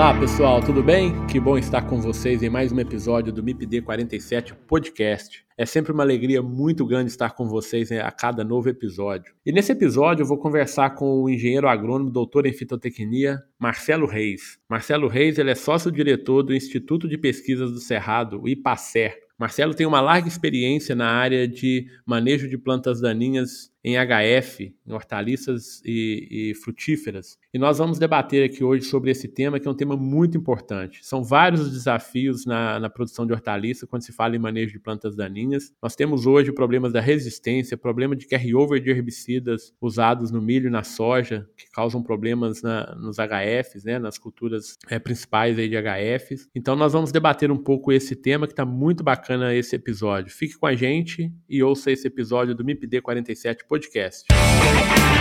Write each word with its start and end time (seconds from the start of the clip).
Olá 0.00 0.18
pessoal, 0.18 0.62
tudo 0.62 0.82
bem? 0.82 1.26
Que 1.26 1.38
bom 1.38 1.58
estar 1.58 1.82
com 1.82 2.00
vocês 2.00 2.42
em 2.42 2.48
mais 2.48 2.72
um 2.72 2.80
episódio 2.80 3.30
do 3.30 3.42
MIPD 3.42 3.82
47 3.82 4.54
Podcast. 4.66 5.44
É 5.58 5.66
sempre 5.66 5.92
uma 5.92 6.02
alegria 6.02 6.40
muito 6.40 6.86
grande 6.86 7.10
estar 7.10 7.32
com 7.32 7.46
vocês 7.46 7.92
a 7.92 8.10
cada 8.10 8.42
novo 8.42 8.70
episódio. 8.70 9.34
E 9.44 9.52
nesse 9.52 9.72
episódio 9.72 10.22
eu 10.22 10.26
vou 10.26 10.38
conversar 10.38 10.94
com 10.94 11.22
o 11.22 11.28
engenheiro 11.28 11.68
agrônomo, 11.68 12.10
doutor 12.10 12.46
em 12.46 12.52
fitotecnia, 12.54 13.42
Marcelo 13.58 14.06
Reis. 14.06 14.58
Marcelo 14.70 15.06
Reis 15.06 15.36
ele 15.36 15.50
é 15.50 15.54
sócio-diretor 15.54 16.44
do 16.44 16.54
Instituto 16.54 17.06
de 17.06 17.18
Pesquisas 17.18 17.70
do 17.70 17.78
Cerrado, 17.78 18.40
o 18.40 18.48
IPACER. 18.48 19.18
Marcelo 19.38 19.74
tem 19.74 19.86
uma 19.86 20.00
larga 20.00 20.28
experiência 20.28 20.94
na 20.94 21.10
área 21.10 21.46
de 21.46 21.86
manejo 22.06 22.48
de 22.48 22.56
plantas 22.56 23.02
daninhas 23.02 23.69
em 23.82 23.94
HF, 23.96 24.74
em 24.86 24.92
hortaliças 24.92 25.80
e, 25.84 26.50
e, 26.50 26.54
frutíferas. 26.54 27.38
E 27.52 27.58
nós 27.58 27.78
vamos 27.78 27.98
debater 27.98 28.44
aqui 28.44 28.62
hoje 28.62 28.84
sobre 28.84 29.10
esse 29.10 29.26
tema, 29.26 29.58
que 29.58 29.66
é 29.66 29.70
um 29.70 29.74
tema 29.74 29.96
muito 29.96 30.36
importante. 30.36 31.04
São 31.04 31.24
vários 31.24 31.60
os 31.60 31.72
desafios 31.72 32.44
na, 32.44 32.78
na 32.78 32.90
produção 32.90 33.26
de 33.26 33.32
hortaliça 33.32 33.86
quando 33.86 34.02
se 34.02 34.12
fala 34.12 34.36
em 34.36 34.38
manejo 34.38 34.72
de 34.72 34.78
plantas 34.78 35.16
daninhas. 35.16 35.72
Nós 35.82 35.96
temos 35.96 36.26
hoje 36.26 36.52
problemas 36.52 36.92
da 36.92 37.00
resistência, 37.00 37.76
problema 37.76 38.14
de 38.14 38.26
carryover 38.26 38.80
de 38.80 38.90
herbicidas 38.90 39.72
usados 39.80 40.30
no 40.30 40.42
milho 40.42 40.68
e 40.68 40.70
na 40.70 40.82
soja, 40.82 41.48
que 41.56 41.70
causam 41.70 42.02
problemas 42.02 42.62
na, 42.62 42.94
nos 42.96 43.16
HFs, 43.16 43.84
né, 43.84 43.98
nas 43.98 44.18
culturas 44.18 44.76
é, 44.88 44.98
principais 44.98 45.58
aí 45.58 45.68
de 45.68 45.76
HFs. 45.76 46.48
Então 46.54 46.76
nós 46.76 46.92
vamos 46.92 47.10
debater 47.10 47.50
um 47.50 47.56
pouco 47.56 47.92
esse 47.92 48.14
tema, 48.14 48.46
que 48.46 48.52
está 48.52 48.64
muito 48.64 49.02
bacana 49.02 49.54
esse 49.54 49.74
episódio. 49.74 50.32
Fique 50.32 50.58
com 50.58 50.66
a 50.66 50.74
gente 50.74 51.32
e 51.48 51.62
ouça 51.62 51.90
esse 51.90 52.06
episódio 52.06 52.54
do 52.54 52.64
MIPD 52.64 53.00
47 53.00 53.64
podcast. 53.70 55.19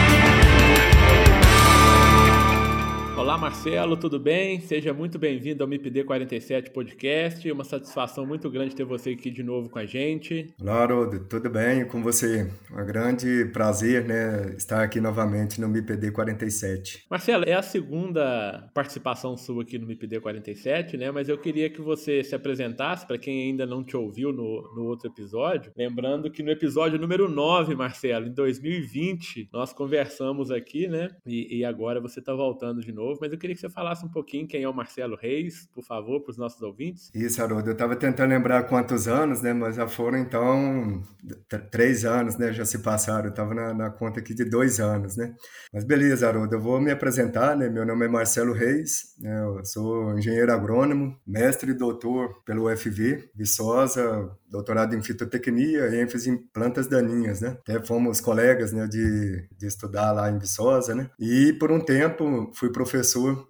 Olá, 3.20 3.38
Marcelo, 3.38 3.98
tudo 3.98 4.18
bem? 4.18 4.62
Seja 4.62 4.94
muito 4.94 5.20
bem-vindo 5.20 5.62
ao 5.62 5.68
MIPD 5.68 6.06
47 6.06 6.72
Podcast. 6.72 7.52
Uma 7.52 7.66
satisfação 7.66 8.26
muito 8.26 8.50
grande 8.50 8.74
ter 8.74 8.86
você 8.86 9.10
aqui 9.10 9.30
de 9.30 9.44
novo 9.44 9.70
com 9.70 9.78
a 9.78 9.86
gente. 9.86 10.56
Olá, 10.62 10.84
Haroldo, 10.84 11.20
tudo 11.26 11.50
bem 11.50 11.86
com 11.86 12.02
você? 12.02 12.50
Um 12.72 12.86
grande 12.86 13.44
prazer 13.52 14.06
né, 14.06 14.56
estar 14.56 14.82
aqui 14.82 15.02
novamente 15.02 15.60
no 15.60 15.68
MIPD 15.68 16.12
47. 16.12 17.08
Marcelo, 17.10 17.44
é 17.46 17.52
a 17.52 17.62
segunda 17.62 18.70
participação 18.74 19.36
sua 19.36 19.64
aqui 19.64 19.78
no 19.78 19.86
MIPD 19.86 20.22
47, 20.22 20.96
né? 20.96 21.12
Mas 21.12 21.28
eu 21.28 21.38
queria 21.38 21.70
que 21.70 21.82
você 21.82 22.24
se 22.24 22.34
apresentasse 22.34 23.06
para 23.06 23.18
quem 23.18 23.50
ainda 23.50 23.66
não 23.66 23.84
te 23.84 23.98
ouviu 23.98 24.32
no, 24.32 24.62
no 24.74 24.86
outro 24.86 25.10
episódio. 25.10 25.74
Lembrando 25.76 26.32
que 26.32 26.42
no 26.42 26.52
episódio 26.52 26.98
número 26.98 27.28
9, 27.28 27.76
Marcelo, 27.76 28.28
em 28.28 28.34
2020, 28.34 29.50
nós 29.52 29.74
conversamos 29.74 30.52
aqui, 30.52 30.88
né? 30.88 31.10
E, 31.28 31.58
e 31.58 31.66
agora 31.66 32.00
você 32.00 32.22
está 32.22 32.34
voltando 32.34 32.80
de 32.80 32.94
novo 32.94 33.09
novo, 33.10 33.20
mas 33.22 33.32
eu 33.32 33.38
queria 33.38 33.56
que 33.56 33.62
você 33.62 33.70
falasse 33.70 34.06
um 34.06 34.10
pouquinho 34.10 34.48
quem 34.48 34.64
é 34.64 34.70
o 34.70 34.74
Marcelo 34.74 35.16
Reis, 35.16 35.68
por 35.74 35.84
favor, 35.84 36.22
para 36.22 36.32
os 36.32 36.38
nossos 36.38 36.62
ouvintes. 36.62 37.10
Isso, 37.14 37.42
Haroldo, 37.42 37.70
eu 37.70 37.74
estava 37.74 37.96
tentando 37.96 38.30
lembrar 38.30 38.64
quantos 38.64 39.08
anos, 39.08 39.42
né, 39.42 39.54
mas 39.54 39.76
já 39.76 39.88
foram 39.88 40.18
então 40.18 41.02
três 41.72 42.06
anos, 42.06 42.38
né, 42.38 42.54
já 42.54 42.66
se 42.66 42.80
passaram, 42.80 43.26
eu 43.26 43.30
estava 43.30 43.54
na, 43.54 43.74
na, 43.74 43.90
conta 43.90 44.20
aqui 44.20 44.34
de 44.34 44.46
dois 44.46 44.80
anos, 44.80 45.18
né. 45.18 45.34
Mas 45.74 45.84
beleza, 45.84 46.28
Haroldo, 46.28 46.56
eu 46.56 46.62
vou 46.62 46.80
me 46.80 46.92
apresentar, 46.92 47.56
né, 47.56 47.70
meu 47.70 47.86
nome 47.86 48.06
é 48.06 48.10
Marcelo 48.10 48.54
Reis, 48.54 49.16
né, 49.20 49.44
eu 49.44 49.66
sou 49.66 50.18
engenheiro 50.18 50.52
agrônomo, 50.52 51.18
mestre 51.26 51.72
e 51.72 51.74
doutor 51.74 52.44
pelo 52.46 52.72
UFV, 52.72 53.30
Viçosa, 53.36 54.30
doutorado 54.50 54.96
em 54.96 55.02
fitotecnia, 55.02 56.02
ênfase 56.02 56.30
em 56.30 56.38
plantas 56.38 56.88
daninhas, 56.88 57.40
né? 57.40 57.58
Até 57.62 57.86
fomos 57.86 58.20
colegas, 58.20 58.74
né, 58.74 58.88
de, 58.88 59.48
de 59.56 59.68
estudar 59.68 60.12
lá 60.12 60.30
em 60.30 60.40
Viçosa, 60.40 60.96
né? 60.96 61.10
E 61.20 61.54
por 61.54 61.72
um 61.72 61.80
tempo 61.80 62.52
fui 62.56 62.72
professor 62.72 62.99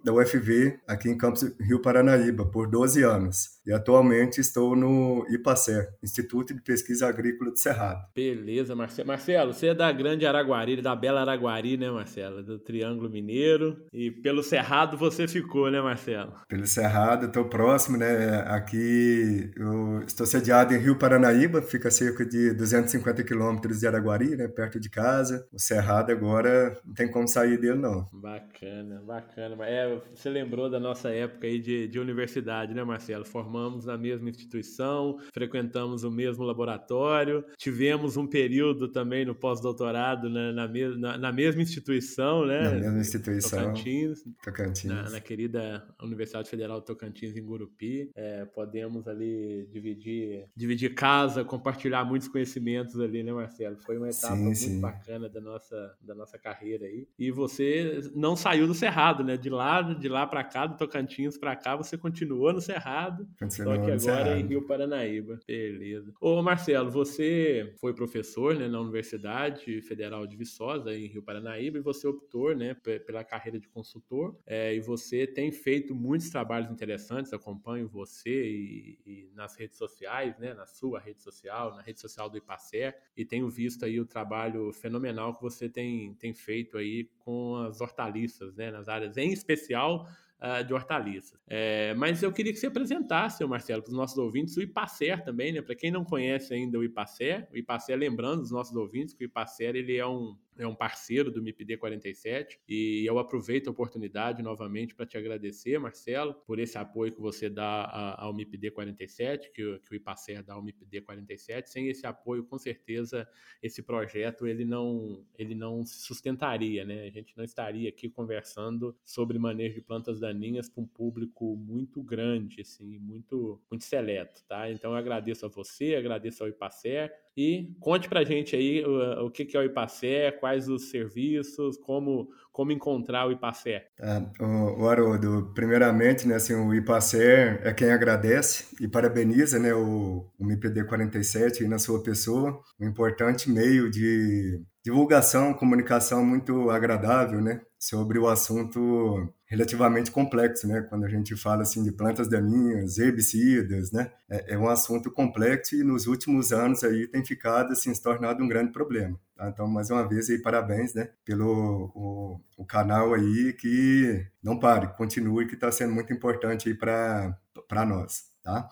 da 0.04 0.12
UFV 0.12 0.78
aqui 0.86 1.08
em 1.08 1.16
Campos 1.16 1.42
Rio 1.60 1.80
Paranaíba 1.80 2.44
por 2.44 2.68
12 2.68 3.02
anos 3.02 3.60
e 3.70 3.72
atualmente 3.72 4.40
estou 4.40 4.74
no 4.74 5.24
IPACER, 5.30 5.90
Instituto 6.02 6.52
de 6.54 6.60
Pesquisa 6.60 7.06
Agrícola 7.06 7.50
do 7.50 7.56
Cerrado. 7.56 8.04
Beleza, 8.14 8.74
Marcelo. 8.74 9.08
Marcelo, 9.08 9.52
você 9.52 9.68
é 9.68 9.74
da 9.74 9.92
Grande 9.92 10.26
Araguari, 10.26 10.80
da 10.80 10.96
Bela 10.96 11.20
Araguari, 11.20 11.76
né, 11.76 11.90
Marcelo? 11.90 12.42
Do 12.42 12.58
Triângulo 12.58 13.08
Mineiro. 13.08 13.76
E 13.92 14.10
pelo 14.10 14.42
Cerrado 14.42 14.96
você 14.96 15.28
ficou, 15.28 15.70
né, 15.70 15.80
Marcelo? 15.80 16.32
Pelo 16.48 16.66
Cerrado, 16.66 17.26
estou 17.26 17.44
próximo, 17.44 17.96
né? 17.96 18.40
Aqui 18.46 19.50
eu 19.56 20.02
estou 20.06 20.26
sediado 20.26 20.74
em 20.74 20.78
Rio 20.78 20.96
Paranaíba, 20.96 21.62
fica 21.62 21.90
cerca 21.90 22.24
de 22.24 22.52
250 22.54 23.22
quilômetros 23.22 23.80
de 23.80 23.86
Araguari, 23.86 24.36
né, 24.36 24.48
perto 24.48 24.80
de 24.80 24.90
casa. 24.90 25.46
O 25.52 25.60
Cerrado 25.60 26.10
agora 26.10 26.76
não 26.84 26.94
tem 26.94 27.08
como 27.08 27.28
sair 27.28 27.58
dele, 27.58 27.78
não. 27.78 28.08
Bacana, 28.12 29.00
bacana. 29.06 29.29
É, 29.36 30.00
você 30.14 30.28
lembrou 30.28 30.68
da 30.68 30.80
nossa 30.80 31.10
época 31.10 31.46
aí 31.46 31.58
de, 31.58 31.88
de 31.88 31.98
universidade, 31.98 32.74
né, 32.74 32.82
Marcelo? 32.84 33.24
formamos 33.24 33.86
na 33.86 33.96
mesma 33.96 34.28
instituição, 34.28 35.18
frequentamos 35.32 36.04
o 36.04 36.10
mesmo 36.10 36.44
laboratório, 36.44 37.44
tivemos 37.56 38.16
um 38.16 38.26
período 38.26 38.88
também 38.88 39.24
no 39.24 39.34
pós-doutorado 39.34 40.28
né, 40.28 40.52
na, 40.52 40.68
na, 40.68 41.18
na, 41.18 41.32
mesma 41.32 41.62
instituição, 41.62 42.44
né? 42.44 42.62
Na 42.62 42.70
mesma 42.70 43.00
instituição. 43.00 43.58
Tocantins. 43.60 44.24
Tocantins. 44.42 44.84
Na, 44.84 45.10
na 45.10 45.20
querida 45.20 45.86
Universidade 46.02 46.48
Federal 46.48 46.80
de 46.80 46.86
Tocantins, 46.86 47.36
em 47.36 47.42
Gurupi. 47.42 48.10
É, 48.14 48.44
podemos 48.44 49.06
ali 49.06 49.68
dividir, 49.70 50.44
dividir 50.56 50.94
casa, 50.94 51.44
compartilhar 51.44 52.04
muitos 52.04 52.28
conhecimentos 52.28 52.98
ali, 53.00 53.22
né, 53.22 53.32
Marcelo? 53.32 53.76
Foi 53.84 53.96
uma 53.96 54.08
etapa 54.08 54.36
sim, 54.36 54.42
muito 54.42 54.58
sim. 54.58 54.80
bacana 54.80 55.28
da 55.28 55.40
nossa, 55.40 55.96
da 56.00 56.14
nossa 56.14 56.38
carreira 56.38 56.86
aí. 56.86 57.06
E 57.18 57.30
você 57.30 58.00
não 58.14 58.36
saiu 58.36 58.66
do 58.66 58.74
Cerrado, 58.74 59.19
né? 59.24 59.36
De 59.36 59.50
lá, 59.50 59.82
de 59.82 60.08
lá 60.08 60.26
para 60.26 60.44
cá, 60.44 60.66
do 60.66 60.76
Tocantins 60.76 61.38
para 61.38 61.56
cá, 61.56 61.76
você 61.76 61.96
continuou 61.96 62.52
no 62.52 62.60
Cerrado 62.60 63.28
só 63.48 63.76
que 63.78 63.90
agora 63.90 64.36
é 64.36 64.40
em 64.40 64.46
Rio 64.46 64.62
Paranaíba. 64.66 65.40
Beleza. 65.46 66.12
Ô, 66.20 66.42
Marcelo, 66.42 66.90
você 66.90 67.74
foi 67.78 67.94
professor 67.94 68.54
né, 68.54 68.68
na 68.68 68.80
Universidade 68.80 69.80
Federal 69.82 70.26
de 70.26 70.36
Viçosa, 70.36 70.94
em 70.94 71.06
Rio 71.06 71.22
Paranaíba, 71.22 71.78
e 71.78 71.80
você 71.80 72.06
optou 72.06 72.54
né, 72.54 72.74
pela 72.74 73.24
carreira 73.24 73.58
de 73.58 73.68
consultor. 73.68 74.38
É, 74.46 74.74
e 74.74 74.80
você 74.80 75.26
tem 75.26 75.50
feito 75.50 75.94
muitos 75.94 76.30
trabalhos 76.30 76.70
interessantes, 76.70 77.32
acompanho 77.32 77.88
você 77.88 78.30
e, 78.30 78.98
e, 79.06 79.30
nas 79.34 79.56
redes 79.56 79.76
sociais, 79.78 80.38
né, 80.38 80.54
na 80.54 80.66
sua 80.66 81.00
rede 81.00 81.22
social, 81.22 81.74
na 81.74 81.82
rede 81.82 82.00
social 82.00 82.28
do 82.28 82.36
IPACER, 82.36 82.96
e 83.16 83.24
tenho 83.24 83.48
visto 83.48 83.84
aí 83.84 84.00
o 84.00 84.06
trabalho 84.06 84.72
fenomenal 84.72 85.34
que 85.34 85.42
você 85.42 85.68
tem, 85.68 86.14
tem 86.14 86.32
feito 86.32 86.76
aí 86.76 87.08
com 87.18 87.56
as 87.56 87.80
hortaliças, 87.80 88.54
né, 88.54 88.70
nas 88.70 88.88
áreas, 88.88 89.09
em 89.16 89.32
especial 89.32 90.06
uh, 90.40 90.64
de 90.64 90.72
hortaliças. 90.72 91.38
É, 91.46 91.94
mas 91.94 92.22
eu 92.22 92.32
queria 92.32 92.52
que 92.52 92.58
você 92.58 92.66
apresentasse, 92.66 93.44
Marcelo, 93.44 93.82
para 93.82 93.90
os 93.90 93.96
nossos 93.96 94.18
ouvintes, 94.18 94.56
o 94.56 94.62
IPACER 94.62 95.22
também, 95.22 95.52
né? 95.52 95.62
Para 95.62 95.74
quem 95.74 95.90
não 95.90 96.04
conhece 96.04 96.54
ainda 96.54 96.78
o 96.78 96.84
IPACER, 96.84 97.48
o 97.52 97.56
IPACER, 97.56 97.96
lembrando 97.96 98.42
os 98.42 98.50
nossos 98.50 98.74
ouvintes 98.74 99.14
que 99.14 99.24
o 99.24 99.26
IPACER 99.26 99.76
ele 99.76 99.96
é 99.96 100.06
um, 100.06 100.36
é 100.60 100.66
um 100.66 100.74
parceiro 100.74 101.30
do 101.30 101.42
MIPD 101.42 101.78
47 101.78 102.60
e 102.68 103.04
eu 103.06 103.18
aproveito 103.18 103.68
a 103.68 103.70
oportunidade 103.70 104.42
novamente 104.42 104.94
para 104.94 105.06
te 105.06 105.16
agradecer, 105.16 105.78
Marcelo, 105.78 106.34
por 106.46 106.58
esse 106.58 106.76
apoio 106.76 107.12
que 107.12 107.20
você 107.20 107.48
dá 107.48 108.16
ao 108.18 108.34
MIPD 108.34 108.70
47, 108.70 109.50
que, 109.52 109.78
que 109.78 109.92
o 109.92 109.94
IPACER 109.94 110.44
dá 110.44 110.54
ao 110.54 110.62
MIPD 110.62 111.00
47. 111.00 111.70
Sem 111.70 111.88
esse 111.88 112.06
apoio, 112.06 112.44
com 112.44 112.58
certeza, 112.58 113.26
esse 113.62 113.82
projeto 113.82 114.46
ele 114.46 114.64
não, 114.64 115.24
ele 115.38 115.54
não 115.54 115.84
se 115.84 116.00
sustentaria, 116.02 116.84
né? 116.84 117.06
A 117.06 117.10
gente 117.10 117.36
não 117.36 117.44
estaria 117.44 117.88
aqui 117.88 118.10
conversando 118.10 118.94
sobre 119.04 119.38
manejo 119.38 119.76
de 119.76 119.80
plantas 119.80 120.20
daninhas 120.20 120.68
para 120.68 120.82
um 120.82 120.86
público 120.86 121.56
muito 121.56 122.02
grande, 122.02 122.60
assim, 122.60 122.98
muito, 122.98 123.60
muito 123.70 123.84
seleto, 123.84 124.44
tá? 124.46 124.70
Então 124.70 124.92
eu 124.92 124.96
agradeço 124.96 125.46
a 125.46 125.48
você, 125.48 125.94
agradeço 125.94 126.42
ao 126.42 126.48
IPACER, 126.50 127.10
e 127.36 127.70
conte 127.78 128.08
para 128.08 128.20
a 128.20 128.24
gente 128.24 128.56
aí 128.56 128.84
o, 128.84 129.26
o 129.26 129.30
que, 129.30 129.44
que 129.44 129.56
é 129.56 129.60
o 129.60 129.64
IPACE, 129.64 130.32
quais 130.40 130.68
os 130.68 130.90
serviços, 130.90 131.76
como, 131.76 132.28
como 132.52 132.72
encontrar 132.72 133.26
o 133.26 133.32
IPACE. 133.32 133.80
Ah, 134.00 134.22
o, 134.40 134.82
o 134.82 134.88
Haroldo, 134.88 135.52
primeiramente, 135.54 136.26
né, 136.26 136.36
assim, 136.36 136.54
o 136.54 136.74
IPACE 136.74 137.22
é 137.62 137.72
quem 137.72 137.90
agradece 137.90 138.66
e 138.80 138.88
parabeniza 138.88 139.58
né, 139.58 139.72
o, 139.72 140.26
o 140.38 140.44
MIPD 140.44 140.84
47 140.84 141.62
aí 141.62 141.68
na 141.68 141.78
sua 141.78 142.02
pessoa, 142.02 142.60
um 142.78 142.88
importante 142.88 143.50
meio 143.50 143.90
de 143.90 144.62
divulgação, 144.82 145.52
comunicação 145.52 146.24
muito 146.24 146.70
agradável, 146.70 147.40
né? 147.40 147.60
Sobre 147.78 148.18
o 148.18 148.28
assunto 148.28 149.28
relativamente 149.46 150.10
complexo, 150.10 150.66
né? 150.66 150.82
Quando 150.82 151.04
a 151.04 151.08
gente 151.08 151.36
fala 151.36 151.62
assim 151.62 151.82
de 151.82 151.92
plantas 151.92 152.28
daninhas, 152.28 152.98
herbicidas, 152.98 153.92
né? 153.92 154.10
É, 154.30 154.54
é, 154.54 154.58
um 154.58 154.68
assunto 154.68 155.10
complexo 155.10 155.74
e 155.74 155.84
nos 155.84 156.06
últimos 156.06 156.52
anos 156.52 156.82
aí 156.82 157.06
tem 157.08 157.24
ficado 157.24 157.72
assim 157.72 157.94
se 157.94 158.02
tornado 158.02 158.42
um 158.42 158.48
grande 158.48 158.72
problema. 158.72 159.18
Tá? 159.40 159.48
Então 159.48 159.66
mais 159.66 159.88
uma 159.90 160.06
vez 160.06 160.28
aí 160.28 160.38
parabéns, 160.38 160.92
né? 160.92 161.08
Pelo 161.24 161.90
o, 161.94 162.40
o 162.58 162.66
canal 162.66 163.14
aí 163.14 163.54
que 163.54 164.26
não 164.42 164.58
pare, 164.58 164.88
continue 164.98 165.46
que 165.46 165.54
está 165.54 165.72
sendo 165.72 165.94
muito 165.94 166.12
importante 166.12 166.74
para 166.74 167.86
nós, 167.86 168.24
tá? 168.42 168.68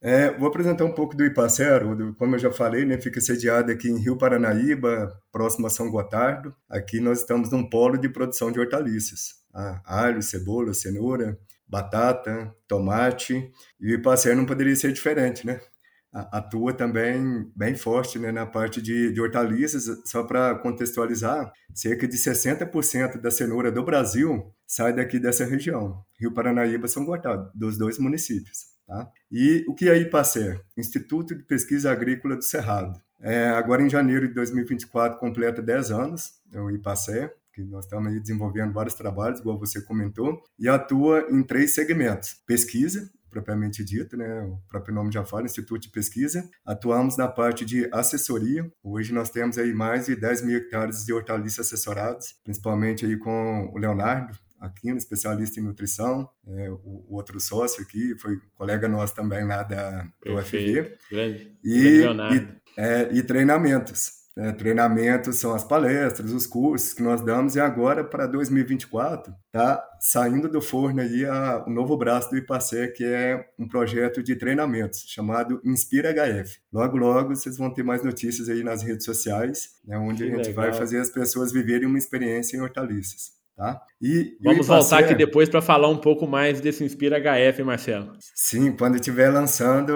É, 0.00 0.30
vou 0.38 0.46
apresentar 0.46 0.84
um 0.84 0.94
pouco 0.94 1.16
do 1.16 1.24
Ipacero, 1.24 2.14
como 2.14 2.34
eu 2.34 2.38
já 2.38 2.52
falei, 2.52 2.84
né, 2.84 3.00
fica 3.00 3.22
sediado 3.22 3.72
aqui 3.72 3.88
em 3.88 3.98
Rio 3.98 4.18
Paranaíba, 4.18 5.18
próximo 5.32 5.66
a 5.66 5.70
São 5.70 5.90
Gotardo. 5.90 6.54
Aqui 6.68 7.00
nós 7.00 7.20
estamos 7.20 7.50
num 7.50 7.68
polo 7.68 7.96
de 7.96 8.08
produção 8.10 8.52
de 8.52 8.60
hortaliças, 8.60 9.36
tá? 9.50 9.82
alho, 9.84 10.22
cebola, 10.22 10.74
cenoura, 10.74 11.38
batata, 11.66 12.54
tomate. 12.68 13.50
E 13.80 13.92
o 13.92 13.94
Ipacero 13.94 14.36
não 14.36 14.46
poderia 14.46 14.76
ser 14.76 14.92
diferente, 14.92 15.46
né? 15.46 15.60
Atua 16.14 16.72
também 16.72 17.50
bem 17.56 17.74
forte 17.74 18.18
né, 18.18 18.30
na 18.30 18.46
parte 18.46 18.80
de, 18.80 19.12
de 19.12 19.20
hortaliças. 19.20 20.02
Só 20.04 20.22
para 20.22 20.54
contextualizar, 20.56 21.52
cerca 21.74 22.06
de 22.06 22.16
60% 22.16 23.20
da 23.20 23.30
cenoura 23.30 23.72
do 23.72 23.84
Brasil 23.84 24.52
sai 24.66 24.92
daqui 24.92 25.18
dessa 25.18 25.44
região, 25.44 26.02
Rio 26.18 26.32
Paranaíba, 26.32 26.88
São 26.88 27.04
Gotardo, 27.04 27.50
dos 27.54 27.76
dois 27.76 27.98
municípios. 27.98 28.74
Tá? 28.86 29.10
E 29.30 29.64
o 29.68 29.74
que 29.74 29.88
é 29.88 29.96
IPACER? 29.96 30.60
Instituto 30.76 31.34
de 31.34 31.42
Pesquisa 31.42 31.90
Agrícola 31.90 32.36
do 32.36 32.42
Cerrado. 32.42 33.00
É, 33.20 33.48
agora, 33.48 33.82
em 33.82 33.88
janeiro 33.88 34.28
de 34.28 34.34
2024, 34.34 35.18
completa 35.18 35.62
10 35.62 35.90
anos, 35.90 36.34
é 36.52 36.60
o 36.60 36.70
IPACER, 36.70 37.32
que 37.54 37.62
nós 37.62 37.84
estamos 37.84 38.12
aí 38.12 38.20
desenvolvendo 38.20 38.72
vários 38.72 38.94
trabalhos, 38.94 39.40
igual 39.40 39.58
você 39.58 39.80
comentou, 39.80 40.42
e 40.58 40.68
atua 40.68 41.26
em 41.30 41.42
três 41.42 41.74
segmentos: 41.74 42.36
pesquisa, 42.46 43.10
propriamente 43.34 43.82
dito, 43.82 44.16
né? 44.16 44.42
O 44.42 44.60
próprio 44.68 44.94
nome 44.94 45.10
já 45.12 45.24
fala, 45.24 45.44
Instituto 45.44 45.82
de 45.82 45.88
Pesquisa. 45.88 46.48
Atuamos 46.64 47.16
na 47.16 47.26
parte 47.26 47.64
de 47.64 47.88
assessoria. 47.92 48.70
Hoje 48.80 49.12
nós 49.12 49.28
temos 49.28 49.58
aí 49.58 49.74
mais 49.74 50.06
de 50.06 50.14
10 50.14 50.44
mil 50.44 50.56
hectares 50.56 51.04
de 51.04 51.12
hortaliças 51.12 51.66
assessorados, 51.66 52.36
principalmente 52.44 53.04
aí 53.04 53.18
com 53.18 53.70
o 53.74 53.76
Leonardo, 53.76 54.38
Aquino, 54.60 54.96
especialista 54.96 55.60
em 55.60 55.64
nutrição, 55.64 56.26
é, 56.46 56.70
o, 56.70 57.04
o, 57.08 57.16
outro 57.16 57.38
sócio 57.38 57.82
aqui 57.82 58.16
foi 58.18 58.40
colega 58.54 58.88
nosso 58.88 59.14
também 59.14 59.44
lá 59.44 59.62
da 59.62 60.08
UFV. 60.26 60.96
Grande. 61.10 61.52
E, 61.62 62.00
e, 62.00 62.48
é, 62.78 63.12
e 63.12 63.22
treinamentos. 63.22 64.23
É, 64.36 64.50
treinamentos 64.50 65.36
são 65.36 65.54
as 65.54 65.62
palestras, 65.62 66.32
os 66.32 66.44
cursos 66.44 66.92
que 66.92 67.02
nós 67.02 67.20
damos, 67.20 67.54
e 67.54 67.60
agora, 67.60 68.02
para 68.02 68.26
2024, 68.26 69.32
tá 69.52 69.82
saindo 70.00 70.48
do 70.48 70.60
forno 70.60 71.00
aí 71.00 71.24
a, 71.24 71.64
o 71.64 71.70
novo 71.70 71.96
braço 71.96 72.30
do 72.30 72.36
IPACE, 72.36 72.92
que 72.96 73.04
é 73.04 73.48
um 73.56 73.68
projeto 73.68 74.24
de 74.24 74.34
treinamentos 74.34 75.04
chamado 75.06 75.60
Inspira 75.64 76.12
HF. 76.12 76.58
Logo, 76.72 76.96
logo, 76.96 77.36
vocês 77.36 77.56
vão 77.56 77.72
ter 77.72 77.84
mais 77.84 78.02
notícias 78.02 78.48
aí 78.48 78.64
nas 78.64 78.82
redes 78.82 79.04
sociais, 79.04 79.76
né, 79.84 79.96
onde 79.96 80.24
que 80.24 80.32
a 80.32 80.36
gente 80.36 80.48
legal. 80.48 80.64
vai 80.64 80.72
fazer 80.72 80.98
as 80.98 81.10
pessoas 81.10 81.52
viverem 81.52 81.86
uma 81.86 81.98
experiência 81.98 82.56
em 82.56 82.60
hortaliças. 82.60 83.43
Tá? 83.56 83.80
E, 84.02 84.36
Vamos 84.42 84.66
voltar 84.66 84.98
aqui 84.98 85.14
depois 85.14 85.48
para 85.48 85.62
falar 85.62 85.88
um 85.88 85.96
pouco 85.96 86.26
mais 86.26 86.60
desse 86.60 86.82
Inspira 86.82 87.20
HF, 87.20 87.62
Marcelo. 87.62 88.12
Sim, 88.34 88.72
quando 88.72 88.96
estiver 88.96 89.30
lançando, 89.30 89.92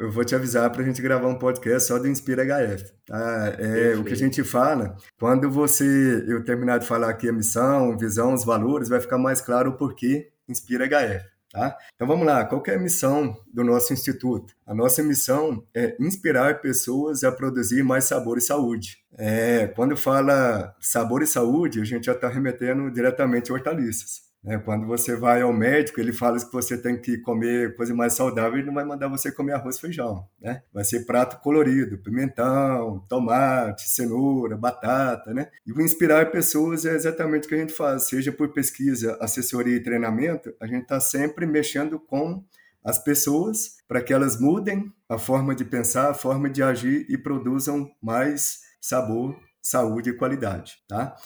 eu 0.00 0.10
vou 0.10 0.24
te 0.24 0.34
avisar 0.34 0.70
para 0.70 0.82
a 0.82 0.84
gente 0.84 1.02
gravar 1.02 1.28
um 1.28 1.38
podcast 1.38 1.88
só 1.88 1.98
do 1.98 2.08
Inspira 2.08 2.44
HF. 2.44 2.84
Tá? 3.06 3.56
É, 3.58 3.94
o 3.94 4.04
que 4.04 4.14
a 4.14 4.16
gente 4.16 4.42
fala, 4.42 4.96
quando 5.18 5.50
você 5.50 6.24
eu 6.26 6.42
terminar 6.42 6.78
de 6.78 6.86
falar 6.86 7.10
aqui 7.10 7.28
a 7.28 7.32
missão, 7.32 7.96
visão, 7.98 8.32
os 8.32 8.44
valores, 8.44 8.88
vai 8.88 9.00
ficar 9.00 9.18
mais 9.18 9.40
claro 9.42 9.70
o 9.70 9.76
porquê 9.76 10.30
Inspira 10.48 10.88
HF. 10.88 11.37
Tá? 11.50 11.76
Então 11.94 12.06
vamos 12.06 12.26
lá, 12.26 12.44
qual 12.44 12.62
é 12.66 12.74
a 12.74 12.78
missão 12.78 13.34
do 13.52 13.64
nosso 13.64 13.92
instituto? 13.92 14.54
A 14.66 14.74
nossa 14.74 15.02
missão 15.02 15.64
é 15.74 15.96
inspirar 15.98 16.60
pessoas 16.60 17.24
a 17.24 17.32
produzir 17.32 17.82
mais 17.82 18.04
sabor 18.04 18.36
e 18.36 18.42
saúde. 18.42 18.98
É, 19.16 19.66
quando 19.68 19.96
fala 19.96 20.76
sabor 20.78 21.22
e 21.22 21.26
saúde, 21.26 21.80
a 21.80 21.84
gente 21.84 22.04
já 22.04 22.12
está 22.12 22.28
remetendo 22.28 22.90
diretamente 22.90 23.50
a 23.50 23.54
hortaliças. 23.54 24.27
Né? 24.42 24.58
Quando 24.58 24.86
você 24.86 25.16
vai 25.16 25.42
ao 25.42 25.52
médico, 25.52 26.00
ele 26.00 26.12
fala 26.12 26.38
que 26.38 26.52
você 26.52 26.80
tem 26.80 27.00
que 27.00 27.18
comer 27.18 27.76
coisa 27.76 27.94
mais 27.94 28.14
saudável, 28.14 28.58
ele 28.58 28.66
não 28.66 28.74
vai 28.74 28.84
mandar 28.84 29.08
você 29.08 29.32
comer 29.32 29.52
arroz 29.52 29.76
e 29.76 29.80
feijão. 29.80 30.26
Né? 30.40 30.62
Vai 30.72 30.84
ser 30.84 31.04
prato 31.04 31.40
colorido, 31.40 31.98
pimentão, 31.98 33.04
tomate, 33.08 33.88
cenoura, 33.88 34.56
batata. 34.56 35.34
Né? 35.34 35.48
E 35.66 35.82
inspirar 35.82 36.30
pessoas 36.30 36.84
é 36.84 36.94
exatamente 36.94 37.46
o 37.46 37.48
que 37.48 37.54
a 37.54 37.58
gente 37.58 37.72
faz, 37.72 38.04
seja 38.04 38.32
por 38.32 38.52
pesquisa, 38.52 39.16
assessoria 39.20 39.76
e 39.76 39.82
treinamento, 39.82 40.54
a 40.60 40.66
gente 40.66 40.82
está 40.82 41.00
sempre 41.00 41.46
mexendo 41.46 41.98
com 41.98 42.42
as 42.84 42.98
pessoas 42.98 43.78
para 43.86 44.00
que 44.00 44.12
elas 44.12 44.40
mudem 44.40 44.92
a 45.08 45.18
forma 45.18 45.54
de 45.54 45.64
pensar, 45.64 46.10
a 46.10 46.14
forma 46.14 46.48
de 46.48 46.62
agir 46.62 47.06
e 47.08 47.18
produzam 47.18 47.90
mais 48.00 48.60
sabor, 48.80 49.36
saúde 49.60 50.10
e 50.10 50.16
qualidade. 50.16 50.78
Tá? 50.88 51.16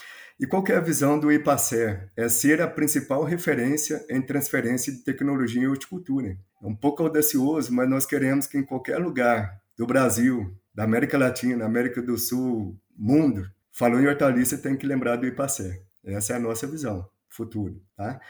E 0.42 0.46
qual 0.46 0.64
é 0.66 0.74
a 0.74 0.80
visão 0.80 1.20
do 1.20 1.30
IPACER? 1.30 2.10
É 2.16 2.28
ser 2.28 2.60
a 2.60 2.66
principal 2.66 3.22
referência 3.22 4.04
em 4.10 4.20
transferência 4.20 4.92
de 4.92 4.98
tecnologia 4.98 5.62
em 5.62 5.68
horticultura. 5.68 6.36
É 6.60 6.66
um 6.66 6.74
pouco 6.74 7.04
audacioso, 7.04 7.72
mas 7.72 7.88
nós 7.88 8.04
queremos 8.04 8.48
que 8.48 8.58
em 8.58 8.64
qualquer 8.64 8.98
lugar 8.98 9.56
do 9.78 9.86
Brasil, 9.86 10.52
da 10.74 10.82
América 10.82 11.16
Latina, 11.16 11.64
América 11.64 12.02
do 12.02 12.18
Sul, 12.18 12.76
mundo, 12.98 13.48
falou 13.70 14.00
em 14.00 14.08
hortaliça, 14.08 14.58
tem 14.58 14.76
que 14.76 14.84
lembrar 14.84 15.14
do 15.14 15.28
IPACER. 15.28 15.80
Essa 16.04 16.32
é 16.32 16.36
a 16.36 16.40
nossa 16.40 16.66
visão, 16.66 17.08
futuro. 17.28 17.80
Tá? 17.96 18.20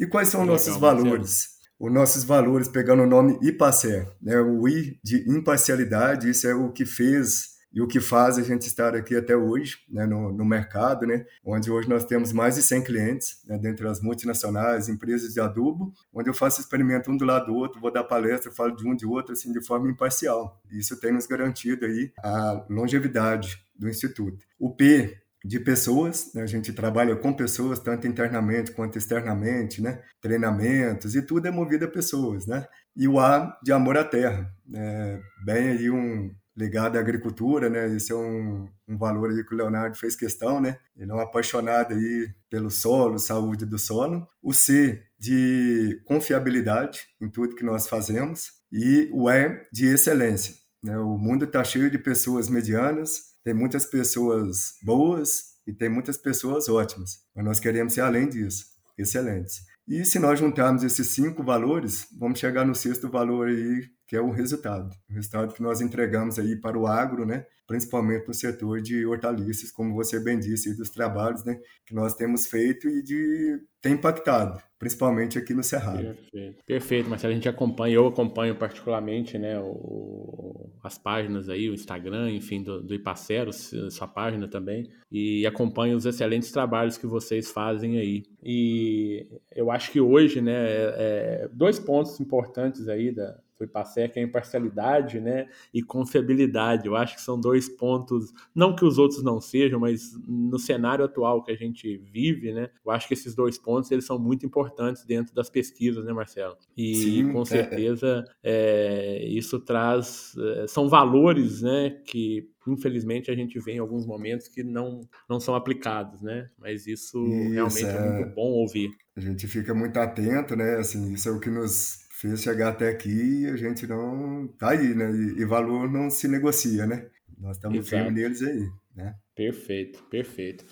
E 0.00 0.04
quais 0.04 0.26
são 0.30 0.40
os 0.40 0.48
nossos 0.48 0.76
valores? 0.76 1.46
Os 1.78 1.92
nossos 1.92 2.24
valores, 2.24 2.66
pegando 2.66 3.04
o 3.04 3.08
nome 3.08 3.38
IPACER, 3.40 4.08
né? 4.20 4.36
o 4.40 4.66
I 4.66 4.98
de 5.00 5.30
imparcialidade, 5.30 6.28
isso 6.28 6.44
é 6.48 6.54
o 6.56 6.72
que 6.72 6.84
fez 6.84 7.51
e 7.72 7.80
o 7.80 7.86
que 7.86 8.00
faz 8.00 8.38
a 8.38 8.42
gente 8.42 8.66
estar 8.66 8.94
aqui 8.94 9.16
até 9.16 9.34
hoje 9.34 9.78
né, 9.88 10.04
no, 10.06 10.32
no, 10.32 10.44
mercado, 10.44 11.06
né, 11.06 11.24
onde 11.44 11.70
hoje 11.70 11.88
nós 11.88 12.04
temos 12.04 12.32
mais 12.32 12.56
de 12.56 12.62
100 12.62 12.84
clientes, 12.84 13.42
né, 13.46 13.58
dentre 13.58 13.86
as 13.88 14.00
multinacionais, 14.00 14.88
empresas 14.88 15.32
de 15.32 15.40
adubo, 15.40 15.92
onde 16.12 16.28
eu 16.28 16.34
faço 16.34 16.60
experimento 16.60 17.10
um 17.10 17.16
do 17.16 17.24
lado 17.24 17.46
do 17.46 17.54
outro, 17.54 17.80
vou 17.80 17.92
dar 17.92 18.04
palestra, 18.04 18.52
falo 18.52 18.76
de 18.76 18.86
um 18.86 18.94
de 18.94 19.06
outro, 19.06 19.32
assim, 19.32 19.52
de 19.52 19.64
forma 19.64 19.90
imparcial. 19.90 20.60
Isso 20.70 20.98
tem 21.00 21.12
nos 21.12 21.26
garantido 21.26 21.86
aí 21.86 22.12
a 22.18 22.66
longevidade 22.68 23.58
do 23.74 23.88
Instituto. 23.88 24.44
O 24.58 24.74
P 24.74 25.22
de 25.44 25.58
pessoas, 25.58 26.32
né? 26.34 26.42
a 26.42 26.46
gente 26.46 26.72
trabalha 26.72 27.16
com 27.16 27.32
pessoas, 27.32 27.80
tanto 27.80 28.06
internamente 28.06 28.70
quanto 28.70 28.96
externamente, 28.96 29.82
né? 29.82 30.00
treinamentos, 30.20 31.16
e 31.16 31.22
tudo 31.22 31.48
é 31.48 31.50
movido 31.50 31.84
a 31.84 31.88
pessoas. 31.88 32.46
Né? 32.46 32.64
E 32.96 33.08
o 33.08 33.18
A 33.18 33.58
de 33.62 33.72
amor 33.72 33.96
à 33.96 34.04
terra, 34.04 34.54
né? 34.66 35.20
bem 35.44 35.70
aí 35.70 35.90
um, 35.90 36.32
ligado 36.56 36.96
à 36.96 37.00
agricultura, 37.00 37.68
né? 37.70 37.94
Esse 37.94 38.12
é 38.12 38.14
um, 38.14 38.68
um 38.88 38.96
valor 38.96 39.30
aí 39.30 39.44
que 39.44 39.54
o 39.54 39.56
Leonardo 39.56 39.96
fez 39.96 40.14
questão, 40.14 40.60
né? 40.60 40.78
Ele 40.96 41.10
é 41.10 41.14
um 41.14 41.20
apaixonado 41.20 41.94
aí 41.94 42.30
pelo 42.50 42.70
solo, 42.70 43.18
saúde 43.18 43.64
do 43.64 43.78
solo. 43.78 44.26
O 44.42 44.52
C 44.52 45.02
de 45.18 46.00
confiabilidade 46.04 47.06
em 47.20 47.28
tudo 47.28 47.54
que 47.54 47.64
nós 47.64 47.88
fazemos 47.88 48.52
e 48.70 49.08
o 49.12 49.30
E 49.30 49.66
de 49.72 49.86
excelência. 49.86 50.54
Né? 50.82 50.98
O 50.98 51.16
mundo 51.16 51.44
está 51.44 51.62
cheio 51.62 51.90
de 51.90 51.98
pessoas 51.98 52.48
medianas, 52.48 53.32
tem 53.44 53.54
muitas 53.54 53.86
pessoas 53.86 54.74
boas 54.82 55.52
e 55.66 55.72
tem 55.72 55.88
muitas 55.88 56.16
pessoas 56.16 56.68
ótimas, 56.68 57.20
mas 57.34 57.44
nós 57.44 57.60
queremos 57.60 57.92
ser 57.92 58.00
além 58.00 58.28
disso, 58.28 58.66
excelentes. 58.98 59.60
E 59.86 60.04
se 60.04 60.18
nós 60.18 60.38
juntarmos 60.38 60.82
esses 60.82 61.08
cinco 61.08 61.42
valores, 61.42 62.06
vamos 62.18 62.38
chegar 62.38 62.64
no 62.64 62.74
sexto 62.74 63.08
valor 63.08 63.48
aí 63.48 63.84
que 64.12 64.16
é 64.16 64.20
o 64.20 64.28
resultado. 64.28 64.94
O 65.08 65.14
resultado 65.14 65.54
que 65.54 65.62
nós 65.62 65.80
entregamos 65.80 66.38
aí 66.38 66.54
para 66.54 66.78
o 66.78 66.86
agro, 66.86 67.24
né? 67.24 67.46
principalmente 67.66 68.28
no 68.28 68.34
setor 68.34 68.82
de 68.82 69.06
hortaliças, 69.06 69.70
como 69.70 69.94
você 69.94 70.20
bem 70.20 70.38
disse, 70.38 70.76
dos 70.76 70.90
trabalhos 70.90 71.42
né? 71.46 71.58
que 71.86 71.94
nós 71.94 72.14
temos 72.14 72.46
feito 72.46 72.86
e 72.86 73.02
de 73.02 73.58
tem 73.80 73.94
impactado, 73.94 74.62
principalmente 74.78 75.38
aqui 75.38 75.54
no 75.54 75.62
Cerrado. 75.62 76.14
Perfeito, 76.30 76.64
Perfeito 76.64 77.10
Marcelo. 77.10 77.32
A 77.32 77.34
gente 77.34 77.48
acompanha, 77.48 77.94
eu 77.96 78.06
acompanho 78.06 78.54
particularmente 78.54 79.36
né, 79.38 79.58
o, 79.58 80.70
as 80.84 80.98
páginas 80.98 81.48
aí, 81.48 81.68
o 81.68 81.74
Instagram, 81.74 82.30
enfim, 82.30 82.62
do, 82.62 82.80
do 82.80 82.94
Ipacero, 82.94 83.50
sua 83.52 84.06
página 84.06 84.46
também, 84.46 84.88
e 85.10 85.44
acompanho 85.46 85.96
os 85.96 86.06
excelentes 86.06 86.52
trabalhos 86.52 86.96
que 86.96 87.08
vocês 87.08 87.50
fazem 87.50 87.98
aí. 87.98 88.22
E 88.40 89.26
eu 89.56 89.70
acho 89.70 89.90
que 89.90 90.00
hoje, 90.00 90.40
né, 90.40 90.52
é, 90.52 90.94
é 90.98 91.48
dois 91.52 91.80
pontos 91.80 92.20
importantes 92.20 92.86
aí 92.86 93.10
da, 93.10 93.36
fui 93.62 93.66
passei 93.66 94.08
que 94.08 94.18
é 94.18 94.22
imparcialidade, 94.22 95.20
né, 95.20 95.48
e 95.72 95.82
confiabilidade. 95.82 96.86
Eu 96.86 96.96
acho 96.96 97.14
que 97.14 97.22
são 97.22 97.40
dois 97.40 97.68
pontos, 97.68 98.32
não 98.54 98.74
que 98.74 98.84
os 98.84 98.98
outros 98.98 99.22
não 99.22 99.40
sejam, 99.40 99.78
mas 99.78 100.12
no 100.26 100.58
cenário 100.58 101.04
atual 101.04 101.42
que 101.42 101.52
a 101.52 101.56
gente 101.56 101.96
vive, 101.98 102.52
né, 102.52 102.70
eu 102.84 102.90
acho 102.90 103.06
que 103.06 103.14
esses 103.14 103.34
dois 103.34 103.56
pontos 103.58 103.90
eles 103.90 104.04
são 104.04 104.18
muito 104.18 104.44
importantes 104.44 105.04
dentro 105.04 105.34
das 105.34 105.48
pesquisas, 105.48 106.04
né, 106.04 106.12
Marcelo? 106.12 106.56
E 106.76 106.94
Sim, 106.94 107.32
com 107.32 107.42
é. 107.42 107.44
certeza 107.44 108.24
é. 108.42 109.22
É, 109.22 109.24
isso 109.28 109.60
traz, 109.60 110.34
é, 110.36 110.66
são 110.66 110.88
valores, 110.88 111.62
né, 111.62 111.90
que 112.04 112.50
infelizmente 112.66 113.30
a 113.30 113.34
gente 113.34 113.58
vê 113.58 113.72
em 113.72 113.78
alguns 113.78 114.06
momentos 114.06 114.48
que 114.48 114.62
não, 114.62 115.00
não 115.28 115.40
são 115.40 115.54
aplicados, 115.54 116.22
né? 116.22 116.48
Mas 116.56 116.86
isso, 116.86 117.24
isso 117.26 117.52
realmente 117.52 117.84
é... 117.84 117.96
é 117.96 118.10
muito 118.10 118.34
bom 118.34 118.50
ouvir. 118.52 118.90
A 119.16 119.20
gente 119.20 119.48
fica 119.48 119.74
muito 119.74 119.98
atento, 119.98 120.54
né? 120.54 120.76
Assim, 120.76 121.12
isso 121.12 121.28
é 121.28 121.32
o 121.32 121.40
que 121.40 121.50
nos 121.50 122.01
chegar 122.36 122.68
até 122.68 122.88
aqui 122.88 123.42
e 123.42 123.46
a 123.46 123.56
gente 123.56 123.86
não 123.86 124.48
tá 124.58 124.70
aí, 124.70 124.94
né? 124.94 125.10
E, 125.10 125.42
e 125.42 125.44
valor 125.44 125.90
não 125.90 126.10
se 126.10 126.28
negocia, 126.28 126.86
né? 126.86 127.06
Nós 127.38 127.56
estamos 127.56 127.88
firmes 127.88 128.12
neles 128.12 128.42
aí, 128.42 128.68
né? 128.94 129.14
Perfeito, 129.34 130.02
perfeito. 130.04 130.64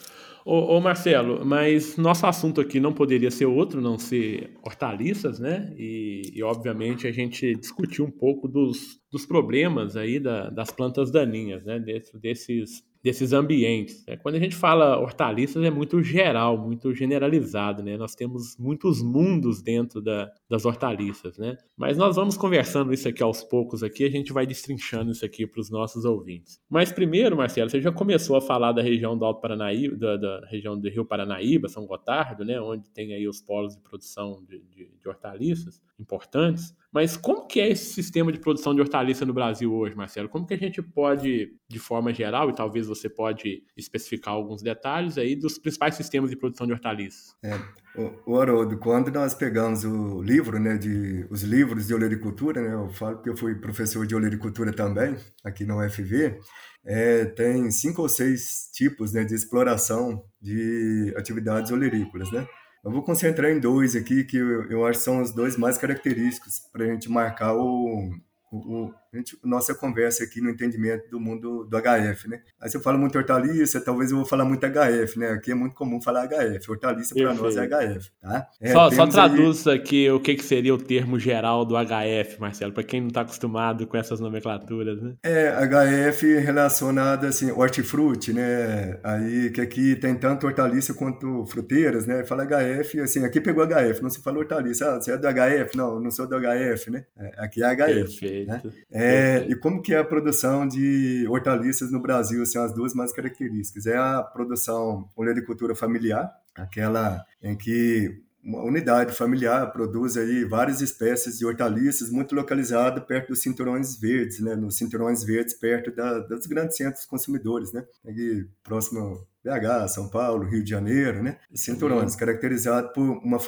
Ô, 0.44 0.76
ô, 0.76 0.80
Marcelo, 0.80 1.44
mas 1.44 1.96
nosso 1.96 2.26
assunto 2.26 2.60
aqui 2.60 2.78
não 2.78 2.92
poderia 2.92 3.30
ser 3.30 3.46
outro, 3.46 3.80
não 3.80 3.98
ser 3.98 4.52
hortaliças, 4.62 5.38
né? 5.40 5.74
E, 5.76 6.30
e 6.34 6.42
obviamente 6.42 7.06
a 7.06 7.12
gente 7.12 7.54
discutiu 7.56 8.04
um 8.04 8.10
pouco 8.10 8.46
dos, 8.46 9.00
dos 9.10 9.26
problemas 9.26 9.96
aí 9.96 10.20
da, 10.20 10.50
das 10.50 10.70
plantas 10.70 11.10
daninhas, 11.10 11.64
né? 11.64 11.78
Dentro 11.78 12.18
desses 12.18 12.82
desses 13.02 13.32
ambientes. 13.32 14.04
Né? 14.06 14.16
Quando 14.16 14.34
a 14.34 14.38
gente 14.38 14.54
fala 14.54 14.98
hortaliças, 14.98 15.62
é 15.64 15.70
muito 15.70 16.02
geral, 16.02 16.58
muito 16.58 16.94
generalizado, 16.94 17.82
né? 17.82 17.96
Nós 17.96 18.14
temos 18.14 18.56
muitos 18.58 19.02
mundos 19.02 19.62
dentro 19.62 20.00
da, 20.02 20.30
das 20.48 20.64
hortaliças, 20.64 21.38
né? 21.38 21.56
Mas 21.76 21.96
nós 21.96 22.16
vamos 22.16 22.36
conversando 22.36 22.92
isso 22.92 23.08
aqui 23.08 23.22
aos 23.22 23.42
poucos 23.42 23.82
aqui, 23.82 24.04
a 24.04 24.10
gente 24.10 24.32
vai 24.32 24.46
destrinchando 24.46 25.12
isso 25.12 25.24
aqui 25.24 25.46
para 25.46 25.60
os 25.60 25.70
nossos 25.70 26.04
ouvintes. 26.04 26.60
Mas 26.68 26.92
primeiro, 26.92 27.36
Marcelo, 27.36 27.70
você 27.70 27.80
já 27.80 27.90
começou 27.90 28.36
a 28.36 28.40
falar 28.40 28.72
da 28.72 28.82
região 28.82 29.16
do 29.16 29.24
Alto 29.24 29.40
Paranaíba, 29.40 29.96
da, 29.96 30.16
da 30.16 30.46
região 30.46 30.78
do 30.78 30.88
Rio 30.88 31.04
Paranaíba, 31.04 31.68
São 31.68 31.86
Gotardo, 31.86 32.44
né? 32.44 32.60
Onde 32.60 32.90
tem 32.90 33.14
aí 33.14 33.26
os 33.26 33.40
polos 33.40 33.74
de 33.74 33.82
produção 33.82 34.44
de, 34.46 34.60
de, 34.60 34.90
de 35.00 35.08
hortaliças 35.08 35.80
importantes. 35.98 36.74
Mas 36.92 37.16
como 37.16 37.46
que 37.46 37.60
é 37.60 37.68
esse 37.68 37.92
sistema 37.92 38.32
de 38.32 38.40
produção 38.40 38.74
de 38.74 38.80
hortaliça 38.80 39.24
no 39.24 39.32
Brasil 39.32 39.72
hoje, 39.72 39.94
Marcelo? 39.94 40.28
Como 40.28 40.44
que 40.44 40.54
a 40.54 40.58
gente 40.58 40.82
pode, 40.82 41.54
de 41.68 41.78
forma 41.78 42.12
geral, 42.12 42.50
e 42.50 42.54
talvez 42.54 42.88
você 42.88 43.08
pode 43.08 43.62
especificar 43.76 44.34
alguns 44.34 44.60
detalhes 44.60 45.16
aí, 45.16 45.36
dos 45.36 45.56
principais 45.56 45.94
sistemas 45.94 46.30
de 46.30 46.36
produção 46.36 46.66
de 46.66 46.72
hortaliças? 46.72 47.36
É, 47.44 47.54
o, 47.96 48.32
o 48.32 48.40
Haroldo, 48.40 48.76
quando 48.78 49.10
nós 49.12 49.34
pegamos 49.34 49.84
o 49.84 50.20
livro, 50.20 50.58
né, 50.58 50.76
de, 50.76 51.26
os 51.30 51.42
livros 51.42 51.86
de 51.86 51.94
olericultura, 51.94 52.60
né, 52.60 52.74
eu 52.74 52.90
falo 52.90 53.22
que 53.22 53.30
eu 53.30 53.36
fui 53.36 53.54
professor 53.54 54.04
de 54.04 54.16
olericultura 54.16 54.72
também, 54.72 55.16
aqui 55.44 55.64
na 55.64 55.76
UFV, 55.76 56.40
é, 56.84 57.24
tem 57.24 57.70
cinco 57.70 58.02
ou 58.02 58.08
seis 58.08 58.68
tipos 58.72 59.12
né, 59.12 59.22
de 59.22 59.34
exploração 59.34 60.24
de 60.40 61.14
atividades 61.16 61.70
olerícolas, 61.70 62.32
né? 62.32 62.46
Eu 62.82 62.90
vou 62.90 63.02
concentrar 63.02 63.50
em 63.50 63.60
dois 63.60 63.94
aqui, 63.94 64.24
que 64.24 64.36
eu, 64.36 64.86
acho 64.86 64.98
que 64.98 65.04
são 65.04 65.20
os 65.20 65.32
dois 65.32 65.56
mais 65.56 65.76
característicos 65.76 66.60
para 66.72 66.84
a 66.84 66.88
gente 66.88 67.10
marcar 67.10 67.54
o, 67.54 68.10
o, 68.50 68.92
gente, 69.12 69.36
nossa 69.44 69.74
conversa 69.74 70.22
aqui 70.24 70.40
no 70.40 70.50
entendimento 70.50 71.10
do 71.10 71.18
mundo 71.18 71.64
do 71.64 71.76
HF, 71.76 72.28
né? 72.28 72.40
Aí 72.60 72.70
você 72.70 72.78
fala 72.78 72.96
muito 72.96 73.18
hortaliça, 73.18 73.80
talvez 73.80 74.10
eu 74.10 74.18
vou 74.18 74.26
falar 74.26 74.44
muito 74.44 74.64
HF, 74.64 75.18
né? 75.18 75.30
Aqui 75.30 75.50
é 75.50 75.54
muito 75.54 75.74
comum 75.74 76.00
falar 76.00 76.28
HF. 76.28 76.70
Hortaliça 76.70 77.14
para 77.14 77.34
nós 77.34 77.56
é 77.56 77.66
HF, 77.66 78.10
tá? 78.20 78.46
É, 78.60 78.72
só, 78.72 78.90
só 78.90 79.06
traduz 79.06 79.66
aí... 79.66 79.76
aqui 79.76 80.10
o 80.10 80.20
que, 80.20 80.36
que 80.36 80.44
seria 80.44 80.72
o 80.72 80.78
termo 80.78 81.18
geral 81.18 81.64
do 81.64 81.74
HF, 81.74 82.40
Marcelo, 82.40 82.72
para 82.72 82.84
quem 82.84 83.00
não 83.00 83.08
está 83.08 83.22
acostumado 83.22 83.86
com 83.86 83.96
essas 83.96 84.20
nomenclaturas, 84.20 85.02
né? 85.02 85.14
É, 85.24 85.50
HF 85.50 86.38
relacionado 86.38 87.24
assim, 87.24 87.50
hortifruti, 87.50 88.32
né? 88.32 89.00
Aí 89.02 89.50
que 89.50 89.60
aqui 89.60 89.96
tem 89.96 90.14
tanto 90.14 90.46
hortaliça 90.46 90.94
quanto 90.94 91.44
fruteiras, 91.46 92.06
né? 92.06 92.24
Fala 92.24 92.46
HF, 92.46 93.00
assim, 93.00 93.24
aqui 93.24 93.40
pegou 93.40 93.66
HF, 93.66 94.02
não 94.02 94.10
se 94.10 94.22
fala 94.22 94.38
hortaliça. 94.38 94.94
Ah, 94.94 95.00
você 95.00 95.12
é 95.12 95.18
do 95.18 95.26
HF? 95.26 95.76
Não, 95.76 95.98
não 95.98 96.10
sou 96.10 96.28
do 96.28 96.36
HF, 96.38 96.90
né? 96.90 97.04
É, 97.18 97.32
aqui 97.38 97.62
é 97.62 97.74
HF. 97.74 97.80
Né? 97.80 97.94
Perfeito. 97.94 98.50
Né? 98.50 98.62
É, 98.92 98.99
e 99.48 99.54
como 99.56 99.82
que 99.82 99.94
é 99.94 99.98
a 99.98 100.04
produção 100.04 100.66
de 100.66 101.26
hortaliças 101.28 101.90
no 101.90 102.00
Brasil? 102.00 102.44
São 102.46 102.62
assim, 102.62 102.70
as 102.70 102.76
duas 102.76 102.94
mais 102.94 103.12
características. 103.12 103.86
É 103.86 103.96
a 103.96 104.22
produção 104.22 105.08
olericultura 105.16 105.74
familiar, 105.74 106.30
aquela 106.54 107.24
em 107.42 107.56
que 107.56 108.22
uma 108.42 108.62
unidade 108.62 109.14
familiar 109.14 109.70
produz 109.70 110.16
aí 110.16 110.44
várias 110.44 110.80
espécies 110.80 111.38
de 111.38 111.44
hortaliças 111.44 112.10
muito 112.10 112.34
localizada 112.34 113.00
perto 113.00 113.28
dos 113.28 113.42
cinturões 113.42 113.98
verdes, 113.98 114.40
né? 114.40 114.56
Nos 114.56 114.76
cinturões 114.76 115.22
verdes 115.22 115.54
perto 115.54 115.94
da, 115.94 116.20
dos 116.20 116.46
grandes 116.46 116.76
centros 116.76 117.04
consumidores, 117.04 117.72
né? 117.72 117.84
Aqui 118.06 118.48
próximo 118.62 119.26
BH, 119.44 119.88
São 119.88 120.08
Paulo, 120.08 120.48
Rio 120.48 120.64
de 120.64 120.70
Janeiro, 120.70 121.22
né? 121.22 121.38
Cinturões, 121.54 122.12
uhum. 122.12 122.18
caracterizado 122.18 122.92
por 122.92 123.02
uma 123.02 123.38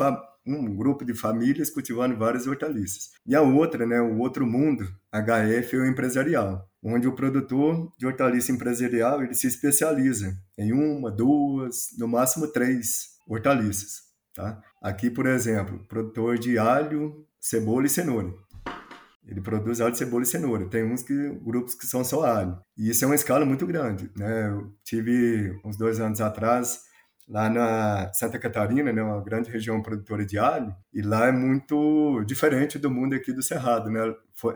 um 0.47 0.75
grupo 0.75 1.05
de 1.05 1.15
famílias 1.15 1.71
cultivando 1.71 2.17
várias 2.17 2.47
hortaliças. 2.47 3.11
E 3.27 3.35
a 3.35 3.43
outra, 3.43 3.87
né, 3.87 4.01
o 4.01 4.19
outro 4.19 4.47
mundo, 4.47 4.85
HF 5.13 5.77
é 5.77 5.79
o 5.79 5.87
empresarial, 5.87 6.69
onde 6.83 7.07
o 7.07 7.15
produtor 7.15 7.93
de 7.99 8.07
hortaliça 8.07 8.53
empresarial 8.53 9.23
ele 9.23 9.35
se 9.35 9.47
especializa 9.47 10.37
em 10.59 10.73
uma, 10.73 11.11
duas, 11.11 11.89
no 11.99 12.09
máximo 12.09 12.49
três 12.49 13.13
hortaliças. 13.29 14.03
Tá? 14.35 14.61
Aqui, 14.81 15.11
por 15.11 15.27
exemplo, 15.27 15.85
produtor 15.89 16.39
de 16.39 16.59
alho, 16.59 17.27
cebola 17.41 17.87
e 17.87 17.91
cenoura. 17.91 18.33
Ele 19.25 19.41
produz 19.41 19.81
alho, 19.81 19.95
cebola 19.95 20.25
e 20.25 20.27
cenoura. 20.27 20.69
Tem 20.69 20.85
uns 20.85 21.03
que, 21.03 21.15
grupos 21.45 21.75
que 21.75 21.87
são 21.87 22.03
só 22.03 22.25
alho. 22.25 22.59
E 22.77 22.91
isso 22.91 23.05
é 23.05 23.07
uma 23.07 23.15
escala 23.15 23.45
muito 23.45 23.67
grande. 23.67 24.11
Né? 24.17 24.49
Eu 24.49 24.75
tive, 24.85 25.61
uns 25.65 25.77
dois 25.77 26.01
anos 26.01 26.21
atrás, 26.21 26.81
lá 27.29 27.49
na 27.49 28.13
Santa 28.13 28.39
Catarina, 28.39 28.93
né, 28.93 29.03
uma 29.03 29.23
grande 29.23 29.51
região 29.51 29.81
produtora 29.83 30.25
de 30.25 30.39
alho, 30.39 30.75
e 30.93 31.03
lá 31.03 31.27
é 31.27 31.33
muito 31.33 32.23
diferente 32.25 32.79
do 32.79 32.91
mundo 32.91 33.15
aqui 33.15 33.33
do 33.33 33.43
Cerrado, 33.43 33.91
né? 33.91 34.01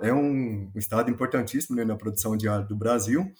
É 0.02 0.12
um 0.12 0.70
estado 0.74 1.10
importantíssimo 1.10 1.76
né, 1.76 1.84
na 1.84 1.96
produção 1.96 2.36
de 2.36 2.48
alho 2.48 2.66
do 2.66 2.76
Brasil, 2.76 3.30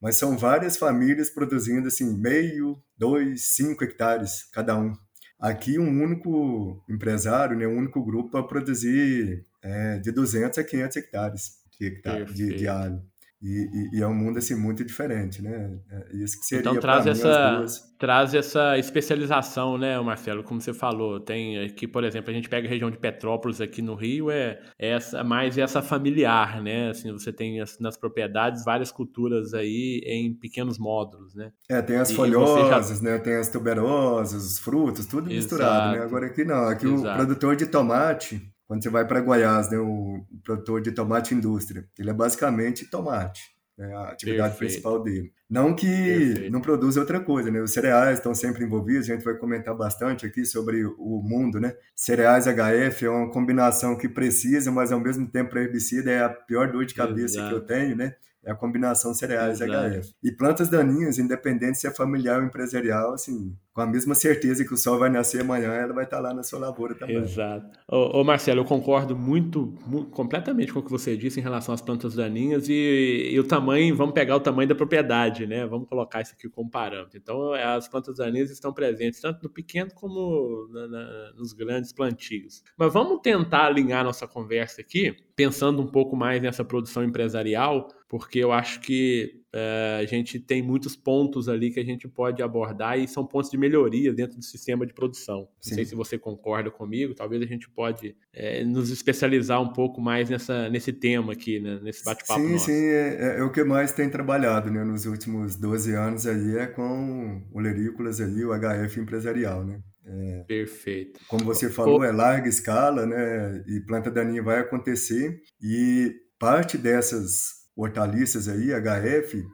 mas 0.00 0.16
são 0.16 0.36
várias 0.36 0.76
famílias 0.76 1.30
produzindo 1.30 1.86
assim 1.86 2.18
meio, 2.18 2.82
dois, 2.98 3.54
cinco 3.54 3.84
hectares 3.84 4.48
cada 4.52 4.76
um. 4.76 4.92
Aqui 5.38 5.78
um 5.78 6.02
único 6.02 6.84
empresário, 6.88 7.56
né, 7.56 7.66
um 7.66 7.78
único 7.78 8.04
grupo 8.04 8.30
para 8.30 8.42
produzir 8.42 9.46
é, 9.62 9.98
de 9.98 10.10
200 10.10 10.58
a 10.58 10.64
500 10.64 10.96
hectares 10.96 11.52
de, 11.78 11.86
hectare, 11.86 12.24
de, 12.32 12.56
de 12.56 12.68
alho. 12.68 13.02
E, 13.42 13.90
e, 13.94 13.98
e, 13.98 14.02
é 14.02 14.06
um 14.06 14.14
mundo 14.14 14.38
assim 14.38 14.54
muito 14.54 14.84
diferente, 14.84 15.42
né? 15.42 15.76
É, 15.90 16.16
isso 16.16 16.38
que 16.38 16.46
seria 16.46 16.60
então 16.60 16.78
traz 16.78 17.06
essa 17.08 17.64
traz 17.98 18.34
essa 18.34 18.78
especialização, 18.78 19.76
né, 19.76 19.98
Marcelo? 20.00 20.44
Como 20.44 20.60
você 20.60 20.72
falou, 20.72 21.18
tem 21.18 21.58
aqui, 21.64 21.88
por 21.88 22.04
exemplo, 22.04 22.30
a 22.30 22.34
gente 22.34 22.48
pega 22.48 22.68
a 22.68 22.70
região 22.70 22.88
de 22.88 22.98
Petrópolis 22.98 23.60
aqui 23.60 23.82
no 23.82 23.96
Rio 23.96 24.30
é, 24.30 24.60
é 24.78 24.90
essa 24.90 25.24
mais 25.24 25.58
essa 25.58 25.82
familiar, 25.82 26.62
né? 26.62 26.90
Assim, 26.90 27.10
você 27.10 27.32
tem 27.32 27.58
nas 27.80 27.96
propriedades 27.96 28.64
várias 28.64 28.92
culturas 28.92 29.54
aí 29.54 30.00
em 30.06 30.32
pequenos 30.32 30.78
módulos, 30.78 31.34
né? 31.34 31.50
É, 31.68 31.82
tem 31.82 31.96
as 31.96 32.10
e 32.10 32.14
folhosas, 32.14 32.98
já... 32.98 33.04
né? 33.04 33.18
Tem 33.18 33.34
as 33.34 33.48
tuberosas, 33.48 34.44
os 34.44 34.58
frutos, 34.60 35.04
tudo 35.06 35.28
Exato. 35.28 35.34
misturado, 35.34 35.96
né? 35.96 36.04
Agora 36.04 36.26
aqui 36.26 36.44
não, 36.44 36.68
aqui 36.68 36.86
Exato. 36.86 37.08
o 37.08 37.16
produtor 37.16 37.56
de 37.56 37.66
tomate 37.66 38.51
quando 38.72 38.82
você 38.82 38.88
vai 38.88 39.06
para 39.06 39.20
Goiás, 39.20 39.70
né, 39.70 39.76
o 39.76 40.24
produtor 40.42 40.80
de 40.80 40.92
tomate 40.92 41.34
indústria, 41.34 41.86
ele 41.98 42.08
é 42.08 42.14
basicamente 42.14 42.88
tomate, 42.88 43.42
né, 43.76 43.94
a 43.94 44.04
atividade 44.08 44.54
Perfeito. 44.54 44.58
principal 44.58 45.02
dele. 45.02 45.30
Não 45.50 45.76
que 45.76 45.86
Perfeito. 45.86 46.50
não 46.50 46.62
produza 46.62 46.98
outra 46.98 47.20
coisa, 47.20 47.50
né? 47.50 47.60
Os 47.60 47.70
cereais 47.70 48.16
estão 48.16 48.34
sempre 48.34 48.64
envolvidos, 48.64 49.10
a 49.10 49.12
gente 49.12 49.24
vai 49.26 49.34
comentar 49.34 49.76
bastante 49.76 50.24
aqui 50.24 50.46
sobre 50.46 50.86
o 50.86 51.20
mundo, 51.22 51.60
né? 51.60 51.74
Cereais 51.94 52.46
HF 52.46 53.04
é 53.04 53.10
uma 53.10 53.30
combinação 53.30 53.94
que 53.94 54.08
precisa, 54.08 54.72
mas 54.72 54.90
ao 54.90 55.00
mesmo 55.00 55.30
tempo 55.30 55.58
herbicida 55.58 56.10
é 56.10 56.24
a 56.24 56.30
pior 56.30 56.72
dor 56.72 56.86
de 56.86 56.94
cabeça 56.94 57.36
Exato. 57.36 57.48
que 57.50 57.54
eu 57.54 57.66
tenho, 57.66 57.94
né? 57.94 58.14
é 58.44 58.50
a 58.50 58.56
combinação 58.56 59.14
cereais 59.14 59.60
Exato. 59.60 60.00
HF. 60.00 60.14
E 60.22 60.32
plantas 60.32 60.68
daninhas, 60.68 61.18
independente 61.18 61.78
se 61.78 61.86
é 61.86 61.90
familiar 61.90 62.40
ou 62.40 62.46
empresarial, 62.46 63.14
assim, 63.14 63.56
com 63.72 63.80
a 63.80 63.86
mesma 63.86 64.14
certeza 64.14 64.64
que 64.64 64.74
o 64.74 64.76
sol 64.76 64.98
vai 64.98 65.08
nascer 65.08 65.40
amanhã, 65.40 65.72
ela 65.72 65.94
vai 65.94 66.04
estar 66.04 66.20
lá 66.20 66.34
na 66.34 66.42
sua 66.42 66.58
lavoura 66.58 66.94
também. 66.94 67.16
Exato. 67.16 67.78
Ô, 67.88 68.20
ô 68.20 68.24
Marcelo, 68.24 68.60
eu 68.60 68.64
concordo 68.64 69.16
muito, 69.16 69.74
muito, 69.86 70.10
completamente 70.10 70.72
com 70.72 70.80
o 70.80 70.82
que 70.82 70.90
você 70.90 71.16
disse 71.16 71.40
em 71.40 71.42
relação 71.42 71.74
às 71.74 71.80
plantas 71.80 72.14
daninhas 72.14 72.68
e, 72.68 73.30
e, 73.32 73.40
o 73.40 73.44
tamanho, 73.44 73.96
vamos 73.96 74.12
pegar 74.12 74.36
o 74.36 74.40
tamanho 74.40 74.68
da 74.68 74.74
propriedade, 74.74 75.46
né? 75.46 75.66
Vamos 75.66 75.88
colocar 75.88 76.20
isso 76.20 76.34
aqui 76.34 76.48
como 76.50 76.70
parâmetro. 76.70 77.18
Então, 77.18 77.54
as 77.54 77.88
plantas 77.88 78.16
daninhas 78.16 78.50
estão 78.50 78.72
presentes 78.72 79.20
tanto 79.20 79.42
no 79.42 79.48
pequeno 79.48 79.90
como 79.94 80.68
na, 80.70 80.88
na, 80.88 81.32
nos 81.34 81.54
grandes 81.54 81.92
plantios. 81.92 82.62
Mas 82.76 82.92
vamos 82.92 83.20
tentar 83.22 83.66
alinhar 83.66 84.04
nossa 84.04 84.28
conversa 84.28 84.82
aqui, 84.82 85.16
pensando 85.34 85.80
um 85.80 85.86
pouco 85.86 86.14
mais 86.14 86.42
nessa 86.42 86.64
produção 86.64 87.02
empresarial, 87.02 87.88
porque 88.06 88.38
eu 88.38 88.52
acho 88.52 88.80
que 88.80 89.41
é, 89.54 89.98
a 90.00 90.06
gente 90.06 90.40
tem 90.40 90.62
muitos 90.62 90.96
pontos 90.96 91.48
ali 91.48 91.70
que 91.70 91.78
a 91.78 91.84
gente 91.84 92.08
pode 92.08 92.42
abordar 92.42 92.98
e 92.98 93.06
são 93.06 93.26
pontos 93.26 93.50
de 93.50 93.58
melhoria 93.58 94.12
dentro 94.12 94.38
do 94.38 94.44
sistema 94.44 94.86
de 94.86 94.94
produção. 94.94 95.48
Sim. 95.60 95.70
Não 95.70 95.76
sei 95.76 95.84
se 95.84 95.94
você 95.94 96.18
concorda 96.18 96.70
comigo, 96.70 97.14
talvez 97.14 97.42
a 97.42 97.46
gente 97.46 97.68
pode 97.68 98.16
é, 98.32 98.64
nos 98.64 98.90
especializar 98.90 99.60
um 99.60 99.72
pouco 99.72 100.00
mais 100.00 100.30
nessa, 100.30 100.70
nesse 100.70 100.92
tema 100.92 101.34
aqui, 101.34 101.60
né, 101.60 101.78
nesse 101.82 102.02
bate-papo 102.02 102.40
Sim, 102.40 102.52
nosso. 102.52 102.66
sim, 102.66 102.72
é, 102.72 103.16
é, 103.18 103.38
é, 103.38 103.42
o 103.42 103.52
que 103.52 103.62
mais 103.62 103.92
tem 103.92 104.08
trabalhado 104.08 104.70
né, 104.70 104.82
nos 104.84 105.04
últimos 105.04 105.54
12 105.56 105.94
anos 105.94 106.26
aí, 106.26 106.56
é 106.56 106.66
com 106.66 107.42
o 107.52 107.60
Lerícolas 107.60 108.20
aí, 108.20 108.44
o 108.44 108.52
HF 108.52 109.00
empresarial, 109.00 109.64
né? 109.64 109.80
É, 110.04 110.44
Perfeito. 110.48 111.20
Como 111.28 111.44
você 111.44 111.70
falou, 111.70 112.02
é 112.02 112.10
larga 112.10 112.48
escala, 112.48 113.06
né? 113.06 113.62
E 113.68 113.80
planta 113.80 114.10
daninha 114.10 114.42
vai 114.42 114.58
acontecer 114.58 115.40
e 115.62 116.12
parte 116.40 116.76
dessas 116.76 117.61
hortaliças 117.76 118.48
aí, 118.48 118.70
HF, 118.72 119.44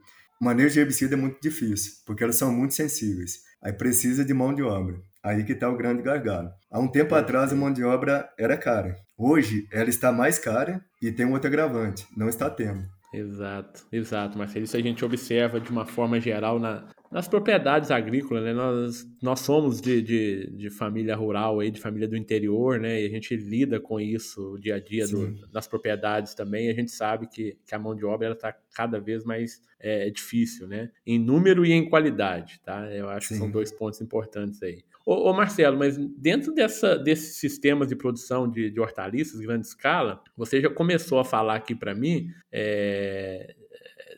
manejo 0.40 0.74
de 0.74 0.80
herbicida 0.80 1.14
é 1.14 1.18
muito 1.18 1.40
difícil, 1.40 1.92
porque 2.06 2.22
elas 2.22 2.36
são 2.36 2.52
muito 2.52 2.74
sensíveis. 2.74 3.38
Aí 3.62 3.72
precisa 3.72 4.24
de 4.24 4.32
mão 4.32 4.54
de 4.54 4.62
obra. 4.62 5.00
Aí 5.22 5.44
que 5.44 5.52
está 5.52 5.68
o 5.68 5.76
grande 5.76 6.02
gargalo. 6.02 6.50
Há 6.70 6.78
um 6.78 6.88
tempo 6.88 7.14
atrás 7.14 7.52
a 7.52 7.56
mão 7.56 7.72
de 7.72 7.82
obra 7.82 8.28
era 8.38 8.56
cara. 8.56 8.96
Hoje 9.16 9.66
ela 9.72 9.88
está 9.88 10.12
mais 10.12 10.38
cara 10.38 10.80
e 11.02 11.10
tem 11.10 11.26
um 11.26 11.32
outro 11.32 11.48
agravante, 11.48 12.06
não 12.16 12.28
está 12.28 12.48
tendo. 12.48 12.84
Exato, 13.12 13.86
exato, 13.90 14.36
Marcelo. 14.36 14.64
Isso 14.64 14.76
a 14.76 14.80
gente 14.80 15.04
observa 15.04 15.58
de 15.58 15.70
uma 15.70 15.86
forma 15.86 16.20
geral 16.20 16.58
na, 16.58 16.86
nas 17.10 17.26
propriedades 17.26 17.90
agrícolas, 17.90 18.44
né? 18.44 18.52
Nós, 18.52 19.06
nós 19.22 19.40
somos 19.40 19.80
de, 19.80 20.02
de, 20.02 20.50
de, 20.50 20.70
família 20.70 21.16
rural, 21.16 21.60
aí, 21.60 21.70
de 21.70 21.80
família 21.80 22.06
do 22.06 22.16
interior, 22.16 22.78
né? 22.78 23.00
E 23.02 23.06
a 23.06 23.08
gente 23.08 23.34
lida 23.34 23.80
com 23.80 23.98
isso 23.98 24.52
o 24.52 24.58
dia 24.58 24.76
a 24.76 24.80
dia 24.80 25.06
do, 25.08 25.34
nas 25.52 25.66
propriedades 25.66 26.34
também. 26.34 26.68
A 26.68 26.74
gente 26.74 26.90
sabe 26.90 27.26
que, 27.26 27.56
que 27.66 27.74
a 27.74 27.78
mão 27.78 27.94
de 27.94 28.04
obra 28.04 28.32
está 28.32 28.54
cada 28.74 29.00
vez 29.00 29.24
mais 29.24 29.62
é, 29.80 30.10
difícil, 30.10 30.68
né? 30.68 30.90
Em 31.06 31.18
número 31.18 31.64
e 31.64 31.72
em 31.72 31.88
qualidade, 31.88 32.60
tá? 32.62 32.92
Eu 32.92 33.08
acho 33.08 33.28
Sim. 33.28 33.34
que 33.34 33.40
são 33.40 33.50
dois 33.50 33.72
pontos 33.72 34.02
importantes 34.02 34.62
aí. 34.62 34.82
Ô, 35.10 35.30
ô, 35.30 35.32
Marcelo, 35.32 35.78
mas 35.78 35.96
dentro 35.96 36.52
dessa, 36.52 36.98
desses 36.98 37.36
sistemas 37.36 37.88
de 37.88 37.96
produção 37.96 38.46
de, 38.46 38.70
de 38.70 38.78
hortaliças, 38.78 39.40
grande 39.40 39.66
escala, 39.66 40.22
você 40.36 40.60
já 40.60 40.68
começou 40.68 41.18
a 41.18 41.24
falar 41.24 41.54
aqui 41.54 41.74
para 41.74 41.94
mim 41.94 42.28
é, 42.52 43.56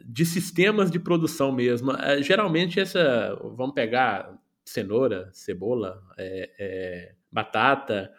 de 0.05 0.27
sistemas 0.27 0.91
de 0.91 0.99
produção 0.99 1.53
mesmo. 1.53 1.93
É, 1.93 2.21
geralmente, 2.21 2.81
essa. 2.81 3.39
Vamos 3.57 3.73
pegar 3.73 4.37
cenoura, 4.65 5.31
cebola, 5.33 6.03
é, 6.19 6.51
é, 6.59 7.15
batata. 7.31 8.13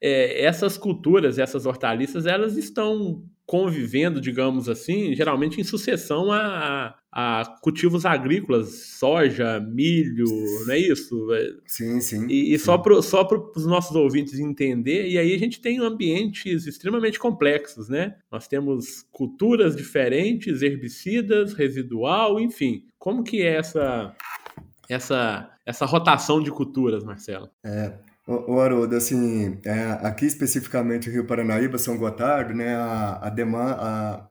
É, 0.00 0.44
essas 0.44 0.78
culturas, 0.78 1.40
essas 1.40 1.66
hortaliças, 1.66 2.24
elas 2.24 2.56
estão 2.56 3.24
convivendo, 3.52 4.18
digamos 4.18 4.66
assim, 4.66 5.14
geralmente 5.14 5.60
em 5.60 5.64
sucessão 5.64 6.32
a, 6.32 6.96
a 7.12 7.58
cultivos 7.60 8.06
agrícolas, 8.06 8.96
soja, 8.98 9.60
milho, 9.60 10.24
não 10.64 10.72
é 10.72 10.78
isso? 10.78 11.28
Sim, 11.66 12.00
sim. 12.00 12.26
E, 12.30 12.54
e 12.54 12.58
sim. 12.58 12.64
só 12.64 12.78
para 12.78 13.02
só 13.02 13.28
os 13.54 13.66
nossos 13.66 13.94
ouvintes 13.94 14.40
entender, 14.40 15.06
e 15.06 15.18
aí 15.18 15.34
a 15.34 15.38
gente 15.38 15.60
tem 15.60 15.80
ambientes 15.80 16.66
extremamente 16.66 17.18
complexos, 17.18 17.90
né? 17.90 18.16
Nós 18.30 18.48
temos 18.48 19.04
culturas 19.12 19.76
diferentes, 19.76 20.62
herbicidas, 20.62 21.52
residual, 21.52 22.40
enfim. 22.40 22.86
Como 22.98 23.22
que 23.22 23.42
é 23.42 23.56
essa, 23.56 24.16
essa, 24.88 25.50
essa 25.66 25.84
rotação 25.84 26.42
de 26.42 26.50
culturas, 26.50 27.04
Marcelo? 27.04 27.50
É, 27.62 27.92
o, 28.26 28.60
Haroldo, 28.60 28.96
assim, 28.96 29.60
é, 29.64 30.06
aqui 30.06 30.26
especificamente 30.26 31.10
Rio 31.10 31.26
Paranaíba, 31.26 31.78
São 31.78 31.96
Gotardo, 31.96 32.54
né, 32.54 32.74
a, 32.74 33.26
a, 33.26 33.30
demanda, 33.30 33.76
a, 33.80 34.30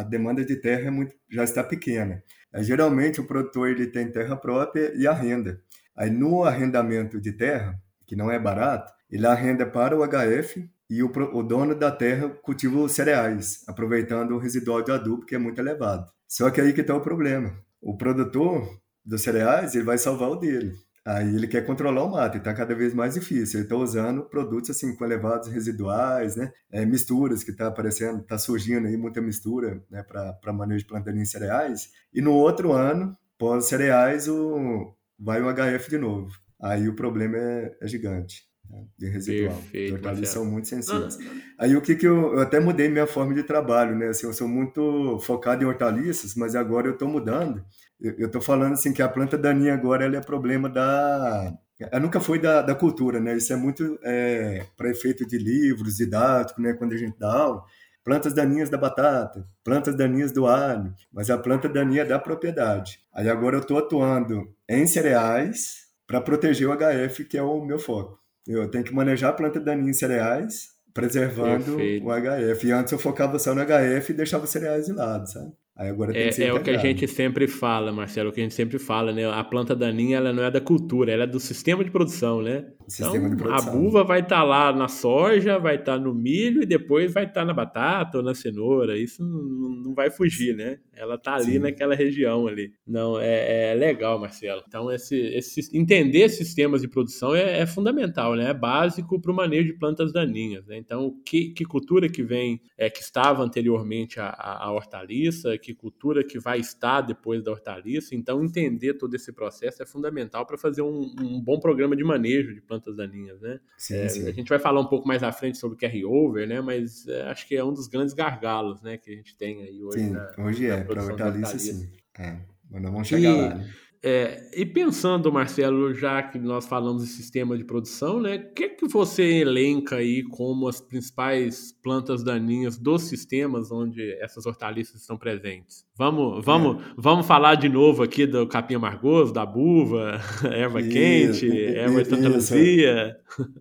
a 0.00 0.02
demanda 0.02 0.44
de 0.44 0.56
terra 0.56 0.88
é 0.88 0.90
muito, 0.90 1.14
já 1.30 1.44
está 1.44 1.62
pequena. 1.62 2.22
É, 2.52 2.62
geralmente 2.62 3.20
o 3.20 3.26
produtor 3.26 3.68
ele 3.68 3.86
tem 3.86 4.10
terra 4.10 4.36
própria 4.36 4.92
e 4.96 5.06
arrenda. 5.06 5.60
Aí 5.94 6.10
no 6.10 6.44
arrendamento 6.44 7.20
de 7.20 7.32
terra, 7.32 7.78
que 8.06 8.16
não 8.16 8.30
é 8.30 8.38
barato, 8.38 8.92
ele 9.10 9.26
arrenda 9.26 9.66
para 9.66 9.96
o 9.96 10.02
HF 10.02 10.68
e 10.88 11.02
o, 11.02 11.10
o 11.34 11.42
dono 11.42 11.74
da 11.74 11.90
terra 11.90 12.28
cultiva 12.28 12.78
os 12.78 12.92
cereais, 12.92 13.64
aproveitando 13.68 14.32
o 14.32 14.38
residual 14.38 14.82
de 14.82 14.92
adubo 14.92 15.26
que 15.26 15.34
é 15.34 15.38
muito 15.38 15.60
elevado. 15.60 16.10
Só 16.28 16.50
que 16.50 16.60
aí 16.60 16.72
que 16.72 16.80
está 16.80 16.94
o 16.94 17.00
problema. 17.00 17.56
O 17.80 17.96
produtor 17.96 18.66
dos 19.04 19.22
cereais 19.22 19.74
ele 19.74 19.84
vai 19.84 19.98
salvar 19.98 20.30
o 20.30 20.36
dele. 20.36 20.72
Aí 21.06 21.36
ele 21.36 21.46
quer 21.46 21.64
controlar 21.64 22.02
o 22.02 22.10
mato, 22.10 22.36
e 22.36 22.38
está 22.38 22.52
cada 22.52 22.74
vez 22.74 22.92
mais 22.92 23.14
difícil. 23.14 23.60
Ele 23.60 23.66
está 23.66 23.76
usando 23.76 24.24
produtos 24.24 24.70
assim 24.70 24.92
com 24.96 25.04
elevados 25.04 25.46
residuais, 25.46 26.34
né? 26.34 26.52
É, 26.68 26.84
misturas 26.84 27.44
que 27.44 27.52
está 27.52 27.68
aparecendo, 27.68 28.22
está 28.22 28.36
surgindo 28.36 28.88
aí 28.88 28.96
muita 28.96 29.20
mistura 29.20 29.80
né? 29.88 30.02
para 30.02 30.52
manejo 30.52 30.80
de 30.80 30.88
plantaninhos 30.88 31.30
cereais. 31.30 31.90
E 32.12 32.20
no 32.20 32.32
outro 32.32 32.72
ano, 32.72 33.16
pós 33.38 33.66
cereais, 33.66 34.26
o, 34.26 34.96
vai 35.16 35.40
o 35.40 35.46
HF 35.46 35.88
de 35.88 35.96
novo. 35.96 36.28
Aí 36.60 36.88
o 36.88 36.96
problema 36.96 37.36
é, 37.38 37.76
é 37.80 37.86
gigante 37.86 38.42
né? 38.68 38.84
de 38.98 39.08
residual. 39.08 39.56
Perfeito, 39.58 39.94
hortaliças 39.94 40.30
são 40.30 40.44
muito 40.44 40.66
sensíveis. 40.66 41.18
Aí 41.56 41.76
o 41.76 41.80
que 41.80 41.94
que 41.94 42.08
eu, 42.08 42.34
eu 42.34 42.40
até 42.40 42.58
mudei 42.58 42.88
minha 42.88 43.06
forma 43.06 43.32
de 43.32 43.44
trabalho, 43.44 43.94
né? 43.94 44.08
Assim, 44.08 44.26
eu 44.26 44.32
sou 44.32 44.48
muito 44.48 45.20
focado 45.20 45.62
em 45.62 45.68
hortaliças, 45.68 46.34
mas 46.34 46.56
agora 46.56 46.88
eu 46.88 46.94
estou 46.94 47.06
mudando 47.06 47.64
eu 48.00 48.26
estou 48.26 48.40
falando 48.40 48.74
assim 48.74 48.92
que 48.92 49.02
a 49.02 49.08
planta 49.08 49.38
daninha 49.38 49.74
agora 49.74 50.04
ela 50.04 50.16
é 50.16 50.20
problema 50.20 50.68
da 50.68 51.56
ela 51.78 52.00
nunca 52.00 52.20
foi 52.20 52.38
da, 52.38 52.62
da 52.62 52.74
cultura, 52.74 53.20
né? 53.20 53.36
Isso 53.36 53.52
é 53.52 53.56
muito 53.56 53.98
é, 54.02 54.64
para 54.76 54.90
efeito 54.90 55.26
de 55.26 55.36
livros 55.36 55.96
didáticos, 55.96 56.62
né? 56.62 56.72
Quando 56.72 56.94
a 56.94 56.96
gente 56.96 57.18
dá 57.18 57.30
aula, 57.30 57.62
plantas 58.02 58.32
daninhas 58.32 58.70
da 58.70 58.78
batata, 58.78 59.46
plantas 59.62 59.94
daninhas 59.94 60.32
do 60.32 60.46
alho, 60.46 60.94
mas 61.12 61.28
a 61.28 61.36
planta 61.36 61.68
daninha 61.68 62.02
é 62.02 62.04
da 62.04 62.18
propriedade. 62.18 63.00
Aí 63.12 63.28
agora 63.28 63.56
eu 63.56 63.60
estou 63.60 63.78
atuando 63.78 64.54
em 64.68 64.86
cereais 64.86 65.86
para 66.06 66.20
proteger 66.20 66.68
o 66.68 66.74
HF, 66.74 67.24
que 67.24 67.36
é 67.36 67.42
o 67.42 67.64
meu 67.64 67.78
foco. 67.78 68.18
Eu 68.46 68.70
tenho 68.70 68.84
que 68.84 68.94
manejar 68.94 69.30
a 69.30 69.32
planta 69.34 69.60
daninha 69.60 69.90
em 69.90 69.94
cereais, 69.94 70.68
preservando 70.94 71.76
Perfeito. 71.76 72.06
o 72.06 72.10
HF. 72.10 72.66
E 72.66 72.72
antes 72.72 72.92
eu 72.92 72.98
focava 72.98 73.38
só 73.38 73.54
no 73.54 73.60
HF 73.60 74.10
e 74.10 74.16
deixava 74.16 74.44
os 74.44 74.50
cereais 74.50 74.86
de 74.86 74.92
lado, 74.92 75.28
sabe? 75.30 75.52
Aí 75.76 75.90
agora 75.90 76.10
tem 76.10 76.22
é, 76.22 76.26
que 76.28 76.32
ser 76.32 76.44
é 76.44 76.54
o 76.54 76.62
que 76.62 76.70
a 76.70 76.78
gente 76.78 77.06
sempre 77.06 77.46
fala, 77.46 77.92
Marcelo, 77.92 78.30
o 78.30 78.32
que 78.32 78.40
a 78.40 78.42
gente 78.42 78.54
sempre 78.54 78.78
fala, 78.78 79.12
né? 79.12 79.30
A 79.30 79.44
planta 79.44 79.76
daninha 79.76 80.16
ela 80.16 80.32
não 80.32 80.42
é 80.42 80.50
da 80.50 80.60
cultura, 80.60 81.12
ela 81.12 81.24
é 81.24 81.26
do 81.26 81.38
sistema 81.38 81.84
de 81.84 81.90
produção, 81.90 82.40
né? 82.40 82.64
Sistema 82.88 83.28
então, 83.28 83.52
a 83.52 83.60
buva 83.60 84.02
vai 84.02 84.20
estar 84.20 84.36
tá 84.36 84.42
lá 84.42 84.72
na 84.72 84.88
soja, 84.88 85.58
vai 85.58 85.74
estar 85.74 85.98
tá 85.98 85.98
no 85.98 86.14
milho 86.14 86.62
e 86.62 86.66
depois 86.66 87.12
vai 87.12 87.24
estar 87.24 87.40
tá 87.40 87.44
na 87.44 87.52
batata 87.52 88.16
ou 88.16 88.24
na 88.24 88.34
cenoura. 88.34 88.96
Isso 88.96 89.22
não, 89.22 89.82
não 89.82 89.94
vai 89.94 90.08
fugir, 90.08 90.56
né? 90.56 90.78
Ela 90.94 91.18
tá 91.18 91.34
ali 91.34 91.52
Sim. 91.52 91.58
naquela 91.58 91.94
região 91.94 92.46
ali. 92.46 92.72
Não, 92.86 93.20
é, 93.20 93.72
é, 93.72 93.74
legal, 93.74 94.18
Marcelo. 94.18 94.62
Então, 94.66 94.90
esse, 94.90 95.14
esse, 95.14 95.76
entender 95.76 96.30
sistemas 96.30 96.80
de 96.80 96.88
produção 96.88 97.34
é, 97.34 97.60
é 97.60 97.66
fundamental, 97.66 98.34
né? 98.34 98.48
É 98.48 98.54
básico 98.54 99.20
para 99.20 99.30
o 99.30 99.34
manejo 99.34 99.72
de 99.72 99.78
plantas 99.78 100.10
daninhas. 100.10 100.66
Né? 100.66 100.78
Então, 100.78 101.12
que, 101.22 101.50
que 101.50 101.66
cultura 101.66 102.08
que 102.08 102.22
vem, 102.22 102.62
é, 102.78 102.88
que 102.88 103.00
estava 103.00 103.42
anteriormente 103.42 104.18
a, 104.18 104.30
a 104.30 104.72
hortaliça, 104.72 105.58
que 105.66 105.74
cultura 105.74 106.22
que 106.22 106.38
vai 106.38 106.60
estar 106.60 107.00
depois 107.00 107.42
da 107.42 107.50
hortaliça. 107.50 108.14
Então, 108.14 108.44
entender 108.44 108.94
todo 108.94 109.12
esse 109.14 109.32
processo 109.32 109.82
é 109.82 109.86
fundamental 109.86 110.46
para 110.46 110.56
fazer 110.56 110.82
um, 110.82 111.12
um, 111.20 111.40
bom 111.40 111.58
programa 111.58 111.96
de 111.96 112.04
manejo 112.04 112.54
de 112.54 112.60
plantas 112.60 112.96
daninhas, 112.96 113.40
né? 113.40 113.58
Sim, 113.76 113.96
é, 113.96 114.08
sim. 114.08 114.28
A 114.28 114.32
gente 114.32 114.48
vai 114.48 114.60
falar 114.60 114.80
um 114.80 114.86
pouco 114.86 115.08
mais 115.08 115.24
à 115.24 115.32
frente 115.32 115.58
sobre 115.58 115.76
carry-over, 115.76 116.46
né? 116.46 116.60
Mas 116.60 117.08
é, 117.08 117.22
acho 117.22 117.48
que 117.48 117.56
é 117.56 117.64
um 117.64 117.72
dos 117.72 117.88
grandes 117.88 118.14
gargalos, 118.14 118.80
né, 118.80 118.96
que 118.96 119.10
a 119.10 119.16
gente 119.16 119.36
tem 119.36 119.62
aí 119.62 119.82
hoje. 119.82 119.98
Sim, 119.98 120.10
na, 120.10 120.30
hoje 120.38 120.66
é, 120.66 120.84
para 120.84 121.02
hortaliça, 121.02 121.58
sim. 121.58 121.90
É, 122.16 122.38
mas 122.70 122.82
não 122.82 122.92
vamos 122.92 123.08
chegar 123.08 123.32
e, 123.32 123.36
lá, 123.36 123.54
né? 123.56 123.74
É, 124.02 124.50
e 124.54 124.64
pensando, 124.64 125.32
Marcelo, 125.32 125.92
já 125.94 126.22
que 126.22 126.38
nós 126.38 126.66
falamos 126.66 127.02
de 127.02 127.08
sistema 127.08 127.56
de 127.56 127.64
produção, 127.64 128.20
né, 128.20 128.36
o 128.36 128.54
que, 128.54 128.68
que 128.70 128.86
você 128.88 129.22
elenca 129.40 129.96
aí 129.96 130.22
como 130.22 130.68
as 130.68 130.80
principais 130.80 131.72
plantas 131.82 132.22
daninhas 132.22 132.78
dos 132.78 133.02
sistemas 133.02 133.70
onde 133.72 134.12
essas 134.20 134.46
hortaliças 134.46 135.00
estão 135.00 135.16
presentes? 135.16 135.84
Vamos, 135.96 136.44
vamos, 136.44 136.82
é. 136.82 136.88
vamos 136.96 137.26
falar 137.26 137.54
de 137.54 137.68
novo 137.68 138.02
aqui 138.02 138.26
do 138.26 138.46
capim 138.46 138.74
amargoso, 138.74 139.32
da 139.32 139.46
buva, 139.46 140.20
erva 140.52 140.80
isso, 140.80 140.90
quente, 140.90 141.66
erva 141.74 142.02
estantaluzia. 142.02 143.16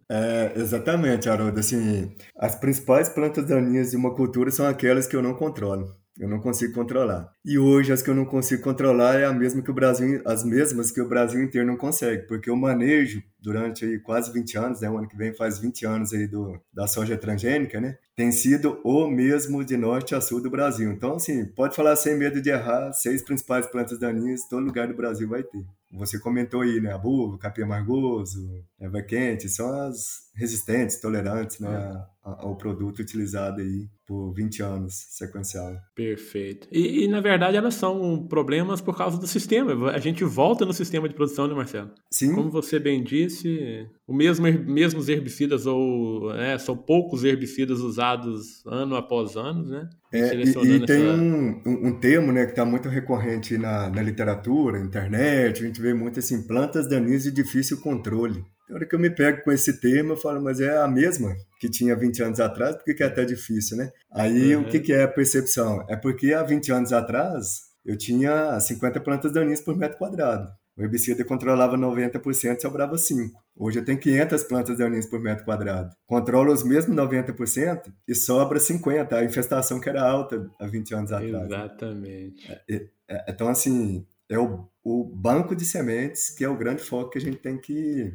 É, 0.09 0.53
exatamente, 0.55 1.29
Haroldo. 1.29 1.59
Assim, 1.59 2.13
as 2.37 2.55
principais 2.55 3.09
plantas 3.09 3.45
daninhas 3.45 3.91
de 3.91 3.97
uma 3.97 4.13
cultura 4.13 4.51
são 4.51 4.67
aquelas 4.67 5.07
que 5.07 5.15
eu 5.15 5.21
não 5.21 5.33
controlo. 5.33 6.04
Eu 6.17 6.29
não 6.29 6.39
consigo 6.39 6.73
controlar. 6.73 7.29
E 7.43 7.57
hoje 7.59 7.91
as 7.91 8.01
que 8.01 8.09
eu 8.09 8.15
não 8.15 8.25
consigo 8.25 8.63
controlar 8.63 9.19
é 9.19 9.25
a 9.25 9.33
mesma 9.33 9.61
que 9.61 9.69
o 9.69 9.73
Brasil, 9.73 10.21
as 10.25 10.45
mesmas 10.45 10.89
que 10.89 11.01
o 11.01 11.07
Brasil 11.07 11.43
inteiro 11.43 11.67
não 11.67 11.75
consegue, 11.75 12.25
porque 12.25 12.49
eu 12.49 12.55
manejo 12.55 13.21
durante 13.41 13.83
aí 13.83 13.99
quase 13.99 14.31
20 14.31 14.57
anos, 14.57 14.81
né, 14.81 14.89
o 14.89 14.97
ano 14.97 15.07
que 15.07 15.17
vem 15.17 15.35
faz 15.35 15.59
20 15.59 15.85
anos 15.85 16.13
aí 16.13 16.25
do, 16.25 16.59
da 16.73 16.87
soja 16.87 17.17
transgênica, 17.17 17.81
né? 17.81 17.97
Tem 18.15 18.31
sido 18.31 18.79
o 18.83 19.07
mesmo 19.07 19.63
de 19.63 19.75
norte 19.75 20.15
a 20.15 20.21
sul 20.21 20.41
do 20.41 20.49
Brasil. 20.49 20.89
Então, 20.89 21.15
assim, 21.15 21.45
pode 21.45 21.75
falar 21.75 21.95
sem 21.97 22.17
medo 22.17 22.41
de 22.41 22.49
errar, 22.49 22.93
seis 22.93 23.21
principais 23.21 23.67
plantas 23.67 23.99
daninhas, 23.99 24.47
todo 24.47 24.65
lugar 24.65 24.87
do 24.87 24.95
Brasil 24.95 25.27
vai 25.27 25.43
ter. 25.43 25.63
Você 25.91 26.17
comentou 26.17 26.61
aí, 26.61 26.79
né, 26.79 26.93
a 26.93 27.37
capim 27.37 27.63
amargoso, 27.63 28.49
erva 28.79 29.01
quente, 29.01 29.49
são 29.49 29.69
as 29.81 30.24
resistentes, 30.35 30.99
tolerantes, 30.99 31.59
né, 31.59 32.03
ao 32.21 32.55
produto 32.57 32.99
utilizado 32.99 33.61
aí 33.61 33.87
por 34.05 34.31
20 34.33 34.61
anos 34.61 34.93
sequencial. 35.11 35.75
Perfeito. 35.95 36.67
E, 36.71 37.03
e, 37.03 37.07
na 37.07 37.21
verdade 37.21 37.55
elas 37.55 37.75
são 37.75 38.25
problemas 38.27 38.81
por 38.81 38.97
causa 38.97 39.17
do 39.17 39.27
sistema. 39.27 39.91
A 39.91 39.99
gente 39.99 40.23
volta 40.23 40.65
no 40.65 40.73
sistema 40.73 41.07
de 41.07 41.15
produção, 41.15 41.47
né, 41.47 41.53
Marcelo? 41.53 41.91
Sim. 42.11 42.33
Como 42.33 42.49
você 42.49 42.79
bem 42.79 43.03
disse, 43.03 43.87
o 44.07 44.13
mesmo 44.13 44.45
mesmos 44.45 45.07
herbicidas 45.07 45.65
ou 45.65 46.31
é, 46.35 46.57
são 46.57 46.75
poucos 46.75 47.23
herbicidas 47.23 47.79
usados 47.79 48.63
ano 48.65 48.95
após 48.95 49.35
ano, 49.35 49.63
né? 49.63 49.89
É, 50.11 50.35
e, 50.35 50.75
e 50.75 50.85
tem 50.85 51.07
um, 51.07 51.61
um, 51.65 51.87
um, 51.87 51.99
termo 51.99 52.31
né, 52.31 52.45
que 52.45 52.51
está 52.51 52.63
muito 52.63 52.87
recorrente 52.87 53.57
na, 53.57 53.89
na 53.89 54.01
literatura, 54.01 54.79
internet, 54.79 55.61
a 55.61 55.67
gente 55.67 55.81
vê 55.81 55.93
muito 55.93 56.19
assim, 56.19 56.45
plantas 56.47 56.87
daninhas 56.87 57.23
de 57.23 57.31
difícil 57.31 57.81
controle. 57.81 58.45
Na 58.69 58.75
hora 58.75 58.85
que 58.85 58.95
eu 58.95 58.99
me 58.99 59.09
pego 59.09 59.43
com 59.43 59.51
esse 59.51 59.79
termo, 59.79 60.13
eu 60.13 60.17
falo, 60.17 60.41
mas 60.41 60.59
é 60.59 60.77
a 60.77 60.87
mesma 60.87 61.35
que 61.59 61.69
tinha 61.69 61.95
20 61.95 62.23
anos 62.23 62.39
atrás, 62.39 62.75
por 62.75 62.83
que 62.83 63.03
é 63.03 63.05
até 63.05 63.23
difícil, 63.23 63.77
né? 63.77 63.91
Aí 64.11 64.55
uhum. 64.55 64.63
o 64.63 64.65
que, 64.65 64.79
que 64.79 64.93
é 64.93 65.03
a 65.03 65.07
percepção? 65.07 65.85
É 65.87 65.95
porque 65.95 66.33
há 66.33 66.41
20 66.43 66.71
anos 66.71 66.91
atrás 66.91 67.65
eu 67.85 67.97
tinha 67.97 68.59
50 68.59 68.99
plantas 69.01 69.31
daninhas 69.31 69.61
por 69.61 69.77
metro 69.77 69.97
quadrado. 69.97 70.51
O 70.77 70.81
herbicida 70.81 71.23
controlava 71.23 71.77
90%, 71.77 72.59
sobrava 72.59 72.95
5%. 72.95 73.29
Hoje 73.55 73.79
eu 73.79 73.85
tenho 73.85 73.97
500 73.97 74.43
plantas 74.43 74.77
daninhas 74.77 75.05
por 75.05 75.21
metro 75.21 75.45
quadrado. 75.45 75.95
Controlo 76.05 76.51
os 76.51 76.63
mesmos 76.63 76.97
90% 76.97 77.93
e 78.05 78.13
sobra 78.13 78.59
50%, 78.59 79.13
a 79.13 79.23
infestação 79.23 79.79
que 79.79 79.87
era 79.87 80.01
alta 80.01 80.49
há 80.59 80.67
20 80.67 80.95
anos 80.95 81.11
atrás. 81.13 81.45
Exatamente. 81.45 82.51
É, 82.69 82.87
é, 83.07 83.25
então, 83.29 83.47
assim, 83.47 84.05
é 84.27 84.37
o, 84.37 84.67
o 84.83 85.05
banco 85.05 85.55
de 85.55 85.63
sementes 85.63 86.29
que 86.29 86.43
é 86.43 86.49
o 86.49 86.57
grande 86.57 86.83
foco 86.83 87.11
que 87.11 87.19
a 87.19 87.21
gente 87.21 87.37
tem 87.37 87.57
que 87.57 88.11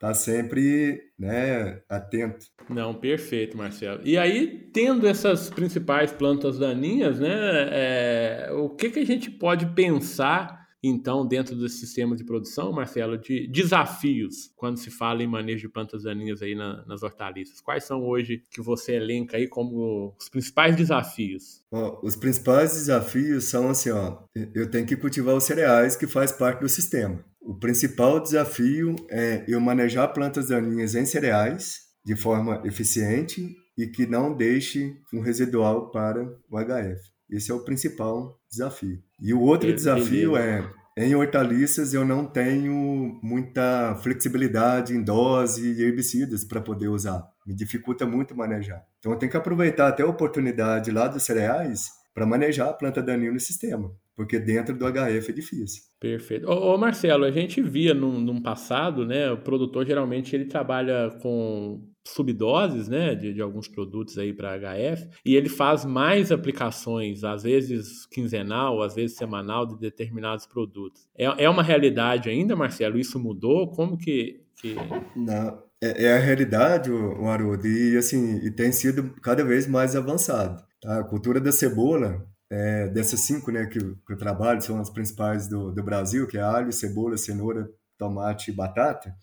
tá 0.00 0.14
sempre 0.14 1.12
né, 1.18 1.82
atento. 1.86 2.46
Não, 2.70 2.94
perfeito, 2.94 3.56
Marcelo. 3.56 4.00
E 4.02 4.16
aí, 4.16 4.70
tendo 4.72 5.06
essas 5.06 5.50
principais 5.50 6.10
plantas 6.10 6.58
daninhas, 6.58 7.20
né, 7.20 7.28
é, 7.70 8.48
o 8.52 8.70
que, 8.70 8.90
que 8.90 8.98
a 8.98 9.06
gente 9.06 9.30
pode 9.30 9.66
pensar 9.74 10.58
então, 10.82 11.26
dentro 11.26 11.54
desse 11.56 11.76
sistema 11.76 12.16
de 12.16 12.24
produção, 12.24 12.72
Marcelo, 12.72 13.18
de 13.18 13.46
desafios 13.48 14.50
quando 14.56 14.78
se 14.78 14.90
fala 14.90 15.22
em 15.22 15.26
manejo 15.26 15.60
de 15.60 15.68
plantas 15.68 16.04
daninhas 16.04 16.40
aí 16.40 16.54
na, 16.54 16.82
nas 16.86 17.02
hortaliças? 17.02 17.60
Quais 17.60 17.84
são 17.84 18.02
hoje 18.02 18.42
que 18.50 18.62
você 18.62 18.94
elenca 18.94 19.36
aí 19.36 19.46
como 19.46 20.14
os 20.18 20.30
principais 20.30 20.74
desafios? 20.74 21.62
os 22.02 22.16
principais 22.16 22.72
desafios 22.72 23.44
são 23.44 23.68
assim, 23.68 23.90
ó, 23.90 24.22
eu 24.54 24.70
tenho 24.70 24.86
que 24.86 24.96
cultivar 24.96 25.34
os 25.34 25.44
cereais 25.44 25.96
que 25.96 26.06
faz 26.06 26.32
parte 26.32 26.60
do 26.60 26.68
sistema. 26.68 27.22
O 27.50 27.54
principal 27.56 28.20
desafio 28.20 28.94
é 29.10 29.44
eu 29.48 29.60
manejar 29.60 30.06
plantas 30.12 30.50
daninhas 30.50 30.94
em 30.94 31.04
cereais 31.04 31.80
de 32.04 32.14
forma 32.14 32.62
eficiente 32.64 33.44
e 33.76 33.88
que 33.88 34.06
não 34.06 34.32
deixe 34.32 34.94
um 35.12 35.20
residual 35.20 35.90
para 35.90 36.22
o 36.22 36.56
HF. 36.56 37.00
Esse 37.28 37.50
é 37.50 37.54
o 37.54 37.64
principal 37.64 38.38
desafio. 38.48 39.02
E 39.20 39.34
o 39.34 39.40
outro 39.40 39.74
desafio 39.74 40.36
é 40.36 40.64
em 40.96 41.12
hortaliças 41.16 41.92
eu 41.92 42.04
não 42.04 42.24
tenho 42.24 43.18
muita 43.20 43.96
flexibilidade 43.96 44.94
em 44.94 45.02
dose 45.02 45.72
e 45.72 45.82
herbicidas 45.82 46.44
para 46.44 46.60
poder 46.60 46.86
usar. 46.86 47.20
Me 47.44 47.52
dificulta 47.52 48.06
muito 48.06 48.32
manejar. 48.32 48.80
Então 49.00 49.10
eu 49.10 49.18
tenho 49.18 49.32
que 49.32 49.36
aproveitar 49.36 49.88
até 49.88 50.04
a 50.04 50.06
oportunidade 50.06 50.92
lá 50.92 51.08
dos 51.08 51.24
cereais 51.24 51.88
para 52.14 52.24
manejar 52.24 52.68
a 52.68 52.74
planta 52.74 53.02
daninha 53.02 53.32
no 53.32 53.40
sistema 53.40 53.90
porque 54.16 54.38
dentro 54.38 54.76
do 54.76 54.86
HF 54.86 55.30
é 55.30 55.32
difícil. 55.32 55.82
Perfeito. 55.98 56.48
Ô, 56.48 56.74
ô 56.74 56.78
Marcelo, 56.78 57.24
a 57.24 57.30
gente 57.30 57.62
via 57.62 57.94
num, 57.94 58.20
num, 58.20 58.40
passado, 58.40 59.06
né, 59.06 59.30
o 59.30 59.38
produtor 59.38 59.86
geralmente 59.86 60.34
ele 60.34 60.46
trabalha 60.46 61.10
com 61.22 61.82
subdoses, 62.06 62.88
né, 62.88 63.14
de, 63.14 63.32
de 63.32 63.40
alguns 63.40 63.68
produtos 63.68 64.18
aí 64.18 64.32
para 64.32 64.58
HF, 64.58 65.08
e 65.24 65.36
ele 65.36 65.48
faz 65.48 65.84
mais 65.84 66.32
aplicações, 66.32 67.24
às 67.24 67.42
vezes 67.42 68.06
quinzenal, 68.06 68.82
às 68.82 68.94
vezes 68.94 69.16
semanal, 69.16 69.66
de 69.66 69.78
determinados 69.78 70.46
produtos. 70.46 71.08
É, 71.16 71.44
é 71.44 71.48
uma 71.48 71.62
realidade 71.62 72.28
ainda, 72.28 72.56
Marcelo? 72.56 72.98
Isso 72.98 73.18
mudou? 73.18 73.70
Como 73.70 73.96
que... 73.96 74.40
que... 74.56 74.74
Não, 75.16 75.62
é, 75.82 76.04
é 76.04 76.16
a 76.16 76.18
realidade, 76.18 76.90
o, 76.90 77.22
o 77.22 77.28
Haroldo, 77.28 77.66
e 77.66 77.96
assim, 77.96 78.38
e 78.44 78.50
tem 78.50 78.70
sido 78.70 79.14
cada 79.22 79.44
vez 79.44 79.66
mais 79.66 79.96
avançado. 79.96 80.62
Tá? 80.80 81.00
A 81.00 81.04
cultura 81.04 81.40
da 81.40 81.52
cebola, 81.52 82.26
é, 82.50 82.88
dessas 82.88 83.20
cinco 83.20 83.50
né, 83.50 83.66
que, 83.66 83.78
que 83.78 84.12
eu 84.12 84.18
trabalho, 84.18 84.60
são 84.60 84.80
as 84.80 84.90
principais 84.90 85.48
do, 85.48 85.72
do 85.72 85.82
Brasil, 85.82 86.26
que 86.26 86.36
é 86.36 86.42
alho, 86.42 86.72
cebola, 86.72 87.16
cenoura, 87.16 87.70
tomate 87.96 88.50
e 88.50 88.54
batata, 88.54 89.14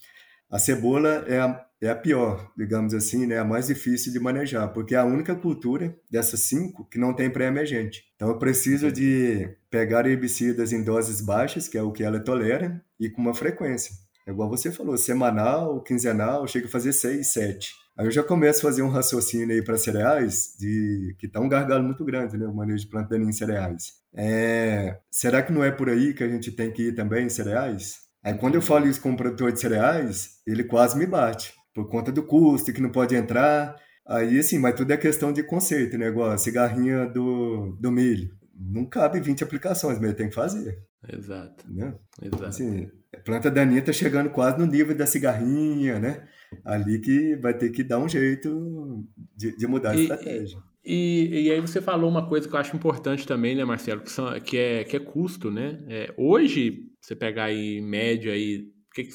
a 0.49 0.57
cebola 0.57 1.25
é 1.27 1.39
a, 1.39 1.65
é 1.81 1.89
a 1.89 1.95
pior, 1.95 2.51
digamos 2.57 2.93
assim, 2.93 3.25
né, 3.25 3.37
a 3.37 3.43
mais 3.43 3.67
difícil 3.67 4.13
de 4.13 4.19
manejar, 4.19 4.69
porque 4.69 4.95
é 4.95 4.97
a 4.97 5.03
única 5.03 5.35
cultura 5.35 5.93
dessas 6.09 6.39
cinco 6.41 6.85
que 6.85 6.97
não 6.97 7.13
tem 7.13 7.29
pré-emergente. 7.29 8.05
Então 8.15 8.29
eu 8.29 8.39
preciso 8.39 8.89
de 8.89 9.57
pegar 9.69 10.07
herbicidas 10.07 10.71
em 10.71 10.83
doses 10.83 11.19
baixas, 11.19 11.67
que 11.67 11.77
é 11.77 11.81
o 11.81 11.91
que 11.91 12.03
ela 12.03 12.19
tolera, 12.19 12.81
e 12.97 13.09
com 13.09 13.21
uma 13.21 13.33
frequência. 13.33 13.93
É 14.27 14.31
igual 14.31 14.49
você 14.49 14.69
falou, 14.69 14.97
semanal, 14.97 15.81
quinzenal, 15.81 16.45
chega 16.45 16.67
a 16.67 16.69
fazer 16.69 16.91
seis, 16.91 17.31
sete. 17.31 17.73
Aí 17.97 18.05
eu 18.05 18.11
já 18.11 18.21
começo 18.21 18.59
a 18.59 18.69
fazer 18.69 18.81
um 18.81 18.89
raciocínio 18.89 19.55
aí 19.55 19.63
para 19.63 19.77
cereais, 19.77 20.53
de 20.59 21.15
que 21.17 21.27
está 21.27 21.39
um 21.39 21.47
gargalo 21.47 21.85
muito 21.85 22.03
grande, 22.03 22.37
né? 22.37 22.45
O 22.45 22.53
manejo 22.53 22.83
de 22.83 22.89
planta 22.91 23.09
daninha 23.09 23.29
em 23.29 23.33
cereais. 23.33 23.93
É, 24.13 24.99
será 25.09 25.41
que 25.41 25.53
não 25.53 25.63
é 25.63 25.71
por 25.71 25.89
aí 25.89 26.13
que 26.13 26.25
a 26.25 26.27
gente 26.27 26.51
tem 26.51 26.71
que 26.73 26.89
ir 26.89 26.91
também 26.93 27.25
em 27.25 27.29
cereais? 27.29 27.99
Aí 28.21 28.33
quando 28.37 28.55
eu 28.55 28.61
falo 28.61 28.85
isso 28.85 29.01
com 29.01 29.13
o 29.13 29.15
produtor 29.15 29.53
de 29.53 29.61
cereais, 29.61 30.41
ele 30.45 30.65
quase 30.65 30.97
me 30.97 31.05
bate, 31.05 31.53
por 31.73 31.87
conta 31.89 32.11
do 32.11 32.21
custo, 32.21 32.73
que 32.73 32.81
não 32.81 32.91
pode 32.91 33.15
entrar. 33.15 33.77
Aí, 34.05 34.39
assim, 34.39 34.59
mas 34.59 34.75
tudo 34.75 34.91
é 34.91 34.97
questão 34.97 35.31
de 35.31 35.41
conceito, 35.41 35.97
né? 35.97 36.07
Igual 36.07 36.31
a 36.31 36.37
cigarrinha 36.37 37.05
do, 37.05 37.77
do 37.79 37.89
milho. 37.89 38.29
Não 38.53 38.85
cabe 38.85 39.21
20 39.21 39.45
aplicações, 39.45 39.99
mas 39.99 40.15
tem 40.15 40.27
que 40.27 40.35
fazer. 40.35 40.77
Exato. 41.07 41.63
Né? 41.71 41.95
Exato. 42.21 42.45
Assim, 42.45 42.89
planta 43.23 43.51
daninha 43.51 43.79
está 43.79 43.93
chegando 43.93 44.29
quase 44.29 44.57
no 44.57 44.65
nível 44.65 44.95
da 44.95 45.05
cigarrinha, 45.05 45.99
né? 45.99 46.27
ali 46.63 46.99
que 46.99 47.35
vai 47.35 47.53
ter 47.53 47.69
que 47.69 47.83
dar 47.83 47.99
um 47.99 48.07
jeito 48.07 49.05
de, 49.35 49.55
de 49.55 49.67
mudar 49.67 49.91
a 49.91 49.95
e, 49.95 50.01
estratégia. 50.01 50.59
E, 50.83 51.45
e 51.45 51.51
aí 51.51 51.59
você 51.59 51.81
falou 51.81 52.09
uma 52.09 52.27
coisa 52.27 52.47
que 52.47 52.55
eu 52.55 52.59
acho 52.59 52.75
importante 52.75 53.27
também, 53.27 53.55
né, 53.55 53.65
Marcelo, 53.65 54.01
que, 54.01 54.11
são, 54.11 54.39
que, 54.39 54.57
é, 54.57 54.83
que 54.83 54.95
é 54.95 54.99
custo, 54.99 55.51
né? 55.51 55.83
É, 55.89 56.13
hoje, 56.17 56.85
você 57.01 57.15
pegar 57.15 57.45
aí 57.45 57.81
média 57.81 58.33
aí 58.33 58.71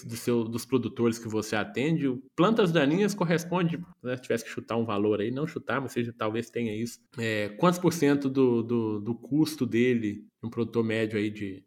do 0.06 0.16
seu, 0.16 0.44
dos 0.44 0.64
produtores 0.64 1.18
que 1.18 1.26
você 1.26 1.56
atende, 1.56 2.06
plantas 2.36 2.70
daninhas 2.70 3.14
corresponde, 3.14 3.80
né, 4.00 4.14
se 4.14 4.22
tivesse 4.22 4.44
que 4.44 4.50
chutar 4.50 4.76
um 4.76 4.84
valor 4.84 5.20
aí, 5.20 5.32
não 5.32 5.44
chutar, 5.44 5.80
mas 5.80 5.90
seja, 5.90 6.14
talvez 6.16 6.50
tenha 6.50 6.72
isso. 6.72 7.00
É, 7.18 7.48
quantos 7.58 7.80
por 7.80 7.92
cento 7.92 8.28
do, 8.28 8.62
do, 8.62 9.00
do, 9.00 9.14
custo 9.14 9.66
dele, 9.66 10.24
um 10.40 10.48
produtor 10.48 10.84
médio 10.84 11.18
aí 11.18 11.30
de, 11.30 11.64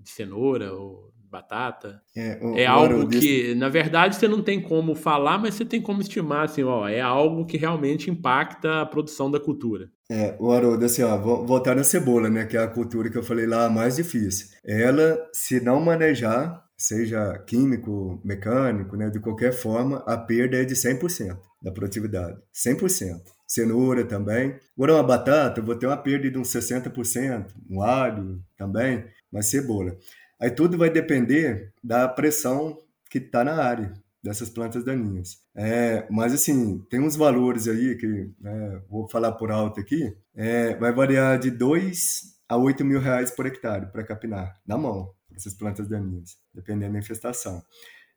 de 0.00 0.10
cenoura 0.10 0.72
ou 0.72 1.12
batata. 1.36 2.00
É, 2.16 2.38
o, 2.42 2.56
é 2.56 2.66
algo 2.66 3.08
que, 3.08 3.54
na 3.54 3.68
verdade, 3.68 4.16
você 4.16 4.26
não 4.26 4.42
tem 4.42 4.60
como 4.60 4.94
falar, 4.94 5.38
mas 5.38 5.54
você 5.54 5.64
tem 5.64 5.80
como 5.80 6.00
estimar, 6.00 6.44
assim, 6.44 6.62
ó, 6.62 6.88
é 6.88 7.00
algo 7.00 7.44
que 7.44 7.56
realmente 7.56 8.10
impacta 8.10 8.80
a 8.80 8.86
produção 8.86 9.30
da 9.30 9.38
cultura. 9.38 9.90
É, 10.10 10.36
o 10.38 10.50
Haroldo, 10.52 10.84
assim, 10.84 11.02
ó, 11.02 11.16
voltar 11.16 11.74
na 11.74 11.84
cebola, 11.84 12.30
né, 12.30 12.46
que 12.46 12.56
é 12.56 12.60
a 12.60 12.68
cultura 12.68 13.10
que 13.10 13.18
eu 13.18 13.22
falei 13.22 13.46
lá 13.46 13.66
a 13.66 13.70
mais 13.70 13.96
difícil. 13.96 14.48
Ela, 14.64 15.18
se 15.32 15.60
não 15.60 15.80
manejar, 15.80 16.62
seja 16.76 17.38
químico, 17.46 18.20
mecânico, 18.24 18.96
né, 18.96 19.10
de 19.10 19.20
qualquer 19.20 19.52
forma, 19.52 20.02
a 20.06 20.16
perda 20.16 20.56
é 20.56 20.64
de 20.64 20.74
100% 20.74 21.36
da 21.62 21.72
produtividade. 21.72 22.38
100%. 22.54 23.36
Cenoura 23.48 24.04
também. 24.04 24.56
Agora, 24.76 24.94
uma 24.94 25.02
batata, 25.02 25.60
eu 25.60 25.64
vou 25.64 25.76
ter 25.76 25.86
uma 25.86 25.96
perda 25.96 26.30
de 26.30 26.38
uns 26.38 26.48
60%, 26.48 27.46
um 27.70 27.80
alho 27.80 28.40
também, 28.56 29.04
mas 29.32 29.46
cebola. 29.46 29.96
Aí 30.40 30.50
tudo 30.50 30.76
vai 30.76 30.90
depender 30.90 31.72
da 31.82 32.08
pressão 32.08 32.78
que 33.10 33.18
está 33.18 33.42
na 33.42 33.54
área 33.62 33.92
dessas 34.22 34.50
plantas 34.50 34.84
daninhas. 34.84 35.38
É, 35.54 36.06
mas 36.10 36.34
assim, 36.34 36.80
tem 36.90 37.00
uns 37.00 37.16
valores 37.16 37.68
aí 37.68 37.96
que 37.96 38.30
né, 38.40 38.82
vou 38.88 39.08
falar 39.08 39.32
por 39.32 39.50
alto 39.50 39.80
aqui, 39.80 40.16
é, 40.34 40.74
vai 40.76 40.92
variar 40.92 41.38
de 41.38 41.50
2 41.50 42.36
a 42.48 42.56
8 42.56 42.84
mil 42.84 43.00
reais 43.00 43.30
por 43.30 43.46
hectare 43.46 43.90
para 43.90 44.04
capinar, 44.04 44.60
na 44.66 44.76
mão, 44.76 45.10
essas 45.34 45.54
plantas 45.54 45.88
daninhas, 45.88 46.36
dependendo 46.52 46.92
da 46.92 46.98
infestação. 46.98 47.62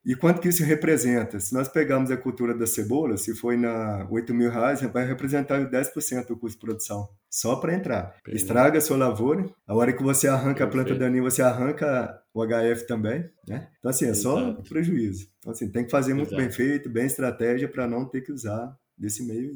E 0.05 0.15
quanto 0.15 0.39
que 0.39 0.47
isso 0.47 0.63
representa? 0.63 1.39
Se 1.39 1.53
nós 1.53 1.67
pegarmos 1.67 2.09
a 2.09 2.17
cultura 2.17 2.57
da 2.57 2.65
cebola, 2.65 3.17
se 3.17 3.35
foi 3.35 3.57
na 3.57 4.07
8 4.09 4.33
mil 4.33 4.49
reais, 4.49 4.81
vai 4.81 5.05
representar 5.05 5.69
10% 5.69 6.27
do 6.27 6.37
custo 6.37 6.57
de 6.57 6.65
produção, 6.65 7.09
só 7.29 7.57
para 7.57 7.73
entrar. 7.73 8.15
Estraga 8.27 8.77
a 8.77 8.81
sua 8.81 8.97
lavoura, 8.97 9.45
a 9.67 9.75
hora 9.75 9.91
que 9.93 10.01
você 10.01 10.27
arranca 10.27 10.65
Perfeito. 10.65 10.67
a 10.67 10.71
planta 10.71 10.95
daninha, 10.95 11.21
você 11.21 11.41
arranca 11.41 12.17
o 12.33 12.45
HF 12.45 12.87
também, 12.87 13.29
né? 13.47 13.67
Então, 13.79 13.91
assim, 13.91 14.05
é 14.05 14.09
Exato. 14.09 14.21
só 14.55 14.69
prejuízo. 14.69 15.27
Então, 15.39 15.51
assim, 15.51 15.69
tem 15.69 15.83
que 15.83 15.91
fazer 15.91 16.13
muito 16.13 16.29
Exato. 16.29 16.41
bem 16.41 16.51
feito, 16.51 16.89
bem 16.89 17.05
estratégia 17.05 17.67
para 17.67 17.87
não 17.87 18.05
ter 18.05 18.21
que 18.21 18.31
usar 18.31 18.73
desse 18.99 19.23
meio. 19.23 19.51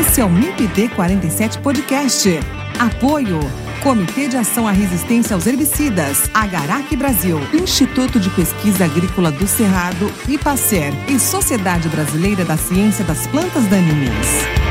Esse 0.00 0.20
é 0.20 0.24
o 0.24 0.30
MIPD 0.30 0.88
47 0.90 1.58
Podcast. 1.58 2.28
Apoio 2.78 3.40
Comitê 3.82 4.28
de 4.28 4.36
Ação 4.36 4.66
à 4.66 4.72
Resistência 4.72 5.34
aos 5.34 5.46
Herbicidas, 5.46 6.28
Agarac 6.34 6.94
Brasil, 6.96 7.38
Instituto 7.54 8.18
de 8.18 8.28
Pesquisa 8.30 8.84
Agrícola 8.84 9.30
do 9.30 9.46
Cerrado, 9.46 10.10
IPACER 10.28 10.92
e 11.08 11.18
Sociedade 11.18 11.88
Brasileira 11.88 12.44
da 12.44 12.56
Ciência 12.56 13.04
das 13.04 13.26
Plantas 13.28 13.66
Daninhas. 13.66 14.67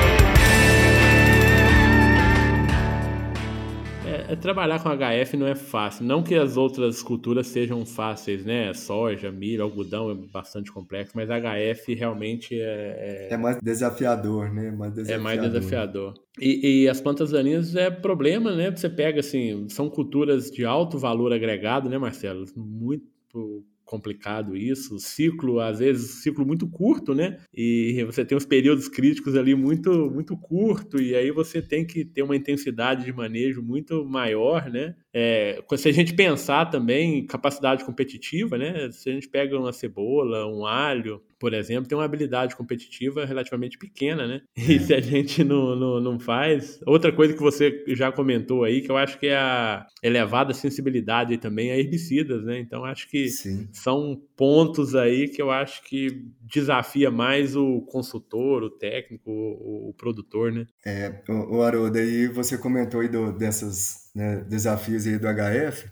Trabalhar 4.37 4.81
com 4.81 4.89
HF 4.89 5.37
não 5.37 5.47
é 5.47 5.55
fácil. 5.55 6.05
Não 6.05 6.23
que 6.23 6.35
as 6.35 6.57
outras 6.57 7.01
culturas 7.01 7.47
sejam 7.47 7.85
fáceis, 7.85 8.45
né? 8.45 8.73
Soja, 8.73 9.31
milho, 9.31 9.63
algodão 9.63 10.11
é 10.11 10.15
bastante 10.15 10.71
complexo, 10.71 11.13
mas 11.15 11.29
HF 11.29 11.93
realmente 11.93 12.59
é. 12.59 13.27
É, 13.29 13.33
é 13.33 13.37
mais 13.37 13.57
desafiador, 13.61 14.53
né? 14.53 14.71
Mais 14.71 14.93
desafiador. 14.93 15.19
É 15.19 15.23
mais 15.23 15.41
desafiador. 15.41 16.13
E, 16.39 16.83
e, 16.83 16.89
as 16.89 17.01
plantas 17.01 17.31
daninhas 17.31 17.75
é 17.75 17.89
problema, 17.89 18.55
né? 18.55 18.71
Você 18.71 18.89
pega 18.89 19.19
assim, 19.19 19.67
são 19.69 19.89
culturas 19.89 20.51
de 20.51 20.65
alto 20.65 20.97
valor 20.97 21.33
agregado, 21.33 21.89
né, 21.89 21.97
Marcelo? 21.97 22.45
Muito 22.55 23.63
complicado 23.87 24.55
isso, 24.55 24.95
o 24.95 24.99
ciclo, 24.99 25.59
às 25.59 25.79
vezes, 25.79 26.21
ciclo 26.21 26.45
muito 26.45 26.69
curto, 26.69 27.15
né? 27.15 27.37
E 27.53 28.03
você 28.05 28.23
tem 28.25 28.37
os 28.37 28.45
períodos 28.45 28.87
críticos 28.87 29.35
ali 29.35 29.55
muito, 29.55 30.11
muito 30.11 30.37
curto, 30.37 31.01
e 31.01 31.15
aí 31.15 31.31
você 31.31 31.61
tem 31.61 31.87
que 31.87 32.05
ter 32.05 32.21
uma 32.21 32.35
intensidade 32.35 33.05
de 33.05 33.13
manejo 33.13 33.63
muito 33.63 34.05
maior, 34.05 34.69
né? 34.69 34.95
É, 35.19 35.63
se 35.75 35.89
a 35.89 35.91
gente 35.91 36.13
pensar 36.13 36.67
também 36.67 37.17
em 37.17 37.25
capacidade 37.25 37.83
competitiva, 37.83 38.55
né? 38.55 38.91
Se 38.91 39.09
a 39.09 39.13
gente 39.13 39.27
pega 39.27 39.57
uma 39.57 39.73
cebola, 39.73 40.45
um 40.45 40.63
alho, 40.63 41.23
por 41.39 41.55
exemplo, 41.55 41.89
tem 41.89 41.97
uma 41.97 42.05
habilidade 42.05 42.55
competitiva 42.55 43.25
relativamente 43.25 43.79
pequena, 43.79 44.27
né? 44.27 44.41
E 44.67 44.75
é. 44.75 44.79
se 44.79 44.93
a 44.93 44.99
gente 44.99 45.43
não, 45.43 45.75
não, 45.75 45.99
não 45.99 46.19
faz. 46.19 46.79
Outra 46.85 47.11
coisa 47.11 47.33
que 47.33 47.41
você 47.41 47.83
já 47.87 48.11
comentou 48.11 48.63
aí, 48.63 48.81
que 48.81 48.91
eu 48.91 48.97
acho 48.97 49.17
que 49.17 49.25
é 49.25 49.37
a 49.37 49.87
elevada 50.03 50.53
sensibilidade 50.53 51.37
também 51.37 51.71
a 51.71 51.77
herbicidas, 51.77 52.43
né? 52.43 52.59
Então 52.59 52.85
acho 52.85 53.09
que 53.09 53.27
Sim. 53.29 53.67
são 53.71 54.21
pontos 54.35 54.93
aí 54.93 55.29
que 55.29 55.41
eu 55.41 55.49
acho 55.49 55.83
que 55.83 56.25
desafia 56.41 57.09
mais 57.09 57.55
o 57.55 57.81
consultor, 57.81 58.61
o 58.61 58.69
técnico, 58.69 59.31
o, 59.31 59.89
o 59.89 59.93
produtor, 59.93 60.51
né? 60.51 60.67
É, 60.85 61.23
o, 61.27 61.57
o 61.57 61.61
Haroldo, 61.63 61.97
aí 61.97 62.27
você 62.27 62.55
comentou 62.55 62.99
aí 62.99 63.07
do, 63.07 63.31
desses 63.31 64.06
né, 64.17 64.43
desafios 64.49 65.05
aí 65.05 65.19
do 65.19 65.27
HF. 65.27 65.87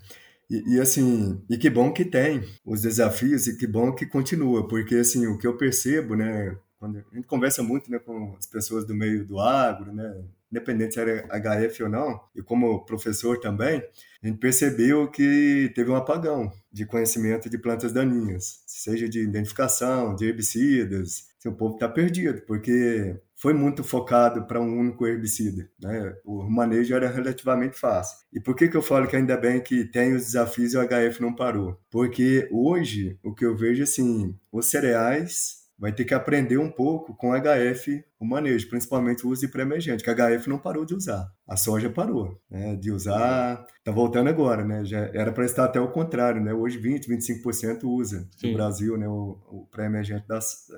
E, 0.50 0.74
e, 0.74 0.80
assim, 0.80 1.40
e 1.48 1.56
que 1.56 1.70
bom 1.70 1.92
que 1.92 2.04
tem 2.04 2.42
os 2.64 2.82
desafios 2.82 3.46
e 3.46 3.56
que 3.56 3.66
bom 3.66 3.92
que 3.92 4.04
continua, 4.04 4.66
porque 4.66 4.96
assim, 4.96 5.26
o 5.26 5.38
que 5.38 5.46
eu 5.46 5.56
percebo, 5.56 6.16
né, 6.16 6.56
quando 6.78 6.98
a 6.98 7.14
gente 7.14 7.26
conversa 7.26 7.62
muito, 7.62 7.90
né, 7.90 7.98
com 8.00 8.34
as 8.36 8.46
pessoas 8.46 8.84
do 8.84 8.94
meio 8.94 9.24
do 9.24 9.40
agro, 9.40 9.92
né, 9.92 10.24
independente 10.50 10.94
se 10.94 11.00
era 11.00 11.26
HF 11.28 11.84
ou 11.84 11.88
não, 11.88 12.20
e 12.34 12.42
como 12.42 12.84
professor 12.84 13.38
também, 13.38 13.82
a 14.22 14.26
gente 14.26 14.38
percebeu 14.38 15.08
que 15.08 15.72
teve 15.74 15.90
um 15.90 15.96
apagão 15.96 16.50
de 16.72 16.84
conhecimento 16.84 17.48
de 17.48 17.58
plantas 17.58 17.92
daninhas, 17.92 18.62
seja 18.66 19.08
de 19.08 19.22
identificação, 19.22 20.14
de 20.14 20.26
herbicidas. 20.26 21.28
Assim, 21.38 21.48
o 21.48 21.56
povo 21.56 21.74
está 21.74 21.88
perdido, 21.88 22.42
porque 22.42 23.16
foi 23.36 23.52
muito 23.52 23.84
focado 23.84 24.46
para 24.46 24.60
um 24.60 24.78
único 24.78 25.06
herbicida. 25.06 25.68
Né? 25.80 26.14
O 26.24 26.42
manejo 26.50 26.94
era 26.94 27.08
relativamente 27.08 27.78
fácil. 27.78 28.16
E 28.32 28.40
por 28.40 28.56
que, 28.56 28.68
que 28.68 28.76
eu 28.76 28.82
falo 28.82 29.06
que 29.06 29.14
ainda 29.14 29.36
bem 29.36 29.62
que 29.62 29.84
tem 29.84 30.14
os 30.14 30.24
desafios 30.24 30.72
e 30.72 30.78
o 30.78 30.82
HF 30.82 31.20
não 31.20 31.34
parou? 31.34 31.78
Porque 31.90 32.48
hoje 32.50 33.18
o 33.22 33.34
que 33.34 33.44
eu 33.44 33.54
vejo 33.54 33.82
assim, 33.82 34.34
os 34.50 34.66
cereais 34.66 35.65
vai 35.78 35.92
ter 35.92 36.04
que 36.04 36.14
aprender 36.14 36.58
um 36.58 36.70
pouco 36.70 37.14
com 37.14 37.32
HF 37.32 38.04
o 38.18 38.24
manejo, 38.24 38.68
principalmente 38.68 39.26
o 39.26 39.30
uso 39.30 39.42
de 39.42 39.48
pré-emergente, 39.48 40.02
que 40.02 40.10
a 40.10 40.14
HF 40.14 40.48
não 40.48 40.58
parou 40.58 40.86
de 40.86 40.94
usar. 40.94 41.30
A 41.46 41.56
soja 41.56 41.90
parou 41.90 42.40
né, 42.50 42.74
de 42.76 42.90
usar, 42.90 43.64
tá 43.84 43.92
voltando 43.92 44.28
agora, 44.28 44.64
né? 44.64 44.84
Já 44.84 45.00
era 45.12 45.30
para 45.30 45.44
estar 45.44 45.64
até 45.64 45.78
o 45.78 45.90
contrário, 45.90 46.42
né? 46.42 46.52
Hoje 46.52 46.78
20, 46.78 47.08
25% 47.08 47.84
usa 47.84 48.26
Sim. 48.36 48.48
no 48.48 48.54
Brasil, 48.54 48.96
né, 48.96 49.06
o, 49.06 49.38
o 49.48 49.68
pré-emergente 49.70 50.24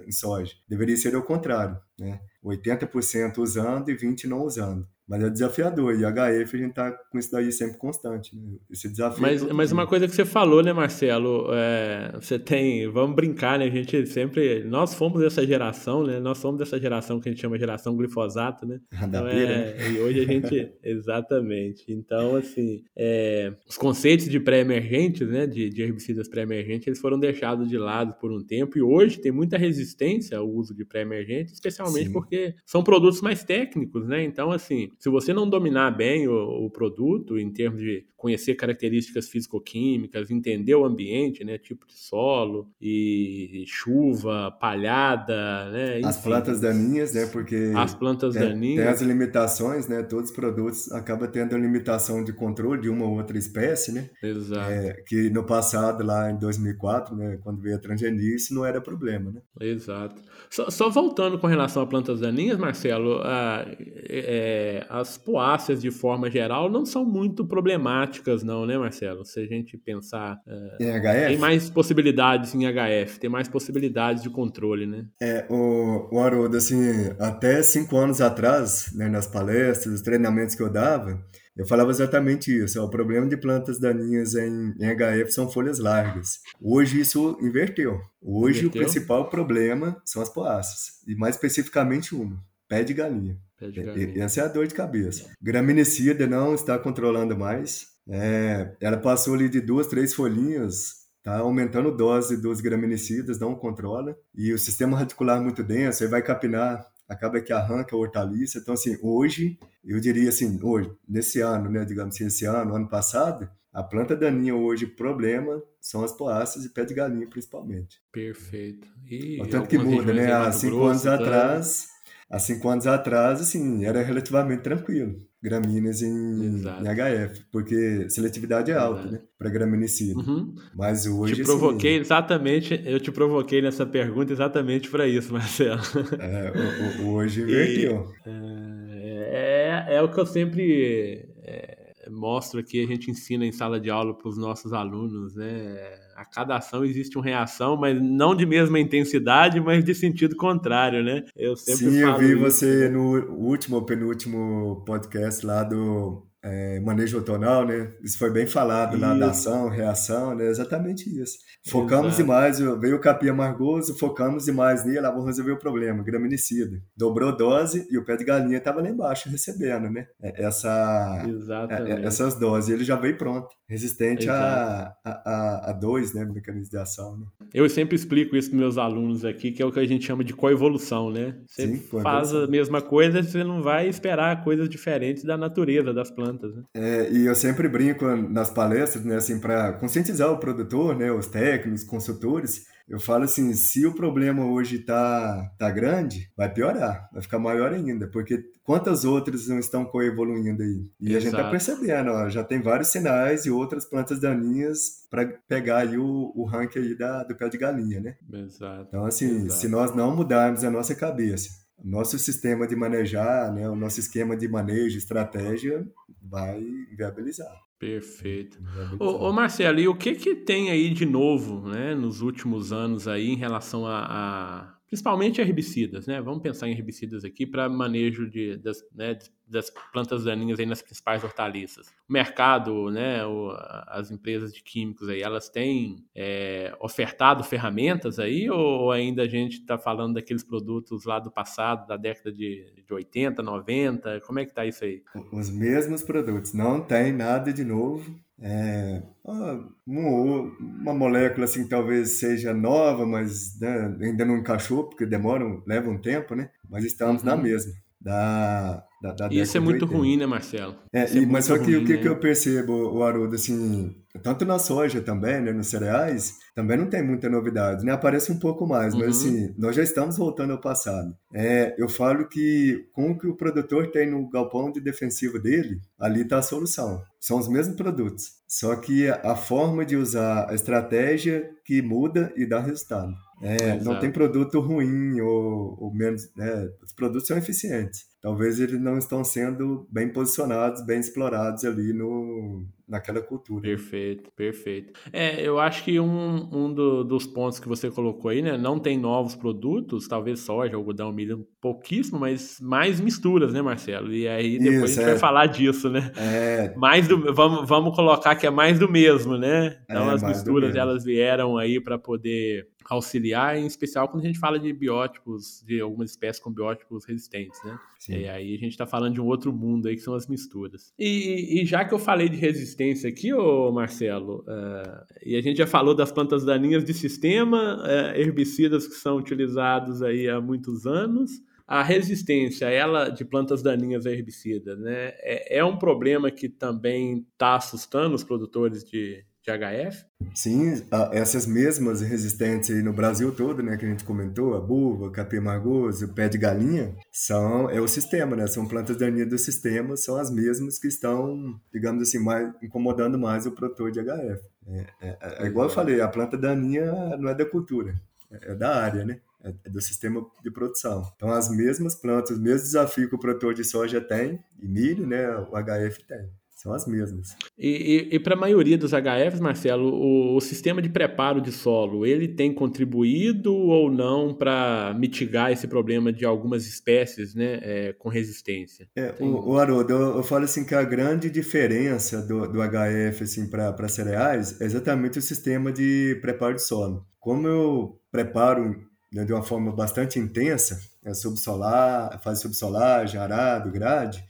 em 0.06 0.12
soja. 0.12 0.52
Deveria 0.68 0.96
ser 0.96 1.14
o 1.16 1.22
contrário, 1.22 1.78
né? 1.98 2.20
80% 2.44 3.38
usando 3.38 3.88
e 3.90 3.94
20 3.94 4.26
não 4.26 4.42
usando. 4.42 4.86
Mas 5.08 5.24
é 5.24 5.30
desafiador. 5.30 5.94
E 5.94 6.04
HF 6.04 6.56
a 6.56 6.60
gente 6.60 6.74
tá 6.74 6.92
com 6.92 7.18
isso 7.18 7.32
daí 7.32 7.50
sempre 7.50 7.78
constante. 7.78 8.36
Né? 8.36 8.58
Esse 8.70 8.90
desafio. 8.90 9.22
Mas, 9.22 9.42
mas 9.42 9.72
uma 9.72 9.86
coisa 9.86 10.06
que 10.06 10.14
você 10.14 10.24
falou, 10.24 10.62
né, 10.62 10.72
Marcelo? 10.72 11.48
É, 11.50 12.12
você 12.20 12.38
tem. 12.38 12.86
Vamos 12.88 13.16
brincar, 13.16 13.58
né? 13.58 13.64
A 13.64 13.70
gente 13.70 14.06
sempre. 14.06 14.62
Nós 14.64 14.94
fomos 14.94 15.22
dessa 15.22 15.46
geração, 15.46 16.04
né? 16.04 16.20
Nós 16.20 16.36
somos 16.38 16.58
dessa 16.58 16.78
geração 16.78 17.18
que 17.18 17.28
a 17.28 17.32
gente 17.32 17.40
chama 17.40 17.58
geração 17.58 17.96
glifosato, 17.96 18.66
né? 18.66 18.80
Então, 19.08 19.26
é, 19.26 19.46
né? 19.46 19.90
E 19.90 20.00
hoje 20.00 20.20
a 20.20 20.24
gente. 20.26 20.72
exatamente. 20.84 21.84
Então, 21.88 22.36
assim, 22.36 22.82
é, 22.94 23.54
os 23.66 23.78
conceitos 23.78 24.28
de 24.28 24.38
pré-emergentes, 24.38 25.26
né? 25.26 25.46
De, 25.46 25.70
de 25.70 25.80
herbicidas 25.80 26.28
pré-emergentes, 26.28 26.86
eles 26.86 27.00
foram 27.00 27.18
deixados 27.18 27.70
de 27.70 27.78
lado 27.78 28.12
por 28.20 28.30
um 28.30 28.44
tempo. 28.44 28.76
E 28.76 28.82
hoje 28.82 29.18
tem 29.18 29.32
muita 29.32 29.56
resistência 29.56 30.36
ao 30.36 30.46
uso 30.46 30.74
de 30.74 30.84
pré-emergentes, 30.84 31.54
especialmente 31.54 32.08
Sim. 32.08 32.12
porque 32.12 32.54
são 32.66 32.84
produtos 32.84 33.22
mais 33.22 33.42
técnicos, 33.42 34.06
né? 34.06 34.22
Então, 34.22 34.52
assim 34.52 34.90
se 34.98 35.08
você 35.08 35.32
não 35.32 35.48
dominar 35.48 35.90
bem 35.90 36.26
o, 36.26 36.66
o 36.66 36.70
produto, 36.70 37.38
em 37.38 37.50
termos 37.50 37.80
de 37.80 38.04
conhecer 38.18 38.56
características 38.56 39.28
físico-químicas, 39.28 40.28
entender 40.28 40.74
o 40.74 40.84
ambiente, 40.84 41.44
né, 41.44 41.56
tipo 41.56 41.86
de 41.86 41.96
solo 41.96 42.68
e 42.82 43.62
chuva, 43.64 44.50
palhada, 44.60 45.70
né, 45.70 45.98
enfim, 46.00 46.08
as 46.08 46.20
plantas 46.20 46.60
daninhas, 46.60 47.14
né, 47.14 47.26
porque 47.26 47.72
as 47.76 47.94
plantas 47.94 48.34
tem, 48.34 48.42
daninhas. 48.42 48.84
tem 48.84 48.92
as 48.92 49.00
limitações, 49.02 49.86
né, 49.86 50.02
todos 50.02 50.30
os 50.30 50.36
produtos 50.36 50.90
acabam 50.90 51.30
tendo 51.30 51.54
a 51.54 51.58
limitação 51.58 52.24
de 52.24 52.32
controle 52.32 52.82
de 52.82 52.88
uma 52.88 53.06
ou 53.06 53.18
outra 53.18 53.38
espécie, 53.38 53.92
né, 53.92 54.10
exato, 54.20 54.68
é, 54.68 54.94
que 55.06 55.30
no 55.30 55.44
passado 55.44 56.04
lá 56.04 56.28
em 56.28 56.38
2004, 56.38 57.14
né, 57.14 57.38
quando 57.40 57.62
veio 57.62 57.76
a 57.76 57.78
transgenice, 57.78 58.52
não 58.52 58.66
era 58.66 58.80
problema, 58.80 59.30
né, 59.30 59.40
exato. 59.60 60.20
Só, 60.50 60.68
só 60.70 60.90
voltando 60.90 61.38
com 61.38 61.46
relação 61.46 61.84
a 61.84 61.86
plantas 61.86 62.18
daninhas, 62.18 62.58
Marcelo, 62.58 63.20
a, 63.22 63.64
é, 64.08 64.84
as 64.90 65.16
poáceas 65.16 65.80
de 65.80 65.92
forma 65.92 66.28
geral 66.28 66.68
não 66.68 66.84
são 66.84 67.04
muito 67.04 67.46
problemáticas 67.46 68.07
não, 68.44 68.66
né, 68.66 68.78
Marcelo? 68.78 69.24
Se 69.24 69.40
a 69.40 69.46
gente 69.46 69.76
pensar. 69.76 70.38
É, 70.46 70.84
em 70.84 70.90
HF? 70.90 71.26
Tem 71.28 71.38
mais 71.38 71.70
possibilidades 71.70 72.54
em 72.54 72.60
HF, 72.66 73.18
tem 73.18 73.30
mais 73.30 73.48
possibilidades 73.48 74.22
de 74.22 74.30
controle, 74.30 74.86
né? 74.86 75.06
É, 75.20 75.46
o, 75.48 76.08
o 76.12 76.20
Haroldo, 76.20 76.56
assim, 76.56 76.78
até 77.18 77.62
cinco 77.62 77.96
anos 77.96 78.20
atrás, 78.20 78.92
né, 78.94 79.08
nas 79.08 79.26
palestras, 79.26 79.94
os 79.94 80.02
treinamentos 80.02 80.54
que 80.54 80.62
eu 80.62 80.70
dava, 80.70 81.22
eu 81.58 81.66
falava 81.66 81.90
exatamente 81.90 82.56
isso. 82.56 82.80
Ó, 82.80 82.86
o 82.86 82.90
problema 82.90 83.26
de 83.26 83.36
plantas 83.36 83.80
daninhas 83.80 84.36
em, 84.36 84.74
em, 84.78 84.94
HF 84.94 85.32
são 85.32 85.50
folhas 85.50 85.80
largas. 85.80 86.38
Hoje 86.62 87.00
isso 87.00 87.36
inverteu. 87.42 88.00
Hoje 88.22 88.60
inverteu? 88.60 88.82
o 88.82 88.84
principal 88.84 89.28
problema 89.28 90.00
são 90.04 90.22
as 90.22 90.28
poáceas. 90.28 91.02
E 91.08 91.16
mais 91.16 91.34
especificamente 91.34 92.14
uma, 92.14 92.40
pé 92.68 92.84
de 92.84 92.94
galinha. 92.94 93.36
Pé 93.58 93.70
de 93.70 93.82
galinha. 93.82 94.24
Essa 94.24 94.42
é 94.42 94.44
a 94.44 94.48
dor 94.48 94.68
de 94.68 94.74
cabeça. 94.74 95.28
Graminicida 95.42 96.28
não 96.28 96.54
está 96.54 96.78
controlando 96.78 97.36
mais. 97.36 97.88
É, 98.08 98.74
ela 98.80 98.96
passou 98.96 99.34
ali 99.34 99.48
de 99.48 99.60
duas, 99.60 99.86
três 99.86 100.14
folhinhas, 100.14 101.06
tá 101.22 101.38
aumentando 101.38 101.90
a 101.90 101.92
dose 101.94 102.40
dos 102.40 102.60
graminicidas, 102.60 103.38
não 103.38 103.54
controla. 103.54 104.16
E 104.34 104.52
o 104.52 104.58
sistema 104.58 104.96
radicular 104.96 105.40
muito 105.42 105.62
denso, 105.62 106.02
aí 106.02 106.08
vai 106.08 106.22
capinar, 106.22 106.86
acaba 107.06 107.40
que 107.40 107.52
arranca 107.52 107.94
a 107.94 107.98
hortaliça. 107.98 108.58
Então, 108.58 108.74
assim, 108.74 108.96
hoje, 109.02 109.58
eu 109.84 110.00
diria 110.00 110.30
assim, 110.30 110.58
hoje, 110.62 110.90
nesse 111.06 111.40
ano, 111.40 111.70
né, 111.70 111.84
digamos 111.84 112.14
assim, 112.14 112.26
esse 112.26 112.46
ano, 112.46 112.74
ano 112.74 112.88
passado, 112.88 113.48
a 113.72 113.82
planta 113.82 114.16
daninha 114.16 114.56
hoje, 114.56 114.86
problema, 114.86 115.62
são 115.78 116.02
as 116.02 116.12
poáceas 116.12 116.64
e 116.64 116.70
pé 116.70 116.86
de 116.86 116.94
galinha, 116.94 117.28
principalmente. 117.28 118.00
Perfeito. 118.10 118.88
E 119.06 119.38
tanto 119.50 119.68
que 119.68 119.76
muda, 119.76 120.12
né? 120.14 120.32
Há 120.32 120.50
cinco 120.50 120.84
anos 120.84 121.02
tá... 121.02 121.14
atrás, 121.14 121.88
há 122.30 122.38
cinco 122.38 122.68
anos 122.70 122.86
atrás, 122.86 123.40
assim, 123.40 123.84
era 123.84 124.02
relativamente 124.02 124.62
tranquilo 124.62 125.27
gramíneas 125.42 126.02
em, 126.02 126.08
em, 126.08 126.62
HF, 126.62 127.44
porque 127.52 128.10
seletividade 128.10 128.70
é 128.70 128.74
alta, 128.74 129.00
Exato. 129.00 129.12
né, 129.12 129.20
para 129.38 129.50
graminicida. 129.50 130.18
Uhum. 130.18 130.54
Mas 130.74 131.06
hoje 131.06 131.36
te 131.36 131.44
provoquei 131.44 131.92
assim, 131.92 132.00
exatamente, 132.00 132.82
eu 132.84 132.98
te 132.98 133.12
provoquei 133.12 133.62
nessa 133.62 133.86
pergunta 133.86 134.32
exatamente 134.32 134.90
para 134.90 135.06
isso, 135.06 135.32
Marcelo. 135.34 135.80
É, 136.18 137.02
hoje 137.04 137.42
invertiu. 137.42 138.12
É, 138.26 139.86
é, 139.88 139.96
é, 139.96 140.02
o 140.02 140.10
que 140.10 140.18
eu 140.18 140.26
sempre 140.26 141.28
é, 141.44 142.08
mostro 142.10 142.58
aqui, 142.58 142.82
a 142.82 142.86
gente 142.86 143.10
ensina 143.10 143.46
em 143.46 143.52
sala 143.52 143.78
de 143.78 143.90
aula 143.90 144.16
para 144.16 144.28
os 144.28 144.36
nossos 144.36 144.72
alunos, 144.72 145.34
né? 145.36 146.07
A 146.18 146.24
cada 146.24 146.56
ação 146.56 146.84
existe 146.84 147.16
uma 147.16 147.24
reação, 147.24 147.76
mas 147.76 147.96
não 148.02 148.34
de 148.34 148.44
mesma 148.44 148.80
intensidade, 148.80 149.60
mas 149.60 149.84
de 149.84 149.94
sentido 149.94 150.34
contrário, 150.34 151.02
né? 151.04 151.24
Eu 151.36 151.56
sempre 151.56 151.92
Sim, 151.92 152.00
eu 152.00 152.18
vi 152.18 152.32
isso. 152.32 152.40
você 152.40 152.88
no 152.88 153.36
último, 153.36 153.86
penúltimo 153.86 154.82
podcast 154.84 155.46
lá 155.46 155.62
do 155.62 156.27
é, 156.42 156.78
manejo 156.80 157.18
outonal, 157.18 157.66
né? 157.66 157.92
Isso 158.02 158.18
foi 158.18 158.30
bem 158.30 158.46
falado 158.46 158.96
isso. 158.96 159.06
na 159.06 159.26
ação, 159.26 159.68
reação, 159.68 160.34
né? 160.34 160.46
Exatamente 160.46 161.08
isso. 161.20 161.38
Focamos 161.68 162.14
Exato. 162.14 162.22
demais, 162.22 162.58
veio 162.80 162.96
o 162.96 163.00
capim 163.00 163.28
amargoso, 163.28 163.98
focamos 163.98 164.44
demais 164.44 164.84
nele, 164.84 165.00
lá 165.00 165.10
vamos 165.10 165.26
resolver 165.26 165.52
o 165.52 165.58
problema, 165.58 166.02
graminicida. 166.02 166.80
Dobrou 166.96 167.36
dose 167.36 167.86
e 167.90 167.98
o 167.98 168.04
pé 168.04 168.16
de 168.16 168.24
galinha 168.24 168.58
estava 168.58 168.80
lá 168.80 168.88
embaixo 168.88 169.28
recebendo, 169.28 169.90
né? 169.90 170.06
É, 170.22 170.44
essa, 170.44 171.24
é, 171.70 172.04
essas 172.04 172.38
doses. 172.38 172.70
Ele 172.70 172.84
já 172.84 172.96
veio 172.96 173.18
pronto, 173.18 173.48
resistente 173.68 174.28
a, 174.28 174.92
a, 175.04 175.70
a, 175.70 175.72
dois, 175.72 176.14
né? 176.14 176.24
Mecanismos 176.24 176.70
de 176.70 176.78
ação, 176.78 177.18
né? 177.18 177.26
Eu 177.52 177.68
sempre 177.68 177.96
explico 177.96 178.36
isso 178.36 178.50
para 178.50 178.58
meus 178.58 178.78
alunos 178.78 179.24
aqui, 179.24 179.50
que 179.50 179.62
é 179.62 179.66
o 179.66 179.72
que 179.72 179.80
a 179.80 179.86
gente 179.86 180.06
chama 180.06 180.22
de 180.22 180.34
coevolução, 180.34 181.10
né? 181.10 181.36
Você 181.46 181.66
Sim, 181.66 181.76
faz 182.02 182.34
a 182.34 182.46
mesma 182.46 182.80
coisa, 182.80 183.22
você 183.22 183.42
não 183.42 183.62
vai 183.62 183.88
esperar 183.88 184.44
coisas 184.44 184.68
diferentes 184.68 185.24
da 185.24 185.36
natureza 185.36 185.92
das 185.92 186.10
plantas, 186.10 186.27
né? 186.32 186.62
É, 186.74 187.10
e 187.10 187.26
eu 187.26 187.34
sempre 187.34 187.68
brinco 187.68 188.04
nas 188.16 188.50
palestras, 188.50 189.04
né, 189.04 189.16
assim, 189.16 189.38
para 189.38 189.72
conscientizar 189.74 190.30
o 190.30 190.38
produtor, 190.38 190.96
né, 190.96 191.10
os 191.12 191.26
técnicos, 191.26 191.84
consultores, 191.84 192.66
eu 192.88 192.98
falo 192.98 193.24
assim, 193.24 193.52
se 193.52 193.86
o 193.86 193.94
problema 193.94 194.46
hoje 194.46 194.78
tá, 194.78 195.52
tá 195.58 195.70
grande, 195.70 196.30
vai 196.34 196.50
piorar, 196.52 197.08
vai 197.12 197.20
ficar 197.20 197.38
maior 197.38 197.70
ainda, 197.70 198.08
porque 198.08 198.42
quantas 198.64 199.04
outras 199.04 199.46
não 199.46 199.58
estão 199.58 199.84
coevoluindo 199.84 200.62
aí? 200.62 200.86
E 200.98 201.10
Exato. 201.10 201.16
a 201.16 201.20
gente 201.20 201.36
tá 201.36 201.50
percebendo, 201.50 202.10
ó, 202.10 202.28
já 202.30 202.42
tem 202.42 202.62
vários 202.62 202.88
sinais 202.88 203.44
e 203.44 203.50
outras 203.50 203.84
plantas 203.84 204.18
daninhas 204.20 205.06
para 205.10 205.26
pegar 205.46 205.78
aí 205.78 205.98
o, 205.98 206.32
o 206.34 206.44
ranking 206.44 206.78
aí 206.78 206.96
da, 206.96 207.24
do 207.24 207.36
pé 207.36 207.50
de 207.50 207.58
galinha, 207.58 208.00
né? 208.00 208.16
Exato. 208.32 208.86
Então, 208.88 209.04
assim, 209.04 209.44
Exato. 209.44 209.52
se 209.60 209.68
nós 209.68 209.94
não 209.94 210.16
mudarmos 210.16 210.64
a 210.64 210.70
nossa 210.70 210.94
cabeça, 210.94 211.50
nosso 211.84 212.18
sistema 212.18 212.66
de 212.66 212.74
manejar, 212.74 213.52
né, 213.52 213.68
o 213.68 213.76
nosso 213.76 214.00
esquema 214.00 214.36
de 214.36 214.48
manejo, 214.48 214.96
estratégia, 214.96 215.86
vai 216.30 216.60
viabilizar. 216.96 217.52
Perfeito. 217.78 218.58
Ô, 218.98 219.28
ô, 219.28 219.32
Marcelo, 219.32 219.78
e 219.78 219.86
o 219.86 219.94
que 219.94 220.14
que 220.14 220.34
tem 220.34 220.70
aí 220.70 220.90
de 220.90 221.06
novo, 221.06 221.68
né, 221.68 221.94
nos 221.94 222.20
últimos 222.20 222.72
anos 222.72 223.06
aí 223.06 223.28
em 223.28 223.36
relação 223.36 223.86
a, 223.86 224.00
a 224.00 224.77
principalmente 224.88 225.40
herbicidas, 225.40 226.06
né? 226.06 226.20
Vamos 226.20 226.42
pensar 226.42 226.66
em 226.66 226.72
herbicidas 226.72 227.22
aqui 227.22 227.46
para 227.46 227.68
manejo 227.68 228.28
de, 228.28 228.56
das, 228.56 228.82
né, 228.94 229.18
das 229.46 229.70
plantas 229.92 230.24
daninhas 230.24 230.58
aí 230.58 230.64
nas 230.64 230.80
principais 230.80 231.22
hortaliças. 231.22 231.88
O 232.08 232.12
mercado, 232.12 232.90
né, 232.90 233.24
o, 233.24 233.50
as 233.86 234.10
empresas 234.10 234.52
de 234.52 234.62
químicos 234.62 235.08
aí, 235.08 235.20
elas 235.20 235.50
têm 235.50 236.04
é, 236.14 236.74
ofertado 236.80 237.44
ferramentas 237.44 238.18
aí 238.18 238.48
ou 238.50 238.90
ainda 238.90 239.22
a 239.22 239.28
gente 239.28 239.60
está 239.60 239.76
falando 239.76 240.14
daqueles 240.14 240.42
produtos 240.42 241.04
lá 241.04 241.18
do 241.18 241.30
passado, 241.30 241.86
da 241.86 241.96
década 241.96 242.32
de, 242.32 242.82
de 242.86 242.94
80, 242.94 243.42
90? 243.42 244.20
Como 244.22 244.38
é 244.38 244.44
que 244.44 244.52
está 244.52 244.64
isso 244.64 244.84
aí? 244.84 245.02
Os 245.30 245.50
mesmos 245.50 246.02
produtos, 246.02 246.54
não 246.54 246.80
tem 246.80 247.12
nada 247.12 247.52
de 247.52 247.62
novo. 247.62 248.18
É, 248.40 249.02
uma, 249.24 249.72
uma 249.86 250.94
molécula 250.94 251.44
assim 251.44 251.68
talvez 251.68 252.20
seja 252.20 252.54
nova, 252.54 253.04
mas 253.04 253.58
né, 253.60 253.96
ainda 254.00 254.24
não 254.24 254.38
encaixou, 254.38 254.88
porque 254.88 255.04
demora, 255.04 255.44
leva 255.66 255.90
um 255.90 256.00
tempo, 256.00 256.34
né? 256.34 256.50
Mas 256.68 256.84
estamos 256.84 257.22
uhum. 257.22 257.28
na 257.28 257.36
mesma. 257.36 257.72
Da, 258.00 258.84
da, 259.00 259.12
da 259.12 259.28
Isso 259.28 259.56
é 259.56 259.60
muito 259.60 259.86
ruim, 259.86 260.16
né, 260.16 260.26
Marcelo? 260.26 260.76
É, 260.92 261.02
é 261.02 261.14
e, 261.14 261.26
mas 261.26 261.44
só 261.44 261.56
que 261.56 261.72
ruim, 261.72 261.82
o 261.82 261.86
que, 261.86 261.94
né? 261.94 262.02
que 262.02 262.08
eu 262.08 262.18
percebo, 262.18 262.72
o 262.72 263.02
Haroldo, 263.02 263.34
assim, 263.34 263.94
tanto 264.22 264.44
na 264.44 264.58
soja 264.58 265.00
também, 265.00 265.40
né, 265.40 265.52
nos 265.52 265.68
cereais, 265.68 266.34
também 266.54 266.76
não 266.76 266.88
tem 266.88 267.02
muita 267.02 267.28
novidade, 267.28 267.84
né? 267.84 267.92
Aparece 267.92 268.32
um 268.32 268.38
pouco 268.38 268.66
mais, 268.66 268.94
uhum. 268.94 269.00
mas 269.00 269.18
assim, 269.18 269.54
nós 269.56 269.76
já 269.76 269.82
estamos 269.82 270.16
voltando 270.16 270.52
ao 270.52 270.60
passado. 270.60 271.14
É, 271.32 271.74
eu 271.78 271.88
falo 271.88 272.28
que 272.28 272.86
com 272.92 273.12
o 273.12 273.18
que 273.18 273.28
o 273.28 273.36
produtor 273.36 273.90
tem 273.90 274.10
no 274.10 274.28
galpão 274.28 274.72
de 274.72 274.80
defensivo 274.80 275.38
dele, 275.38 275.80
ali 276.00 276.22
está 276.22 276.38
a 276.38 276.42
solução. 276.42 277.00
São 277.20 277.38
os 277.38 277.48
mesmos 277.48 277.76
produtos, 277.76 278.24
só 278.48 278.74
que 278.76 279.08
a 279.08 279.36
forma 279.36 279.84
de 279.84 279.96
usar 279.96 280.50
a 280.50 280.54
estratégia 280.54 281.48
que 281.64 281.80
muda 281.82 282.32
e 282.36 282.46
dá 282.46 282.60
resultado. 282.60 283.12
É, 283.40 283.78
não 283.80 283.98
tem 284.00 284.10
produto 284.10 284.58
ruim 284.60 285.20
ou, 285.20 285.76
ou 285.78 285.94
menos. 285.94 286.28
Né? 286.36 286.68
Os 286.82 286.92
produtos 286.92 287.26
são 287.26 287.38
eficientes. 287.38 288.07
Talvez 288.20 288.58
eles 288.58 288.80
não 288.80 288.98
estão 288.98 289.24
sendo 289.24 289.86
bem 289.90 290.12
posicionados, 290.12 290.84
bem 290.84 291.00
explorados 291.00 291.64
ali 291.64 291.92
no, 291.92 292.66
naquela 292.88 293.20
cultura. 293.20 293.62
Perfeito, 293.62 294.30
perfeito. 294.34 294.98
É, 295.12 295.40
eu 295.40 295.58
acho 295.58 295.84
que 295.84 296.00
um, 296.00 296.48
um 296.50 296.72
do, 296.72 297.04
dos 297.04 297.26
pontos 297.26 297.60
que 297.60 297.68
você 297.68 297.90
colocou 297.90 298.30
aí, 298.30 298.40
né? 298.40 298.56
Não 298.56 298.78
tem 298.78 298.98
novos 298.98 299.34
produtos, 299.34 300.08
talvez 300.08 300.40
soja, 300.40 300.76
algodão, 300.76 301.12
milho, 301.12 301.46
pouquíssimo, 301.60 302.18
mas 302.18 302.58
mais 302.60 303.00
misturas, 303.00 303.52
né, 303.52 303.60
Marcelo? 303.60 304.12
E 304.12 304.26
aí 304.26 304.58
depois 304.58 304.90
Isso, 304.90 305.00
a 305.00 305.02
gente 305.02 305.02
é. 305.02 305.12
vai 305.12 305.18
falar 305.18 305.46
disso, 305.46 305.90
né? 305.90 306.10
É. 306.16 306.74
Mais 306.76 307.06
do, 307.06 307.34
vamos, 307.34 307.68
vamos 307.68 307.94
colocar 307.94 308.34
que 308.34 308.46
é 308.46 308.50
mais 308.50 308.78
do 308.78 308.90
mesmo, 308.90 309.36
né? 309.36 309.78
Então 309.84 310.10
é, 310.10 310.14
as 310.14 310.22
misturas 310.22 310.74
elas 310.74 311.04
vieram 311.04 311.58
aí 311.58 311.80
para 311.80 311.98
poder 311.98 312.66
auxiliar, 312.88 313.58
em 313.58 313.66
especial 313.66 314.08
quando 314.08 314.24
a 314.24 314.26
gente 314.26 314.38
fala 314.38 314.58
de 314.58 314.72
biótipos, 314.72 315.62
de 315.66 315.80
algumas 315.80 316.10
espécies 316.10 316.42
com 316.42 316.50
biótipos 316.50 317.04
resistentes, 317.04 317.62
né? 317.62 317.78
Sim. 317.98 318.20
E 318.20 318.28
aí 318.28 318.54
a 318.54 318.58
gente 318.58 318.70
está 318.70 318.86
falando 318.86 319.14
de 319.14 319.20
um 319.20 319.26
outro 319.26 319.52
mundo 319.52 319.88
aí 319.88 319.94
que 319.94 320.00
são 320.00 320.14
as 320.14 320.26
misturas. 320.26 320.92
E, 320.98 321.60
e 321.60 321.66
já 321.66 321.84
que 321.84 321.92
eu 321.92 321.98
falei 321.98 322.28
de 322.28 322.36
resistência 322.36 322.77
aqui, 323.08 323.32
ô 323.32 323.72
Marcelo, 323.72 324.44
uh, 324.46 325.04
e 325.24 325.36
a 325.36 325.40
gente 325.40 325.58
já 325.58 325.66
falou 325.66 325.94
das 325.94 326.12
plantas 326.12 326.44
daninhas 326.44 326.84
de 326.84 326.94
sistema, 326.94 327.82
uh, 327.82 328.18
herbicidas 328.18 328.86
que 328.86 328.94
são 328.94 329.16
utilizados 329.16 330.02
aí 330.02 330.28
há 330.28 330.40
muitos 330.40 330.86
anos, 330.86 331.30
a 331.66 331.82
resistência 331.82 332.66
ela 332.66 333.08
de 333.08 333.24
plantas 333.24 333.62
daninhas 333.62 334.06
a 334.06 334.10
herbicida, 334.10 334.76
né, 334.76 335.12
é, 335.18 335.58
é 335.58 335.64
um 335.64 335.76
problema 335.76 336.30
que 336.30 336.48
também 336.48 337.26
está 337.32 337.56
assustando 337.56 338.14
os 338.14 338.24
produtores 338.24 338.84
de, 338.84 339.24
de 339.48 339.90
HF? 339.90 340.04
Sim, 340.34 340.82
essas 341.12 341.46
mesmas 341.46 342.02
resistentes 342.02 342.70
aí 342.70 342.82
no 342.82 342.92
Brasil 342.92 343.34
todo, 343.34 343.62
né, 343.62 343.76
que 343.76 343.86
a 343.86 343.88
gente 343.88 344.04
comentou, 344.04 344.54
a 344.54 344.60
buva, 344.60 345.10
capim 345.10 345.40
margoso, 345.40 346.04
o 346.04 346.14
pé 346.14 346.28
de 346.28 346.36
galinha, 346.36 346.94
são 347.10 347.70
é 347.70 347.80
o 347.80 347.88
sistema, 347.88 348.36
né? 348.36 348.46
São 348.46 348.66
plantas 348.66 348.96
daninhas 348.96 349.28
do 349.28 349.38
sistema, 349.38 349.96
são 349.96 350.16
as 350.16 350.30
mesmas 350.30 350.78
que 350.78 350.88
estão, 350.88 351.58
digamos 351.72 352.02
assim, 352.02 352.18
mais 352.18 352.52
incomodando 352.62 353.18
mais 353.18 353.46
o 353.46 353.52
produtor 353.52 353.90
de 353.90 354.00
HF. 354.00 354.42
É, 354.66 354.86
é, 355.00 355.44
é 355.44 355.46
igual 355.46 355.66
eu 355.66 355.72
falei, 355.72 356.00
a 356.00 356.08
planta 356.08 356.36
daninha 356.36 357.16
não 357.16 357.30
é 357.30 357.34
da 357.34 357.44
cultura, 357.44 357.94
é, 358.30 358.52
é 358.52 358.54
da 358.54 358.76
área, 358.82 359.04
né? 359.04 359.20
É, 359.42 359.54
é 359.64 359.70
do 359.70 359.80
sistema 359.80 360.26
de 360.42 360.50
produção. 360.50 361.10
Então, 361.16 361.30
as 361.30 361.48
mesmas 361.48 361.94
plantas, 361.94 362.32
os 362.32 362.40
mesmos 362.40 362.62
desafios 362.62 363.08
que 363.08 363.14
o 363.14 363.20
produtor 363.20 363.54
de 363.54 363.64
soja 363.64 364.00
tem, 364.00 364.42
e 364.60 364.66
milho, 364.66 365.06
né, 365.06 365.30
o 365.36 365.52
HF 365.52 366.04
tem. 366.06 366.28
São 366.58 366.72
as 366.74 366.88
mesmas. 366.88 367.36
E, 367.56 368.08
e, 368.10 368.16
e 368.16 368.18
para 368.18 368.34
a 368.34 368.36
maioria 368.36 368.76
dos 368.76 368.90
HFs, 368.90 369.38
Marcelo, 369.38 369.94
o, 369.94 370.36
o, 370.36 370.40
sistema 370.40 370.82
de 370.82 370.88
preparo 370.88 371.40
de 371.40 371.52
solo, 371.52 372.04
ele 372.04 372.26
tem 372.26 372.52
contribuído 372.52 373.54
ou 373.54 373.88
não 373.88 374.34
para 374.34 374.92
mitigar 374.98 375.52
esse 375.52 375.68
problema 375.68 376.12
de 376.12 376.24
algumas 376.24 376.66
espécies 376.66 377.32
né, 377.32 377.60
é, 377.62 377.92
com 377.92 378.08
resistência? 378.08 378.88
É, 378.96 379.14
o, 379.20 379.52
o 379.52 379.56
Haroldo, 379.56 379.92
eu, 379.92 380.16
eu, 380.16 380.22
falo 380.24 380.46
assim 380.46 380.64
que 380.64 380.74
a 380.74 380.82
grande 380.82 381.30
diferença 381.30 382.20
do, 382.22 382.48
do 382.48 382.58
HF 382.58 383.22
assim, 383.22 383.48
para 383.48 383.88
cereais 383.88 384.60
é 384.60 384.64
exatamente 384.64 385.16
o 385.16 385.22
sistema 385.22 385.70
de 385.70 386.18
preparo 386.20 386.56
de 386.56 386.62
solo. 386.62 387.06
Como 387.20 387.46
eu 387.46 388.00
preparo 388.10 388.74
né, 389.12 389.24
de 389.24 389.32
uma 389.32 389.44
forma 389.44 389.70
bastante 389.70 390.18
intensa, 390.18 390.76
é 391.04 391.14
subsolar, 391.14 392.20
fase 392.20 392.42
subsolar, 392.42 393.06
jarado, 393.06 393.70
grade, 393.70 394.24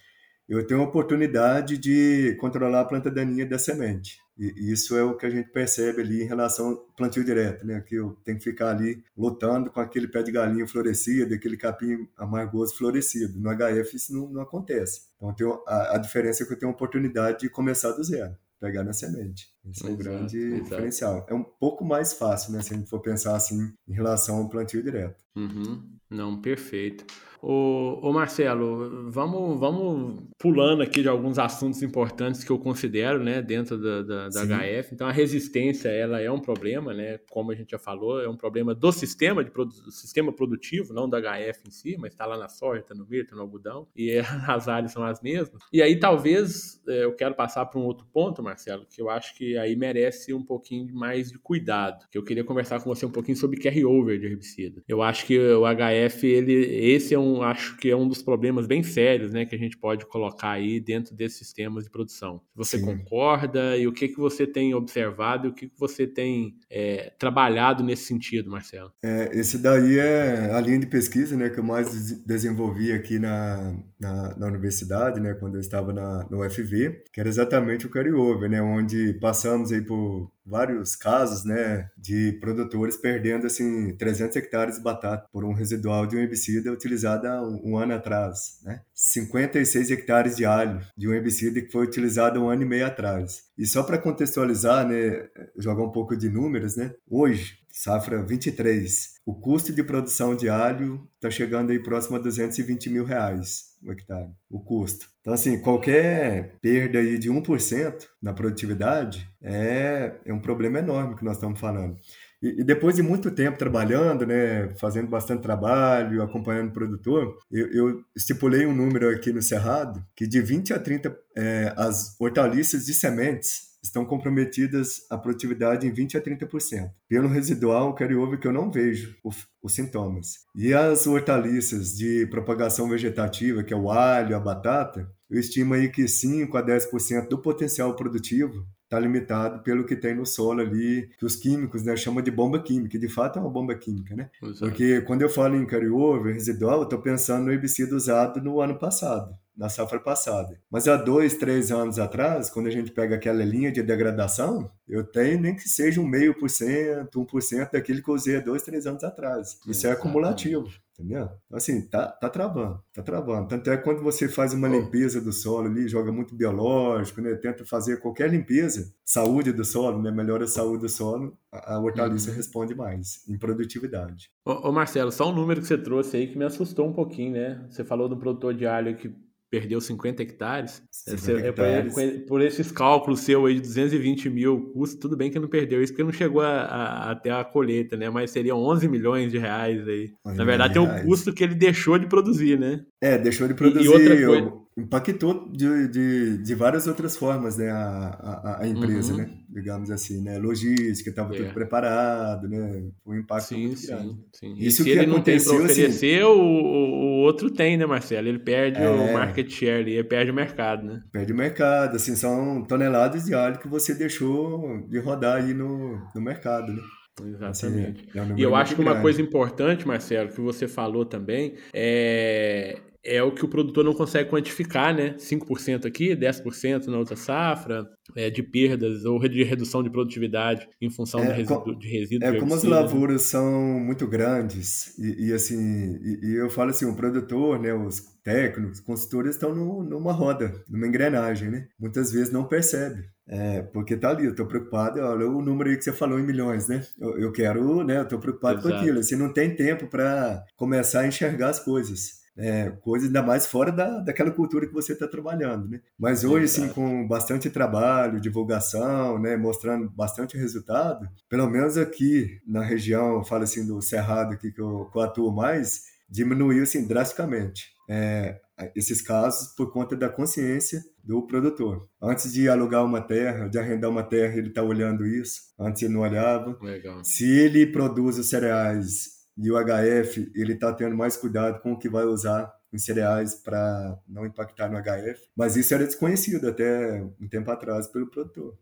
eu 0.48 0.66
tenho 0.66 0.80
a 0.80 0.84
oportunidade 0.84 1.76
de 1.76 2.36
controlar 2.40 2.80
a 2.80 2.84
planta 2.84 3.10
daninha 3.10 3.44
da 3.44 3.58
semente. 3.58 4.18
E 4.38 4.72
isso 4.72 4.96
é 4.96 5.02
o 5.02 5.16
que 5.16 5.26
a 5.26 5.30
gente 5.30 5.50
percebe 5.50 6.00
ali 6.00 6.22
em 6.22 6.26
relação 6.26 6.68
ao 6.68 6.76
plantio 6.96 7.24
direto, 7.24 7.66
né? 7.66 7.80
Que 7.80 7.96
eu 7.96 8.16
tenho 8.24 8.38
que 8.38 8.44
ficar 8.44 8.70
ali 8.70 9.02
lutando 9.16 9.68
com 9.68 9.80
aquele 9.80 10.06
pé 10.06 10.22
de 10.22 10.30
galinha 10.30 10.66
florescido, 10.66 11.34
aquele 11.34 11.56
capim 11.56 12.08
amargoso 12.16 12.76
florescido. 12.76 13.38
No 13.40 13.50
HF 13.50 13.96
isso 13.96 14.14
não, 14.14 14.28
não 14.28 14.42
acontece. 14.42 15.08
Então 15.20 15.62
a, 15.66 15.96
a 15.96 15.98
diferença 15.98 16.44
é 16.44 16.46
que 16.46 16.52
eu 16.52 16.58
tenho 16.58 16.70
a 16.70 16.74
oportunidade 16.74 17.40
de 17.40 17.50
começar 17.50 17.90
do 17.90 18.04
zero 18.04 18.36
pegar 18.60 18.84
na 18.84 18.92
semente. 18.92 19.48
Esse 19.64 19.86
é 19.86 19.90
o 19.90 19.96
grande 19.96 20.38
exato. 20.38 20.62
diferencial. 20.62 21.26
É 21.28 21.34
um 21.34 21.44
pouco 21.44 21.84
mais 21.84 22.12
fácil, 22.12 22.52
né? 22.52 22.62
Se 22.62 22.74
a 22.74 22.76
gente 22.76 22.88
for 22.88 23.00
pensar 23.00 23.36
assim 23.36 23.72
em 23.86 23.92
relação 23.92 24.38
ao 24.38 24.48
plantio 24.48 24.82
direto. 24.82 25.22
Uhum. 25.36 25.98
Não, 26.10 26.40
perfeito. 26.40 27.04
Ô, 27.40 28.00
ô, 28.02 28.12
Marcelo, 28.12 29.10
vamos, 29.12 29.60
vamos 29.60 30.24
pulando 30.38 30.82
aqui 30.82 31.02
de 31.02 31.08
alguns 31.08 31.38
assuntos 31.38 31.82
importantes 31.82 32.42
que 32.42 32.50
eu 32.50 32.58
considero, 32.58 33.22
né, 33.22 33.40
dentro 33.40 33.78
da, 33.78 34.02
da, 34.02 34.28
da 34.28 34.44
HF. 34.44 34.92
Então, 34.92 35.06
a 35.06 35.12
resistência, 35.12 35.88
ela 35.88 36.20
é 36.20 36.30
um 36.30 36.40
problema, 36.40 36.92
né, 36.92 37.18
como 37.30 37.52
a 37.52 37.54
gente 37.54 37.70
já 37.70 37.78
falou, 37.78 38.20
é 38.20 38.28
um 38.28 38.36
problema 38.36 38.74
do 38.74 38.90
sistema, 38.90 39.44
de 39.44 39.52
produ 39.52 39.72
sistema 39.92 40.32
produtivo, 40.32 40.92
não 40.92 41.08
da 41.08 41.20
HF 41.20 41.60
em 41.68 41.70
si, 41.70 41.96
mas 41.96 42.12
está 42.12 42.26
lá 42.26 42.36
na 42.36 42.48
soja, 42.48 42.80
está 42.80 42.94
no 42.94 43.06
milho, 43.06 43.22
está 43.22 43.36
no 43.36 43.42
algodão, 43.42 43.86
e 43.94 44.18
as 44.48 44.66
áreas 44.66 44.90
são 44.90 45.04
as 45.04 45.20
mesmas. 45.22 45.62
E 45.72 45.80
aí, 45.80 45.98
talvez, 45.98 46.82
é, 46.88 47.04
eu 47.04 47.14
quero 47.14 47.36
passar 47.36 47.66
para 47.66 47.78
um 47.78 47.84
outro 47.84 48.06
ponto, 48.12 48.42
Marcelo, 48.42 48.84
que 48.90 49.00
eu 49.00 49.08
acho 49.08 49.36
que 49.36 49.47
aí 49.56 49.76
merece 49.76 50.34
um 50.34 50.42
pouquinho 50.42 50.92
mais 50.94 51.30
de 51.30 51.38
cuidado, 51.38 52.06
que 52.10 52.18
eu 52.18 52.24
queria 52.24 52.44
conversar 52.44 52.80
com 52.80 52.94
você 52.94 53.06
um 53.06 53.10
pouquinho 53.10 53.36
sobre 53.36 53.60
carry-over 53.60 54.18
de 54.18 54.26
herbicida. 54.26 54.82
Eu 54.88 55.02
acho 55.02 55.24
que 55.26 55.38
o 55.38 55.62
HF, 55.64 56.26
ele, 56.26 56.52
esse 56.52 57.14
é 57.14 57.18
um, 57.18 57.42
acho 57.42 57.76
que 57.76 57.90
é 57.90 57.96
um 57.96 58.08
dos 58.08 58.22
problemas 58.22 58.66
bem 58.66 58.82
sérios, 58.82 59.32
né, 59.32 59.44
que 59.44 59.54
a 59.54 59.58
gente 59.58 59.76
pode 59.76 60.06
colocar 60.06 60.50
aí 60.50 60.80
dentro 60.80 61.14
desses 61.14 61.38
sistemas 61.38 61.84
de 61.84 61.90
produção. 61.90 62.40
Você 62.54 62.78
Sim. 62.78 62.84
concorda 62.84 63.76
e 63.76 63.86
o 63.86 63.92
que 63.92 64.08
que 64.08 64.18
você 64.18 64.46
tem 64.46 64.74
observado 64.74 65.46
e 65.46 65.50
o 65.50 65.54
que 65.54 65.68
que 65.68 65.78
você 65.78 66.06
tem 66.06 66.56
é, 66.70 67.12
trabalhado 67.18 67.82
nesse 67.82 68.04
sentido, 68.04 68.50
Marcelo? 68.50 68.92
É, 69.02 69.30
esse 69.32 69.58
daí 69.58 69.98
é 69.98 70.50
a 70.52 70.60
linha 70.60 70.78
de 70.78 70.86
pesquisa, 70.86 71.36
né, 71.36 71.48
que 71.50 71.58
eu 71.58 71.64
mais 71.64 72.12
desenvolvi 72.24 72.92
aqui 72.92 73.18
na, 73.18 73.76
na, 73.98 74.36
na 74.36 74.46
universidade, 74.46 75.20
né, 75.20 75.34
quando 75.34 75.54
eu 75.54 75.60
estava 75.60 75.92
na, 75.92 76.26
no 76.30 76.44
UFV, 76.44 77.02
que 77.12 77.20
era 77.20 77.28
exatamente 77.28 77.86
o 77.86 77.90
carryover, 77.90 78.48
né, 78.48 78.62
onde 78.62 79.14
passamos 79.38 79.70
aí 79.70 79.80
por 79.80 80.32
vários 80.44 80.96
casos, 80.96 81.44
né, 81.44 81.88
de 81.96 82.32
produtores 82.40 82.96
perdendo 82.96 83.46
assim 83.46 83.94
300 83.96 84.34
hectares 84.36 84.76
de 84.76 84.82
batata 84.82 85.28
por 85.32 85.44
um 85.44 85.52
residual 85.52 86.06
de 86.06 86.16
um 86.16 86.18
herbicida 86.18 86.72
utilizado 86.72 87.28
um, 87.28 87.72
um, 87.72 87.78
ano 87.78 87.94
atrás, 87.94 88.58
né? 88.64 88.80
56 88.92 89.92
hectares 89.92 90.36
de 90.36 90.44
alho 90.44 90.80
de 90.96 91.06
um 91.06 91.14
herbicida 91.14 91.60
que 91.60 91.70
foi 91.70 91.86
utilizado 91.86 92.42
um 92.42 92.48
ano 92.48 92.62
e 92.62 92.66
meio 92.66 92.86
atrás. 92.86 93.44
E 93.56 93.64
só 93.64 93.84
para 93.84 93.98
contextualizar, 93.98 94.88
né, 94.88 95.28
jogar 95.56 95.84
um 95.84 95.92
pouco 95.92 96.16
de 96.16 96.28
números, 96.28 96.74
né? 96.74 96.92
Hoje, 97.08 97.58
safra 97.70 98.24
23, 98.24 99.14
o 99.24 99.34
custo 99.34 99.72
de 99.72 99.84
produção 99.84 100.34
de 100.34 100.48
alho 100.48 101.08
está 101.14 101.30
chegando 101.30 101.70
aí 101.70 101.80
próximo 101.80 102.16
a 102.16 102.20
220 102.20 102.90
mil 102.90 103.04
reais 103.04 103.67
o 103.82 103.92
hectare, 103.92 104.30
o 104.50 104.60
custo. 104.60 105.06
Então, 105.20 105.32
assim, 105.32 105.60
qualquer 105.60 106.56
perda 106.60 106.98
aí 106.98 107.18
de 107.18 107.30
1% 107.30 108.06
na 108.20 108.32
produtividade 108.32 109.28
é, 109.42 110.14
é 110.24 110.32
um 110.32 110.40
problema 110.40 110.78
enorme 110.78 111.16
que 111.16 111.24
nós 111.24 111.36
estamos 111.36 111.60
falando. 111.60 111.96
E, 112.42 112.60
e, 112.60 112.64
depois 112.64 112.96
de 112.96 113.02
muito 113.02 113.30
tempo 113.30 113.58
trabalhando, 113.58 114.24
né, 114.24 114.68
fazendo 114.78 115.08
bastante 115.08 115.42
trabalho, 115.42 116.22
acompanhando 116.22 116.68
o 116.68 116.72
produtor, 116.72 117.36
eu, 117.50 117.72
eu 117.72 118.00
estipulei 118.14 118.64
um 118.64 118.74
número 118.74 119.10
aqui 119.10 119.32
no 119.32 119.42
Cerrado 119.42 120.04
que 120.14 120.26
de 120.26 120.40
20 120.40 120.72
a 120.72 120.78
30 120.78 121.16
é, 121.36 121.72
as 121.76 122.18
hortaliças 122.20 122.86
de 122.86 122.94
sementes 122.94 123.67
estão 123.82 124.04
comprometidas 124.04 125.06
a 125.10 125.16
produtividade 125.16 125.86
em 125.86 125.92
20 125.92 126.16
a 126.16 126.20
30%. 126.22 126.90
Pelo 127.08 127.28
residual, 127.28 127.94
carryover 127.94 128.38
que 128.38 128.46
eu 128.46 128.52
não 128.52 128.70
vejo 128.70 129.16
os 129.62 129.72
sintomas. 129.72 130.34
E 130.56 130.74
as 130.74 131.06
hortaliças 131.06 131.96
de 131.96 132.26
propagação 132.26 132.88
vegetativa, 132.88 133.62
que 133.62 133.72
é 133.72 133.76
o 133.76 133.90
alho, 133.90 134.36
a 134.36 134.40
batata, 134.40 135.08
eu 135.30 135.38
estimo 135.38 135.74
aí 135.74 135.88
que 135.88 136.08
5 136.08 136.56
a 136.56 136.64
10% 136.64 137.28
do 137.28 137.40
potencial 137.40 137.94
produtivo 137.94 138.66
está 138.88 138.98
limitado 138.98 139.62
pelo 139.62 139.84
que 139.84 139.94
tem 139.94 140.14
no 140.14 140.24
solo 140.24 140.62
ali, 140.62 141.10
que 141.18 141.26
os 141.26 141.36
químicos 141.36 141.82
né, 141.82 141.94
chamam 141.94 142.22
de 142.22 142.30
bomba 142.30 142.60
química, 142.60 142.96
e 142.96 143.00
de 143.00 143.08
fato 143.08 143.38
é 143.38 143.42
uma 143.42 143.50
bomba 143.50 143.74
química, 143.74 144.16
né? 144.16 144.30
Exato. 144.42 144.60
Porque 144.60 145.02
quando 145.02 145.22
eu 145.22 145.28
falo 145.28 145.54
em 145.54 145.66
carryover, 145.66 146.32
residual, 146.32 146.78
eu 146.78 146.84
estou 146.84 147.00
pensando 147.00 147.44
no 147.44 147.52
herbicida 147.52 147.94
usado 147.94 148.42
no 148.42 148.60
ano 148.60 148.78
passado 148.78 149.36
na 149.58 149.68
safra 149.68 149.98
passada. 149.98 150.56
Mas 150.70 150.86
há 150.86 150.94
dois, 150.94 151.34
três 151.34 151.72
anos 151.72 151.98
atrás, 151.98 152.48
quando 152.48 152.68
a 152.68 152.70
gente 152.70 152.92
pega 152.92 153.16
aquela 153.16 153.44
linha 153.44 153.72
de 153.72 153.82
degradação, 153.82 154.70
eu 154.88 155.02
tenho 155.02 155.40
nem 155.40 155.56
que 155.56 155.68
seja 155.68 156.00
um 156.00 156.06
meio 156.06 156.32
por 156.32 156.48
cento, 156.48 157.20
um 157.20 157.24
por 157.24 157.42
cento 157.42 157.72
daquilo 157.72 158.00
que 158.00 158.08
eu 158.08 158.14
usei 158.14 158.36
há 158.36 158.40
dois, 158.40 158.62
três 158.62 158.86
anos 158.86 159.02
atrás. 159.02 159.58
Isso 159.66 159.84
é 159.88 159.90
acumulativo. 159.90 160.68
Entendeu? 160.98 161.28
Então, 161.46 161.56
assim, 161.56 161.88
tá, 161.88 162.08
tá 162.08 162.28
travando, 162.28 162.82
tá 162.92 163.00
travando. 163.04 163.46
Tanto 163.46 163.70
é 163.70 163.76
que 163.76 163.84
quando 163.84 164.02
você 164.02 164.28
faz 164.28 164.52
uma 164.52 164.66
limpeza 164.66 165.20
do 165.20 165.32
solo 165.32 165.68
ali, 165.68 165.86
joga 165.86 166.10
muito 166.10 166.34
biológico, 166.34 167.20
né? 167.20 167.36
Tenta 167.36 167.64
fazer 167.64 168.00
qualquer 168.00 168.28
limpeza, 168.28 168.92
saúde 169.04 169.52
do 169.52 169.64
solo, 169.64 170.02
né? 170.02 170.10
Melhora 170.10 170.44
a 170.44 170.48
saúde 170.48 170.82
do 170.82 170.88
solo, 170.88 171.38
a, 171.52 171.74
a 171.74 171.80
hortaliça 171.80 172.30
uhum. 172.30 172.36
responde 172.36 172.74
mais 172.74 173.24
em 173.28 173.38
produtividade. 173.38 174.28
Ô, 174.44 174.68
ô, 174.68 174.72
Marcelo, 174.72 175.12
só 175.12 175.30
um 175.30 175.34
número 175.34 175.60
que 175.60 175.68
você 175.68 175.78
trouxe 175.78 176.16
aí 176.16 176.26
que 176.26 176.36
me 176.36 176.44
assustou 176.44 176.88
um 176.88 176.92
pouquinho, 176.92 177.34
né? 177.34 177.64
Você 177.70 177.84
falou 177.84 178.08
do 178.08 178.16
produtor 178.16 178.52
de 178.52 178.66
alho 178.66 178.96
que 178.96 179.14
perdeu 179.50 179.80
50 179.80 180.22
hectares. 180.22 180.82
50 180.90 181.30
é, 181.30 181.48
hectares. 181.48 181.94
Por, 181.94 182.26
por, 182.26 182.42
esses 182.42 182.70
cálculos 182.70 183.20
seu 183.20 183.46
aí 183.46 183.54
de 183.54 183.60
220 183.60 184.30
mil 184.30 184.72
custo, 184.72 184.98
tudo 185.00 185.16
bem 185.16 185.30
que 185.30 185.38
não 185.38 185.48
perdeu 185.48 185.82
isso, 185.82 185.92
porque 185.92 186.04
não 186.04 186.12
chegou 186.12 186.42
a, 186.42 186.62
a, 186.62 187.10
até 187.12 187.30
a 187.30 187.44
colheita, 187.44 187.96
né? 187.96 188.10
Mas 188.10 188.30
seriam 188.30 188.58
11 188.58 188.88
milhões 188.88 189.32
de 189.32 189.38
reais 189.38 189.86
aí. 189.86 190.12
Na 190.24 190.44
verdade, 190.44 190.74
tem 190.74 190.82
o 190.82 191.02
custo 191.04 191.32
que 191.32 191.42
ele 191.42 191.54
deixou 191.54 191.98
de 191.98 192.06
produzir, 192.06 192.58
né? 192.58 192.84
É, 193.00 193.18
deixou 193.18 193.48
de 193.48 193.54
produzir. 193.54 193.84
E, 193.84 193.86
e 193.86 193.88
outra 193.88 194.26
coisa 194.26 194.67
impactou 194.78 195.50
de, 195.50 195.88
de, 195.88 196.38
de 196.38 196.54
várias 196.54 196.86
outras 196.86 197.16
formas 197.16 197.58
né, 197.58 197.68
a, 197.70 197.76
a, 197.76 198.62
a 198.62 198.68
empresa, 198.68 199.12
uhum. 199.12 199.18
né? 199.18 199.30
Digamos 199.48 199.90
assim, 199.90 200.22
né? 200.22 200.38
Logística, 200.38 201.10
estava 201.10 201.34
é. 201.34 201.38
tudo 201.38 201.52
preparado, 201.52 202.48
né? 202.48 202.84
O 203.04 203.14
impacto 203.14 203.48
sim, 203.48 203.66
muito 203.66 203.80
sim, 203.80 203.86
grande. 203.88 204.16
Sim. 204.32 204.54
Isso 204.56 204.78
se 204.78 204.84
que 204.84 204.90
ele 204.90 205.06
não 205.06 205.20
tem 205.20 205.42
para 205.42 205.52
oferecer, 205.52 205.86
assim, 205.86 206.22
o, 206.22 206.38
o 206.38 207.22
outro 207.22 207.50
tem, 207.50 207.76
né, 207.76 207.86
Marcelo? 207.86 208.28
Ele 208.28 208.38
perde 208.38 208.80
é, 208.80 208.88
o 208.88 209.12
market 209.12 209.50
share 209.50 209.82
ali, 209.82 209.94
ele 209.94 210.04
perde 210.04 210.30
o 210.30 210.34
mercado, 210.34 210.86
né? 210.86 211.02
Perde 211.10 211.32
o 211.32 211.36
mercado, 211.36 211.96
assim, 211.96 212.14
são 212.14 212.62
toneladas 212.62 213.24
de 213.24 213.34
alho 213.34 213.58
que 213.58 213.68
você 213.68 213.94
deixou 213.94 214.86
de 214.88 214.98
rodar 215.00 215.42
aí 215.42 215.52
no, 215.52 216.00
no 216.14 216.20
mercado, 216.20 216.72
né? 216.72 216.82
Exatamente. 217.26 218.08
Assim, 218.10 218.18
é 218.18 218.22
um 218.22 218.38
e 218.38 218.42
eu 218.42 218.54
acho 218.54 218.76
que 218.76 218.80
uma 218.80 219.00
coisa 219.00 219.20
importante, 219.20 219.86
Marcelo, 219.86 220.28
que 220.28 220.40
você 220.40 220.68
falou 220.68 221.04
também, 221.04 221.54
é 221.74 222.78
é 223.04 223.22
o 223.22 223.32
que 223.32 223.44
o 223.44 223.48
produtor 223.48 223.84
não 223.84 223.94
consegue 223.94 224.28
quantificar, 224.28 224.94
né? 224.94 225.14
5% 225.18 225.86
aqui, 225.86 226.16
10% 226.16 226.86
na 226.86 226.98
outra 226.98 227.16
safra, 227.16 227.88
é, 228.16 228.30
de 228.30 228.42
perdas 228.42 229.04
ou 229.04 229.18
de 229.28 229.42
redução 229.42 229.82
de 229.82 229.90
produtividade 229.90 230.68
em 230.80 230.90
função 230.90 231.20
é, 231.20 231.32
resíduo, 231.32 231.78
de 231.78 231.88
resíduos. 231.88 232.34
É 232.34 232.38
como 232.38 232.54
as 232.54 232.64
lavouras 232.64 233.22
são 233.22 233.80
muito 233.80 234.06
grandes 234.06 234.98
e, 234.98 235.28
e 235.28 235.32
assim, 235.32 235.98
e, 236.02 236.26
e, 236.26 236.34
eu 236.36 236.50
falo 236.50 236.70
assim, 236.70 236.86
o 236.86 236.94
produtor, 236.94 237.58
né, 237.60 237.72
os 237.72 238.00
técnicos, 238.24 238.80
consultores 238.80 239.34
estão 239.34 239.54
no, 239.54 239.82
numa 239.82 240.12
roda, 240.12 240.52
numa 240.68 240.86
engrenagem, 240.86 241.50
né? 241.50 241.66
Muitas 241.78 242.12
vezes 242.12 242.32
não 242.32 242.44
percebe. 242.44 243.04
É, 243.30 243.60
porque 243.60 243.96
tá 243.96 244.10
ali, 244.10 244.24
eu 244.24 244.34
tô 244.34 244.46
preocupado, 244.46 245.00
olha 245.00 245.26
o 245.26 245.42
número 245.42 245.68
aí 245.68 245.76
que 245.76 245.84
você 245.84 245.92
falou 245.92 246.18
em 246.18 246.26
milhões, 246.26 246.66
né? 246.66 246.82
Eu, 246.98 247.18
eu 247.18 247.32
quero, 247.32 247.84
né? 247.84 248.00
Eu 248.00 248.08
tô 248.08 248.18
preocupado 248.18 248.58
Exato. 248.58 248.74
com 248.74 248.80
aquilo. 248.80 249.02
Você 249.02 249.16
não 249.16 249.32
tem 249.32 249.54
tempo 249.54 249.86
para 249.86 250.42
começar 250.56 251.00
a 251.00 251.06
enxergar 251.06 251.50
as 251.50 251.60
coisas 251.60 252.17
é, 252.38 252.70
coisas 252.80 253.08
ainda 253.08 253.22
mais 253.22 253.46
fora 253.46 253.72
da, 253.72 253.98
daquela 253.98 254.30
cultura 254.30 254.66
que 254.66 254.72
você 254.72 254.92
está 254.92 255.08
trabalhando, 255.08 255.68
né? 255.68 255.80
Mas 255.98 256.22
hoje, 256.22 256.44
assim, 256.44 256.68
com 256.68 257.06
bastante 257.06 257.50
trabalho, 257.50 258.20
divulgação, 258.20 259.18
né, 259.18 259.36
mostrando 259.36 259.90
bastante 259.90 260.38
resultado, 260.38 261.08
pelo 261.28 261.50
menos 261.50 261.76
aqui 261.76 262.40
na 262.46 262.62
região, 262.62 263.24
falo 263.24 263.42
assim, 263.42 263.66
do 263.66 263.82
Cerrado 263.82 264.34
aqui 264.34 264.52
que 264.52 264.60
eu, 264.60 264.88
que 264.92 264.96
eu 264.96 265.02
atuo 265.02 265.32
mais, 265.32 265.82
diminuiu, 266.08 266.62
assim, 266.62 266.86
drasticamente. 266.86 267.76
É, 267.90 268.38
esses 268.76 269.00
casos 269.00 269.54
por 269.54 269.72
conta 269.72 269.96
da 269.96 270.08
consciência 270.08 270.82
do 271.02 271.26
produtor. 271.26 271.88
Antes 272.00 272.32
de 272.32 272.48
alugar 272.48 272.84
uma 272.84 273.00
terra, 273.00 273.48
de 273.48 273.58
arrendar 273.58 273.90
uma 273.90 274.02
terra, 274.02 274.36
ele 274.36 274.48
está 274.48 274.62
olhando 274.62 275.06
isso. 275.06 275.40
Antes 275.58 275.82
ele 275.82 275.94
não 275.94 276.02
olhava. 276.02 276.56
Legal. 276.60 277.02
Se 277.02 277.24
ele 277.24 277.66
produz 277.66 278.18
os 278.18 278.28
cereais 278.28 279.17
e 279.38 279.50
o 279.50 279.56
HF, 279.56 280.32
ele 280.34 280.54
está 280.54 280.72
tendo 280.72 280.96
mais 280.96 281.16
cuidado 281.16 281.60
com 281.60 281.72
o 281.72 281.78
que 281.78 281.88
vai 281.88 282.04
usar 282.04 282.52
em 282.72 282.78
cereais 282.78 283.36
para 283.36 283.98
não 284.06 284.26
impactar 284.26 284.68
no 284.68 284.76
HF. 284.78 285.28
Mas 285.36 285.56
isso 285.56 285.72
era 285.72 285.86
desconhecido 285.86 286.48
até 286.48 287.02
um 287.20 287.28
tempo 287.28 287.50
atrás 287.50 287.86
pelo 287.86 288.10
produtor 288.10 288.58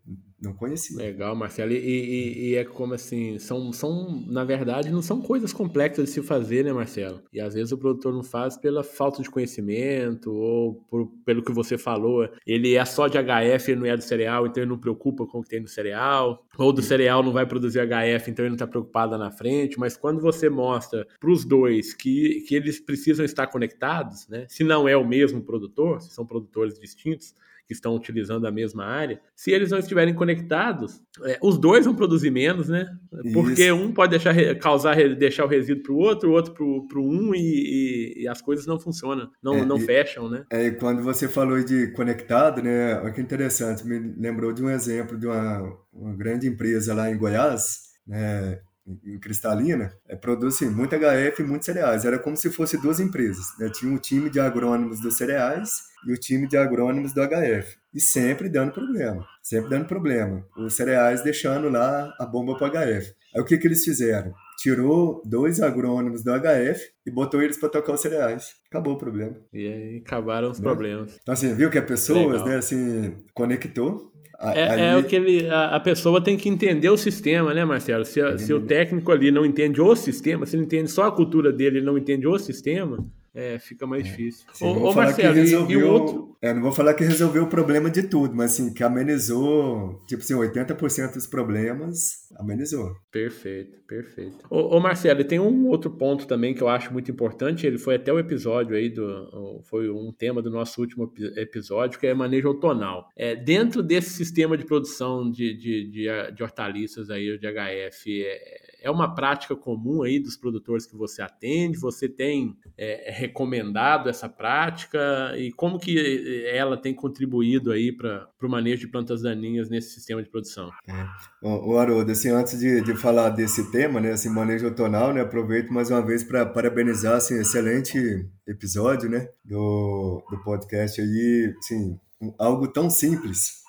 não 0.47 0.55
conhecia. 0.55 0.97
Legal, 0.97 1.35
Marcelo. 1.35 1.73
E, 1.73 1.77
e, 1.77 2.51
e, 2.51 2.55
é 2.55 2.65
como 2.65 2.95
assim, 2.95 3.39
são, 3.39 3.73
são, 3.73 4.25
na 4.27 4.45
verdade, 4.45 4.91
não 4.91 5.03
são 5.03 5.21
coisas 5.21 5.53
complexas 5.53 6.07
de 6.07 6.11
se 6.13 6.23
fazer, 6.23 6.65
né, 6.65 6.73
Marcelo? 6.73 7.23
E 7.33 7.41
às 7.41 7.55
vezes 7.55 7.73
o 7.73 7.79
produtor 7.79 8.13
não 8.13 8.23
faz 8.23 8.57
pela 8.57 8.83
falta 8.83 9.23
de 9.23 9.31
conhecimento 9.31 10.33
ou 10.33 10.75
por, 10.89 11.07
pelo 11.25 11.43
que 11.43 11.53
você 11.53 11.77
falou. 11.77 12.29
Ele 12.47 12.75
é 12.75 12.85
só 12.85 13.09
de 13.09 13.19
HF, 13.19 13.71
ele 13.71 13.81
não 13.81 13.87
é 13.87 13.97
do 13.97 14.03
cereal, 14.03 14.47
então 14.47 14.63
ele 14.63 14.71
não 14.71 14.79
preocupa 14.79 15.27
com 15.27 15.41
o 15.41 15.43
que 15.43 15.51
tem 15.51 15.61
no 15.61 15.69
cereal. 15.69 16.45
Ou 16.57 16.73
do 16.73 16.83
cereal 16.83 17.23
não 17.23 17.33
vai 17.33 17.47
produzir 17.47 17.81
HF, 17.81 18.31
então 18.31 18.45
ele 18.45 18.51
não 18.51 18.57
está 18.57 18.67
preocupado 18.67 19.19
na 19.19 19.31
frente. 19.31 19.79
Mas 19.79 19.97
quando 19.97 20.21
você 20.21 20.49
mostra 20.49 21.07
para 21.21 21.31
os 21.31 21.45
dois 21.45 21.93
que, 21.93 22.45
que 22.47 22.55
eles 22.55 22.81
precisam 22.81 23.25
estar 23.25 23.49
conectados, 23.49 24.29
né? 24.29 24.47
Se 24.49 24.63
não 24.63 24.89
é 24.89 24.97
o 24.97 25.07
mesmo 25.07 25.43
produtor, 25.43 26.01
se 26.01 26.15
são 26.15 26.25
produtores 26.25 26.79
distintos, 26.79 27.35
que 27.67 27.75
estão 27.75 27.95
utilizando 27.95 28.47
a 28.47 28.51
mesma 28.51 28.85
área, 28.85 29.21
se 29.35 29.51
eles 29.51 29.71
não 29.71 29.79
estiverem 29.79 30.15
conectados, 30.15 31.01
é, 31.25 31.39
os 31.43 31.59
dois 31.59 31.85
vão 31.85 31.95
produzir 31.95 32.31
menos, 32.31 32.69
né? 32.69 32.87
Porque 33.33 33.65
Isso. 33.65 33.75
um 33.75 33.93
pode 33.93 34.11
deixar 34.11 34.35
causar 34.57 34.97
deixar 35.17 35.45
o 35.45 35.49
resíduo 35.49 35.83
para 35.83 35.93
o 35.93 35.97
outro, 35.97 36.31
o 36.31 36.33
outro 36.33 36.55
para 36.55 36.99
o 36.99 37.03
um 37.03 37.35
e, 37.35 37.39
e, 37.39 38.23
e, 38.23 38.29
as 38.29 38.41
coisas 38.41 38.67
não 38.67 38.79
funcionam, 38.79 39.29
não, 39.43 39.57
é, 39.57 39.65
não 39.65 39.79
e, 39.79 39.81
fecham, 39.81 40.31
né? 40.31 40.45
É, 40.51 40.71
quando 40.71 41.03
você 41.03 41.29
falou 41.29 41.63
de 41.65 41.93
conectado, 41.93 42.63
né? 42.63 43.01
Olha 43.01 43.13
que 43.13 43.21
interessante, 43.21 43.87
me 43.87 43.99
lembrou 44.17 44.53
de 44.53 44.63
um 44.63 44.71
exemplo 44.71 45.19
de 45.19 45.27
uma, 45.27 45.77
uma 45.93 46.15
grande 46.15 46.47
empresa 46.47 46.95
lá 46.95 47.11
em 47.11 47.19
Goiás, 47.19 47.81
né? 48.07 48.61
Em 49.05 49.19
Cristalina, 49.19 49.93
é, 50.09 50.15
produzem 50.15 50.71
muito 50.71 50.95
HF 50.95 51.43
e 51.43 51.45
muitos 51.45 51.67
cereais. 51.67 52.05
Era 52.05 52.19
como 52.19 52.37
se 52.37 52.51
fosse 52.51 52.81
duas 52.81 53.01
empresas. 53.01 53.47
Né? 53.59 53.69
Tinha 53.71 53.93
um 53.93 53.99
time 53.99 54.31
de 54.31 54.39
agrônomos 54.39 55.01
dos 55.01 55.17
cereais 55.17 55.83
e 56.07 56.13
o 56.13 56.17
time 56.17 56.47
de 56.47 56.57
agrônomos 56.57 57.13
do 57.13 57.21
HF. 57.21 57.77
E 57.93 58.01
sempre 58.01 58.49
dando 58.49 58.73
problema, 58.73 59.27
sempre 59.43 59.71
dando 59.71 59.87
problema. 59.87 60.47
Os 60.57 60.75
cereais 60.75 61.23
deixando 61.23 61.69
lá 61.69 62.15
a 62.19 62.27
bomba 62.27 62.57
para 62.57 62.69
o 62.69 62.71
HF. 62.71 63.15
Aí 63.35 63.41
o 63.41 63.45
que, 63.45 63.59
que 63.59 63.67
eles 63.67 63.85
fizeram? 63.85 64.33
tirou 64.57 65.23
dois 65.25 65.61
agrônomos 65.61 66.25
do 66.25 66.33
HF 66.33 66.81
e 67.07 67.11
botou 67.11 67.43
eles 67.43 67.59
para 67.59 67.69
tocar 67.69 67.93
os 67.93 68.01
cereais. 68.01 68.55
Acabou 68.69 68.95
o 68.95 68.99
problema. 68.99 69.37
E 69.53 69.67
aí 69.67 70.03
acabaram 70.05 70.51
os 70.51 70.59
né? 70.59 70.65
problemas. 70.65 71.19
Então, 71.23 71.33
assim, 71.33 71.55
viu 71.55 71.71
que 71.71 71.79
a 71.79 71.83
pessoas, 71.83 72.41
Legal. 72.41 72.49
né, 72.49 72.57
assim, 72.57 73.17
conectou. 73.35 74.13
É, 74.39 74.69
ali... 74.69 74.83
é, 74.83 74.97
o 74.97 75.05
que 75.05 75.17
ele, 75.17 75.49
a, 75.49 75.77
a, 75.77 75.81
pessoa 75.81 76.21
tem 76.21 76.37
que 76.37 76.49
entender 76.49 76.91
o 76.91 76.97
sistema, 76.97 77.55
né, 77.55 77.65
Marcelo? 77.65 78.05
Se, 78.05 78.21
se 78.39 78.53
o 78.53 78.61
técnico 78.61 79.11
ali 79.11 79.31
não 79.31 79.47
entende 79.47 79.81
o 79.81 79.97
sistema, 79.97 80.45
se 80.45 80.57
ele 80.57 80.65
entende 80.65 80.91
só 80.91 81.05
a 81.05 81.13
cultura 81.13 81.53
dele, 81.53 81.79
ele 81.79 81.87
não 81.87 81.97
entende 81.97 82.27
o 82.27 82.39
sistema, 82.39 82.99
é, 83.37 83.59
fica 83.59 83.87
mais 83.87 84.07
é. 84.07 84.09
difícil. 84.09 84.47
Sim, 84.55 84.65
ô, 84.65 84.89
ô 84.89 84.95
Marcelo, 84.95 85.35
resolveu, 85.35 85.81
e, 85.81 85.85
o 85.85 85.93
outro... 85.93 86.37
É, 86.41 86.55
não 86.55 86.63
vou 86.63 86.73
falar 86.73 86.95
que 86.95 87.05
resolveu 87.05 87.45
o 87.45 87.49
problema 87.49 87.91
de 87.91 88.05
tudo, 88.05 88.35
mas 88.35 88.53
assim, 88.53 88.73
que 88.73 88.83
amenizou, 88.83 90.03
tipo 90.07 90.23
assim, 90.23 90.33
80% 90.33 91.13
dos 91.13 91.27
problemas, 91.27 92.33
amenizou. 92.37 92.97
Perfeito, 93.13 93.79
perfeito. 93.87 94.39
Ô, 94.49 94.77
ô, 94.77 94.81
Marcelo, 94.81 95.23
tem 95.23 95.39
um 95.39 95.67
outro 95.67 95.91
ponto 95.91 96.27
também 96.27 96.55
que 96.55 96.63
eu 96.63 96.69
acho 96.69 96.91
muito 96.91 97.11
importante, 97.11 97.67
ele 97.67 97.77
foi 97.77 97.97
até 97.97 98.11
o 98.11 98.19
episódio 98.19 98.75
aí, 98.75 98.89
do, 98.89 99.61
foi 99.65 99.91
um 99.91 100.11
tema 100.13 100.41
do 100.41 100.51
nosso 100.51 100.81
último 100.81 101.13
episódio, 101.37 102.01
que 102.01 102.07
é 102.07 102.15
manejo 102.15 102.49
outonal. 102.49 103.07
É, 103.15 103.37
dentro 103.37 103.83
desse 103.83 104.11
sistema 104.11 104.57
de 104.57 104.65
produção 104.65 105.31
de, 105.31 105.55
de, 105.55 105.91
de, 105.91 106.33
de 106.35 106.43
hortaliças 106.43 107.11
aí, 107.11 107.39
de 107.39 107.47
HF, 107.47 108.25
é, 108.25 108.66
é 108.87 108.91
uma 108.91 109.13
prática 109.13 109.57
comum 109.57 110.05
aí 110.05 110.21
dos 110.21 110.37
produtores 110.37 110.87
que 110.87 110.97
você 110.97 111.21
atende? 111.21 111.77
Você 111.79 112.09
tem 112.09 112.57
é, 112.79 113.11
recomendado 113.11 114.09
essa 114.09 114.29
prática 114.29 115.35
e 115.37 115.51
como 115.51 115.77
que 115.77 116.47
ela 116.47 116.77
tem 116.77 116.95
contribuído 116.95 117.73
aí 117.73 117.91
para 117.91 118.29
o 118.41 118.49
manejo 118.49 118.83
de 118.83 118.87
plantas 118.87 119.23
daninhas 119.23 119.69
nesse 119.69 119.91
sistema 119.91 120.23
de 120.23 120.31
produção? 120.31 120.71
É. 120.89 121.07
O 121.43 121.77
Haroldo, 121.77 122.13
assim, 122.13 122.31
antes 122.31 122.61
de, 122.61 122.81
de 122.81 122.95
falar 122.95 123.31
desse 123.31 123.73
tema, 123.73 124.01
né, 124.01 124.13
assim, 124.13 124.29
manejo 124.29 124.67
outonal, 124.67 125.13
né, 125.13 125.21
aproveito 125.21 125.73
mais 125.73 125.91
uma 125.91 126.01
vez 126.01 126.23
para 126.23 126.47
parabenizar, 126.47 127.17
assim, 127.17 127.41
excelente 127.41 127.99
episódio, 128.47 129.11
né, 129.11 129.29
do, 129.45 130.23
do 130.31 130.39
podcast 130.45 131.01
aí, 131.01 131.55
assim, 131.59 131.99
algo 132.39 132.69
tão 132.69 132.89
simples, 132.89 133.65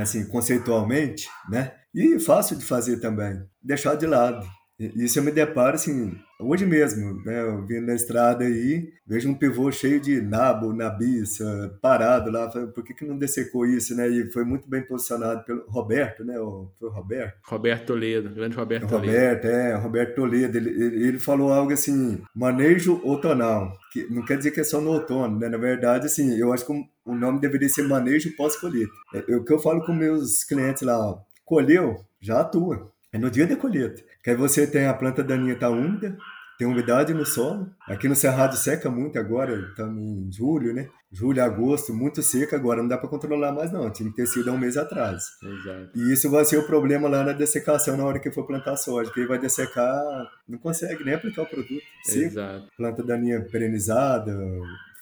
assim, 0.00 0.26
conceitualmente, 0.26 1.28
né, 1.48 1.72
e 1.94 2.18
fácil 2.18 2.56
de 2.56 2.64
fazer 2.64 2.98
também, 2.98 3.42
deixar 3.62 3.94
de 3.94 4.06
lado. 4.06 4.46
Isso 4.78 5.18
eu 5.18 5.22
me 5.22 5.30
deparo, 5.30 5.76
assim, 5.76 6.16
hoje 6.42 6.66
mesmo, 6.66 7.22
né? 7.24 7.42
Eu 7.42 7.64
vindo 7.66 7.86
na 7.86 7.94
estrada 7.94 8.44
aí, 8.44 8.92
vejo 9.06 9.28
um 9.28 9.34
pivô 9.34 9.70
cheio 9.70 10.00
de 10.00 10.20
nabo, 10.20 10.72
nabiça, 10.72 11.78
parado 11.80 12.30
lá. 12.30 12.48
Por 12.48 12.84
que, 12.84 12.94
que 12.94 13.04
não 13.04 13.18
dessecou 13.18 13.66
isso, 13.66 13.94
né? 13.94 14.08
E 14.08 14.30
foi 14.30 14.44
muito 14.44 14.68
bem 14.68 14.82
posicionado 14.82 15.44
pelo 15.44 15.64
Roberto, 15.68 16.24
né? 16.24 16.34
Foi 16.78 16.88
o 16.88 16.92
Roberto? 16.92 17.38
Roberto 17.44 17.86
Toledo, 17.86 18.30
grande 18.30 18.56
Roberto 18.56 18.88
Toledo. 18.88 19.06
Roberto, 19.06 19.44
é, 19.46 19.74
Roberto 19.74 20.14
Toledo. 20.14 20.56
Ele, 20.58 20.70
ele 21.08 21.18
falou 21.18 21.52
algo 21.52 21.72
assim, 21.72 22.22
manejo 22.34 23.00
outonal. 23.04 23.72
Que 23.92 24.06
não 24.10 24.24
quer 24.24 24.38
dizer 24.38 24.50
que 24.50 24.60
é 24.60 24.64
só 24.64 24.80
no 24.80 24.90
outono, 24.90 25.38
né? 25.38 25.48
Na 25.48 25.58
verdade, 25.58 26.06
assim, 26.06 26.36
eu 26.38 26.52
acho 26.52 26.66
que 26.66 26.72
o 27.04 27.14
nome 27.14 27.40
deveria 27.40 27.68
ser 27.68 27.82
manejo 27.82 28.34
pós-colheita. 28.36 28.92
É, 29.14 29.36
o 29.36 29.44
que 29.44 29.52
eu 29.52 29.58
falo 29.58 29.84
com 29.84 29.92
meus 29.92 30.44
clientes 30.44 30.82
lá, 30.82 31.18
colheu, 31.44 32.04
já 32.20 32.40
atua. 32.40 32.90
É 33.12 33.18
no 33.18 33.30
dia 33.30 33.46
da 33.46 33.54
colheita. 33.56 34.02
Que 34.22 34.30
aí 34.30 34.36
você 34.36 34.66
tem 34.66 34.86
a 34.86 34.94
planta 34.94 35.22
daninha 35.22 35.54
tá 35.54 35.68
úmida, 35.68 36.16
tem 36.58 36.66
umidade 36.66 37.12
no 37.12 37.26
solo. 37.26 37.68
Aqui 37.86 38.08
no 38.08 38.16
Cerrado 38.16 38.56
seca 38.56 38.88
muito 38.88 39.18
agora, 39.18 39.54
estamos 39.68 40.00
em 40.00 40.32
julho, 40.32 40.72
né? 40.72 40.88
Julho, 41.12 41.42
agosto, 41.42 41.92
muito 41.92 42.22
seca 42.22 42.56
agora, 42.56 42.80
não 42.80 42.88
dá 42.88 42.96
para 42.96 43.08
controlar 43.08 43.52
mais 43.52 43.70
não, 43.70 43.90
tinha 43.90 44.08
que 44.08 44.16
ter 44.16 44.26
sido 44.26 44.48
há 44.48 44.54
um 44.54 44.58
mês 44.58 44.78
atrás. 44.78 45.24
Exato. 45.42 45.90
E 45.94 46.10
isso 46.10 46.30
vai 46.30 46.42
ser 46.46 46.56
o 46.56 46.66
problema 46.66 47.06
lá 47.06 47.22
na 47.22 47.32
dessecação 47.32 47.98
na 47.98 48.04
hora 48.04 48.18
que 48.18 48.30
for 48.30 48.46
plantar 48.46 48.76
soja, 48.76 49.12
que 49.12 49.20
aí 49.20 49.26
vai 49.26 49.38
dessecar, 49.38 50.26
não 50.48 50.58
consegue 50.58 51.04
nem 51.04 51.14
aplicar 51.14 51.42
o 51.42 51.46
produto. 51.46 51.82
Seco, 52.02 52.26
Exato. 52.26 52.66
Planta 52.78 53.02
daninha 53.02 53.42
perenizada, 53.42 54.34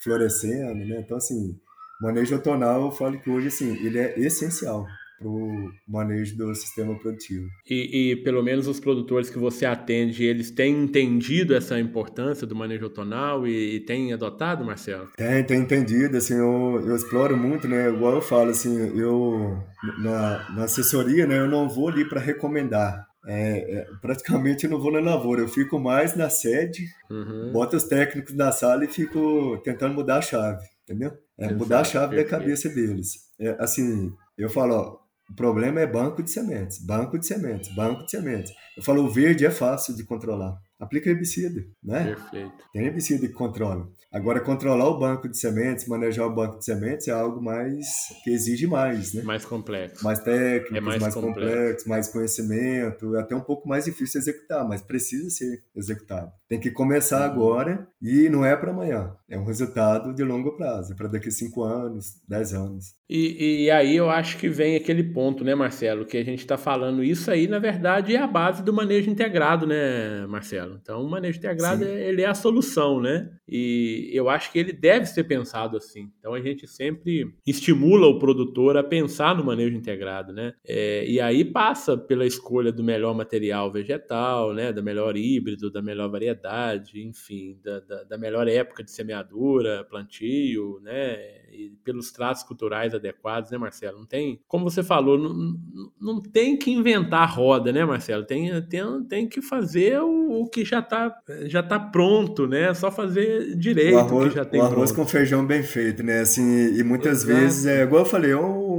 florescendo, 0.03 0.85
né? 0.85 0.99
Então 0.99 1.17
assim, 1.17 1.57
manejo 2.01 2.35
outonal, 2.35 2.87
eu 2.87 2.91
falo 2.91 3.21
que 3.21 3.31
hoje 3.31 3.47
assim, 3.47 3.77
ele 3.87 4.01
é 4.01 4.19
essencial 4.19 4.85
para 5.21 5.29
o 5.29 5.71
manejo 5.87 6.35
do 6.37 6.55
sistema 6.55 6.99
produtivo. 6.99 7.47
E, 7.69 8.13
e, 8.13 8.17
pelo 8.17 8.43
menos 8.43 8.67
os 8.67 8.81
produtores 8.81 9.29
que 9.29 9.39
você 9.39 9.67
atende, 9.67 10.25
eles 10.25 10.51
têm 10.51 10.85
entendido 10.85 11.55
essa 11.55 11.79
importância 11.79 12.47
do 12.47 12.57
manejo 12.57 12.85
outonal 12.85 13.47
e, 13.47 13.77
e 13.77 13.81
têm 13.81 14.15
adotado, 14.15 14.65
Marcelo? 14.65 15.09
Tem, 15.17 15.45
tem 15.45 15.61
entendido, 15.61 16.17
assim, 16.17 16.35
eu, 16.35 16.83
eu 16.87 16.97
exploro 16.97 17.37
muito, 17.37 17.69
né, 17.69 17.91
igual 17.91 18.15
eu 18.15 18.23
falo, 18.23 18.51
assim, 18.51 18.99
eu, 18.99 19.63
na, 19.99 20.51
na 20.55 20.65
assessoria, 20.65 21.27
né, 21.27 21.39
eu 21.39 21.49
não 21.49 21.69
vou 21.69 21.89
ali 21.89 22.09
para 22.09 22.19
recomendar, 22.19 23.07
é, 23.27 23.81
é, 23.81 23.87
praticamente 24.01 24.65
eu 24.65 24.71
não 24.71 24.81
vou 24.81 24.91
na 24.91 25.01
lavoura, 25.01 25.43
eu 25.43 25.49
fico 25.49 25.79
mais 25.79 26.17
na 26.17 26.31
sede, 26.31 26.87
uhum. 27.11 27.53
boto 27.53 27.77
os 27.77 27.85
técnicos 27.85 28.35
na 28.35 28.51
sala 28.51 28.85
e 28.85 28.89
fico 28.89 29.61
tentando 29.63 29.95
mudar 29.95 30.19
a 30.19 30.23
chave, 30.23 30.65
entendeu? 30.85 31.13
É, 31.39 31.53
mudar 31.53 31.81
a 31.81 31.85
chave 31.85 32.17
da 32.17 32.25
cabeça 32.25 32.69
deles. 32.71 33.29
É, 33.39 33.57
assim, 33.59 34.11
eu 34.39 34.49
falo, 34.49 34.75
ó, 34.75 34.99
o 35.31 35.35
problema 35.35 35.81
é 35.81 35.87
banco 35.87 36.23
de 36.23 36.31
sementes, 36.31 36.85
banco 36.85 37.17
de 37.17 37.25
sementes, 37.25 37.73
banco 37.75 38.05
de 38.05 38.11
sementes. 38.11 38.53
Eu 38.77 38.83
falo, 38.83 39.05
o 39.05 39.09
verde 39.09 39.47
é 39.47 39.51
fácil 39.51 39.95
de 39.95 40.03
controlar. 40.03 40.59
Aplica 40.79 41.09
herbicida, 41.09 41.63
né? 41.83 42.17
Perfeito. 42.17 42.53
Tem 42.73 42.87
herbicida 42.87 43.27
que 43.29 43.33
controla. 43.33 43.89
Agora, 44.13 44.41
controlar 44.41 44.89
o 44.89 44.99
banco 44.99 45.29
de 45.29 45.39
sementes, 45.39 45.87
manejar 45.87 46.27
o 46.27 46.35
banco 46.35 46.59
de 46.59 46.65
sementes 46.65 47.07
é 47.07 47.13
algo 47.13 47.41
mais 47.41 47.87
que 48.25 48.31
exige 48.31 48.67
mais, 48.67 49.15
né? 49.15 49.23
Mais 49.23 49.45
complexo. 49.45 50.03
Mais 50.03 50.19
técnico, 50.19 50.77
é 50.77 50.81
mais, 50.81 51.01
mais 51.01 51.15
complexo. 51.15 51.49
complexo, 51.49 51.89
mais 51.89 52.09
conhecimento, 52.09 53.15
é 53.15 53.21
até 53.21 53.37
um 53.37 53.41
pouco 53.41 53.69
mais 53.69 53.85
difícil 53.85 54.21
de 54.21 54.31
executar, 54.31 54.67
mas 54.67 54.83
precisa 54.83 55.31
ser 55.31 55.63
executado. 55.77 56.33
Tem 56.51 56.59
que 56.59 56.73
começar 56.73 57.21
uhum. 57.21 57.33
agora 57.33 57.87
e 58.03 58.29
não 58.29 58.45
é 58.45 58.57
para 58.57 58.73
amanhã. 58.73 59.15
É 59.29 59.39
um 59.39 59.45
resultado 59.45 60.13
de 60.13 60.25
longo 60.25 60.57
prazo, 60.57 60.97
para 60.97 61.07
daqui 61.07 61.29
a 61.29 61.31
5 61.31 61.63
anos, 61.63 62.07
10 62.29 62.55
anos. 62.55 62.85
E, 63.09 63.65
e, 63.65 63.71
aí 63.71 63.95
eu 63.95 64.11
acho 64.11 64.37
que 64.37 64.49
vem 64.49 64.75
aquele 64.75 65.05
ponto, 65.05 65.45
né, 65.45 65.55
Marcelo, 65.55 66.05
que 66.05 66.17
a 66.17 66.25
gente 66.25 66.41
está 66.41 66.57
falando. 66.57 67.05
Isso 67.05 67.31
aí, 67.31 67.47
na 67.47 67.61
verdade, 67.61 68.17
é 68.17 68.19
a 68.19 68.27
base 68.27 68.65
do 68.65 68.73
manejo 68.73 69.09
integrado, 69.09 69.65
né, 69.65 70.27
Marcelo? 70.27 70.79
Então, 70.81 71.05
o 71.05 71.09
manejo 71.09 71.39
integrado, 71.39 71.85
é, 71.85 72.09
ele 72.09 72.23
é 72.23 72.27
a 72.27 72.35
solução, 72.35 73.01
né? 73.01 73.31
E 73.49 74.11
eu 74.13 74.29
acho 74.29 74.51
que 74.51 74.59
ele 74.59 74.73
deve 74.73 75.07
ser 75.07 75.25
pensado 75.25 75.77
assim. 75.77 76.11
Então, 76.19 76.35
a 76.35 76.41
gente 76.41 76.67
sempre 76.67 77.33
estimula 77.47 78.09
o 78.09 78.19
produtor 78.19 78.77
a 78.77 78.83
pensar 78.83 79.37
no 79.37 79.45
manejo 79.45 79.77
integrado, 79.77 80.33
né? 80.33 80.53
É, 80.67 81.05
e 81.07 81.21
aí 81.21 81.45
passa 81.45 81.97
pela 81.97 82.27
escolha 82.27 82.73
do 82.73 82.83
melhor 82.83 83.15
material 83.15 83.73
vegetal, 83.73 84.53
né, 84.53 84.73
da 84.73 84.83
melhor 84.83 85.17
híbrido, 85.17 85.71
da 85.71 85.83
melhor 85.83 86.11
variedade 86.11 86.40
variedade, 86.41 87.03
enfim, 87.03 87.59
da, 87.63 87.81
da, 87.81 88.05
da, 88.05 88.19
melhor 88.19 88.49
época 88.49 88.83
de 88.83 88.91
semeadura, 88.91 89.87
plantio, 89.89 90.81
né? 90.83 91.17
E 91.53 91.73
pelos 91.85 92.11
tratos 92.11 92.43
culturais 92.43 92.95
adequados, 92.95 93.51
né, 93.51 93.59
Marcelo? 93.59 93.99
Não 93.99 94.07
tem, 94.07 94.41
como 94.49 94.69
você 94.69 94.83
falou, 94.83 95.19
não, 95.19 95.57
não 96.01 96.21
tem 96.21 96.57
que 96.57 96.71
inventar 96.71 97.23
a 97.23 97.27
roda, 97.27 97.73
né, 97.73 97.85
Marcelo? 97.85 98.25
Tem, 98.25 98.51
tem, 98.63 99.05
tem 99.09 99.29
que 99.29 99.43
fazer 99.43 100.01
o, 100.01 100.43
o 100.43 100.49
que 100.49 100.65
já 100.65 100.81
está 100.81 101.15
já 101.45 101.63
tá 101.63 101.79
pronto, 101.79 102.47
né? 102.47 102.71
É 102.71 102.75
só 102.75 102.91
fazer 102.91 103.55
direito 103.57 103.97
o, 103.97 103.99
arroz, 103.99 104.27
o 104.27 104.31
que 104.31 104.37
já 104.37 104.45
tem 104.45 104.61
o 104.61 104.65
arroz 104.65 104.93
pronto. 104.93 105.07
com 105.07 105.11
feijão 105.11 105.47
bem 105.47 105.63
feito, 105.63 106.03
né? 106.03 106.21
Assim, 106.21 106.75
e 106.75 106.83
muitas 106.83 107.23
Exato. 107.25 107.41
vezes, 107.41 107.67
é, 107.67 107.83
igual 107.83 108.03
eu 108.03 108.09
falei, 108.09 108.35
um 108.35 108.70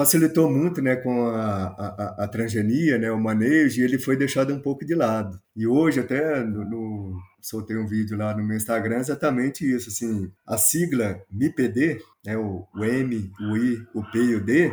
facilitou 0.00 0.50
muito 0.50 0.80
né, 0.80 0.96
com 0.96 1.26
a, 1.26 1.66
a, 1.66 2.24
a, 2.24 2.28
transgenia, 2.28 2.96
né, 2.96 3.12
o 3.12 3.20
manejo, 3.20 3.80
e 3.80 3.84
ele 3.84 3.98
foi 3.98 4.16
deixado 4.16 4.54
um 4.54 4.58
pouco 4.58 4.82
de 4.82 4.94
lado. 4.94 5.38
E 5.54 5.66
hoje, 5.66 6.00
até 6.00 6.42
no, 6.42 6.64
no, 6.64 7.18
soltei 7.42 7.76
um 7.76 7.86
vídeo 7.86 8.16
lá 8.16 8.34
no 8.34 8.42
meu 8.42 8.56
Instagram, 8.56 8.96
exatamente 8.96 9.70
isso. 9.70 9.90
Assim, 9.90 10.32
a 10.46 10.56
sigla 10.56 11.20
MIPD, 11.30 12.00
né, 12.24 12.34
o, 12.38 12.66
o 12.74 12.82
M, 12.82 13.30
o 13.40 13.56
I, 13.58 13.86
o 13.94 14.02
P 14.10 14.18
e 14.18 14.34
o 14.36 14.42
D, 14.42 14.72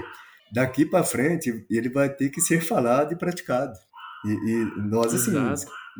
daqui 0.54 0.86
para 0.86 1.04
frente, 1.04 1.66
ele 1.70 1.90
vai 1.90 2.08
ter 2.08 2.30
que 2.30 2.40
ser 2.40 2.62
falado 2.62 3.12
e 3.12 3.18
praticado. 3.18 3.78
E, 4.26 4.30
e 4.30 4.82
nós, 4.82 5.14
assim, 5.14 5.34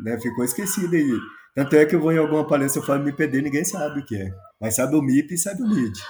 né, 0.02 0.18
ficou 0.18 0.42
esquecido 0.42 0.96
aí. 0.96 1.18
Tanto 1.54 1.76
é 1.76 1.84
que 1.84 1.94
eu 1.94 2.00
vou 2.00 2.12
em 2.12 2.18
alguma 2.18 2.46
palestra, 2.46 2.80
eu 2.80 2.86
falo 2.86 3.04
MIPD, 3.04 3.42
ninguém 3.42 3.64
sabe 3.64 4.00
o 4.00 4.04
que 4.06 4.16
é. 4.16 4.32
Mas 4.58 4.76
sabe 4.76 4.96
o 4.96 5.02
MIP 5.02 5.34
e 5.34 5.38
sabe 5.38 5.62
o 5.62 5.68
MID. 5.68 6.00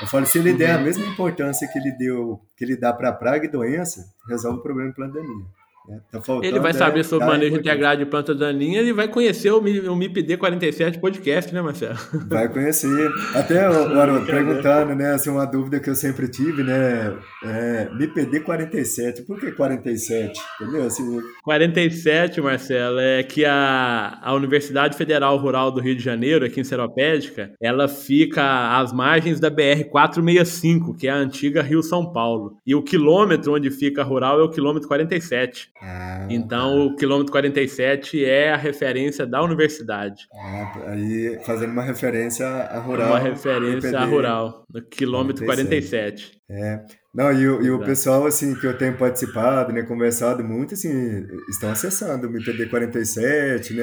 Eu 0.00 0.06
falo, 0.06 0.26
se 0.26 0.38
ele 0.38 0.52
der 0.52 0.72
a 0.72 0.76
uhum. 0.76 0.84
mesma 0.84 1.06
importância 1.06 1.66
que 1.68 1.78
ele 1.78 1.90
deu, 1.92 2.40
que 2.56 2.64
ele 2.64 2.76
dá 2.76 2.92
para 2.92 3.12
praga 3.12 3.46
e 3.46 3.50
doença, 3.50 4.04
resolve 4.28 4.58
o 4.58 4.62
problema 4.62 4.90
de 4.90 4.96
pandemia. 4.96 5.46
É, 5.88 6.18
tá 6.18 6.20
ele 6.42 6.58
vai 6.58 6.72
saber 6.72 7.04
sobre 7.04 7.26
manejo 7.26 7.56
integrado 7.56 8.04
de 8.04 8.10
planta 8.10 8.34
daninha 8.34 8.82
e 8.82 8.92
vai 8.92 9.08
conhecer 9.08 9.50
o, 9.50 9.58
o 9.58 9.96
MIPD 9.96 10.36
47 10.36 10.98
podcast, 10.98 11.54
né, 11.54 11.62
Marcelo? 11.62 11.96
Vai 12.28 12.48
conhecer. 12.48 13.10
Até, 13.34 13.68
o 13.68 13.98
Haroldo, 13.98 14.26
perguntando, 14.26 14.94
né, 14.94 15.12
assim, 15.12 15.30
uma 15.30 15.44
dúvida 15.44 15.78
que 15.78 15.88
eu 15.88 15.94
sempre 15.94 16.28
tive, 16.28 16.62
né, 16.62 17.16
é, 17.44 17.88
MIPD 17.92 18.40
47, 18.40 19.22
por 19.22 19.38
que 19.38 19.52
47? 19.52 20.38
Entendeu? 20.60 20.86
Assim, 20.86 21.20
47, 21.44 22.40
Marcelo, 22.40 22.98
é 22.98 23.22
que 23.22 23.44
a, 23.44 24.18
a 24.22 24.34
Universidade 24.34 24.96
Federal 24.96 25.36
Rural 25.36 25.70
do 25.70 25.80
Rio 25.80 25.96
de 25.96 26.02
Janeiro, 26.02 26.44
aqui 26.44 26.60
em 26.60 26.64
Seropédica, 26.64 27.52
ela 27.60 27.88
fica 27.88 28.78
às 28.78 28.92
margens 28.92 29.38
da 29.40 29.50
BR 29.50 29.84
465, 29.90 30.96
que 30.96 31.06
é 31.06 31.10
a 31.10 31.16
antiga 31.16 31.62
Rio 31.62 31.82
São 31.82 32.12
Paulo. 32.12 32.56
E 32.66 32.74
o 32.74 32.82
quilômetro 32.82 33.54
onde 33.54 33.70
fica 33.70 34.02
a 34.02 34.04
rural 34.04 34.40
é 34.40 34.44
o 34.44 34.50
quilômetro 34.50 34.88
47. 34.88 35.70
Ah, 35.82 36.26
então, 36.30 36.86
o 36.86 36.96
quilômetro 36.96 37.30
47 37.30 38.24
é 38.24 38.52
a 38.52 38.56
referência 38.56 39.26
da 39.26 39.42
universidade. 39.42 40.26
Ah, 40.32 40.72
aí 40.88 41.38
fazendo 41.44 41.70
uma 41.70 41.82
referência 41.82 42.46
a 42.46 42.78
rural. 42.78 43.08
Uma 43.08 43.18
referência 43.18 43.98
a 43.98 44.04
rural, 44.04 44.64
no 44.72 44.82
quilômetro 44.82 45.44
47. 45.44 46.40
47. 46.40 46.40
É. 46.48 46.84
Não, 47.14 47.32
e, 47.32 47.48
o, 47.48 47.62
e 47.62 47.70
o 47.70 47.78
pessoal, 47.78 48.26
assim, 48.26 48.54
que 48.54 48.66
eu 48.66 48.76
tenho 48.76 48.96
participado, 48.96 49.72
né, 49.72 49.82
conversado 49.82 50.44
muito, 50.44 50.74
assim, 50.74 51.26
estão 51.48 51.70
acessando 51.70 52.26
o 52.26 52.30
MPD 52.30 52.66
47, 52.66 53.72
né? 53.72 53.82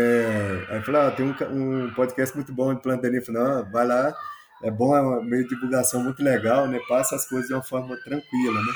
Aí 0.70 0.82
falou, 0.82 1.02
ah, 1.02 1.12
tem 1.12 1.26
um, 1.26 1.86
um 1.86 1.94
podcast 1.96 2.36
muito 2.36 2.54
bom 2.54 2.74
de 2.74 2.82
plantaria. 2.82 3.22
Falei, 3.24 3.42
não, 3.42 3.72
vai 3.72 3.88
lá, 3.88 4.14
é 4.64 4.72
bom, 4.72 4.96
é 4.96 5.02
uma 5.02 5.24
meio 5.24 5.44
de 5.44 5.50
divulgação 5.50 6.04
muito 6.04 6.24
legal, 6.24 6.68
né? 6.68 6.80
Passa 6.88 7.16
as 7.16 7.28
coisas 7.28 7.48
de 7.48 7.54
uma 7.54 7.64
forma 7.64 7.98
tranquila, 7.98 8.60
né? 8.62 8.74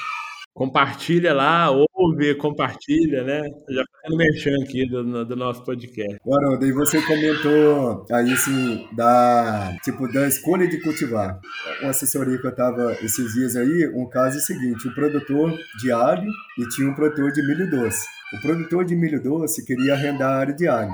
Compartilha 0.58 1.36
lá, 1.36 1.70
ouve, 1.70 2.34
compartilha, 2.34 3.24
né? 3.24 3.44
Já 3.70 3.84
fazendo 3.92 4.18
merchan 4.18 4.56
aqui 4.64 4.90
do, 4.90 5.24
do 5.24 5.36
nosso 5.36 5.64
podcast. 5.64 6.18
Haroldo, 6.28 6.66
e 6.66 6.72
você 6.72 7.00
comentou 7.00 8.04
aí, 8.12 8.34
assim, 8.34 8.88
da, 8.96 9.78
tipo, 9.84 10.12
da 10.12 10.28
escolha 10.28 10.68
de 10.68 10.82
cultivar. 10.82 11.40
Uma 11.80 11.92
assessoria 11.92 12.42
que 12.42 12.48
eu 12.48 12.56
tava 12.56 12.92
esses 13.04 13.34
dias 13.34 13.56
aí, 13.56 13.88
um 13.94 14.10
caso 14.10 14.38
é 14.38 14.40
o 14.40 14.44
seguinte, 14.44 14.88
o 14.88 14.96
produtor 14.96 15.56
de 15.80 15.92
alho 15.92 16.32
e 16.58 16.68
tinha 16.70 16.90
um 16.90 16.96
produtor 16.96 17.32
de 17.32 17.48
milho 17.48 17.70
doce. 17.70 18.04
O 18.34 18.42
produtor 18.42 18.84
de 18.84 18.96
milho 18.96 19.22
doce 19.22 19.64
queria 19.64 19.94
arrendar 19.94 20.32
a 20.32 20.38
área 20.38 20.56
de 20.56 20.68
alho. 20.68 20.92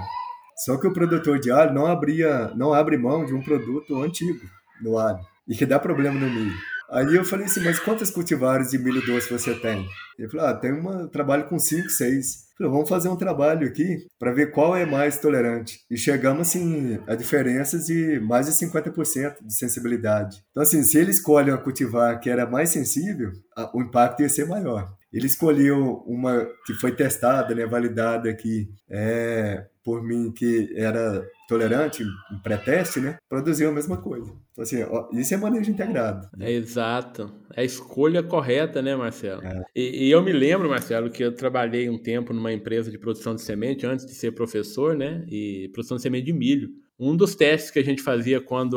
Só 0.65 0.75
que 0.75 0.87
o 0.87 0.93
produtor 0.93 1.39
de 1.39 1.49
alho 1.49 1.73
não 1.73 1.85
abria, 1.85 2.51
não 2.57 2.73
abre 2.73 2.97
mão 2.97 3.25
de 3.25 3.33
um 3.33 3.41
produto 3.41 4.03
antigo 4.03 4.41
no 4.81 4.97
alho 4.97 5.23
e 5.47 5.55
que 5.55 5.65
dá 5.65 5.79
problema 5.79 6.19
no 6.19 6.29
milho. 6.29 6.72
Aí 6.93 7.15
eu 7.15 7.25
falei 7.25 7.47
assim, 7.47 7.63
mas 7.63 7.79
quantas 7.79 8.11
cultivares 8.11 8.69
de 8.69 8.77
milho 8.77 9.03
doce 9.03 9.31
você 9.31 9.55
tem? 9.55 9.87
Ele 10.17 10.29
falou, 10.29 10.45
ah, 10.45 10.53
tem 10.53 10.71
uma, 10.71 11.07
trabalho 11.07 11.45
com 11.45 11.57
5, 11.57 11.89
6. 11.89 12.53
Falei, 12.55 12.71
vamos 12.71 12.87
fazer 12.87 13.09
um 13.09 13.15
trabalho 13.15 13.67
aqui 13.67 14.05
para 14.19 14.31
ver 14.31 14.51
qual 14.51 14.77
é 14.77 14.85
mais 14.85 15.17
tolerante. 15.17 15.79
E 15.89 15.97
chegamos, 15.97 16.49
assim, 16.49 16.99
a 17.07 17.15
diferenças 17.15 17.87
de 17.87 18.19
mais 18.19 18.45
de 18.45 18.51
50% 18.51 19.37
de 19.41 19.57
sensibilidade. 19.57 20.43
Então, 20.51 20.61
assim, 20.61 20.83
se 20.83 20.99
ele 20.99 21.09
escolhe 21.09 21.49
uma 21.49 21.57
cultivar 21.57 22.19
que 22.19 22.29
era 22.29 22.45
mais 22.45 22.69
sensível, 22.69 23.31
o 23.73 23.81
impacto 23.81 24.21
ia 24.21 24.29
ser 24.29 24.45
maior. 24.45 24.93
Ele 25.11 25.25
escolheu 25.25 26.03
uma 26.05 26.47
que 26.65 26.75
foi 26.75 26.95
testada, 26.95 27.55
né, 27.55 27.65
validada 27.65 28.29
aqui 28.29 28.69
é, 28.89 29.65
por 29.83 30.01
mim, 30.01 30.31
que 30.31 30.73
era 30.75 31.27
tolerante, 31.47 32.03
um 32.31 32.39
pré-teste, 32.39 32.99
né, 32.99 33.17
produziu 33.29 33.69
a 33.69 33.71
mesma 33.71 33.97
coisa. 33.97 34.31
Então, 34.51 34.63
assim, 34.63 34.83
ó, 34.83 35.09
isso 35.11 35.33
é 35.33 35.37
manejo 35.37 35.69
integrado. 35.69 36.27
É 36.39 36.51
exato. 36.51 37.31
É 37.53 37.61
a 37.61 37.63
escolha 37.63 38.23
correta, 38.23 38.81
né, 38.81 38.95
Marcelo? 38.95 39.43
É. 39.43 39.63
E, 39.75 40.07
e, 40.07 40.11
eu 40.11 40.21
me 40.23 40.31
lembro, 40.31 40.69
Marcelo, 40.69 41.09
que 41.09 41.23
eu 41.23 41.35
trabalhei 41.35 41.89
um 41.89 41.97
tempo 41.97 42.33
numa 42.33 42.53
empresa 42.53 42.89
de 42.89 42.97
produção 42.97 43.35
de 43.35 43.41
semente 43.41 43.85
antes 43.85 44.05
de 44.05 44.13
ser 44.13 44.31
professor, 44.31 44.95
né, 44.95 45.25
e 45.27 45.69
produção 45.73 45.97
de 45.97 46.03
semente 46.03 46.25
de 46.25 46.33
milho. 46.33 46.69
Um 46.97 47.17
dos 47.17 47.35
testes 47.35 47.71
que 47.71 47.79
a 47.79 47.83
gente 47.83 48.01
fazia 48.01 48.39
quando 48.39 48.75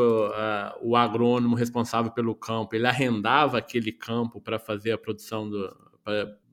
o 0.82 0.96
agrônomo 0.96 1.54
responsável 1.54 2.10
pelo 2.10 2.34
campo 2.34 2.74
ele 2.74 2.86
arrendava 2.86 3.58
aquele 3.58 3.92
campo 3.92 4.40
para 4.40 4.58
fazer 4.58 4.92
a 4.92 4.98
produção 4.98 5.48
do, 5.48 5.68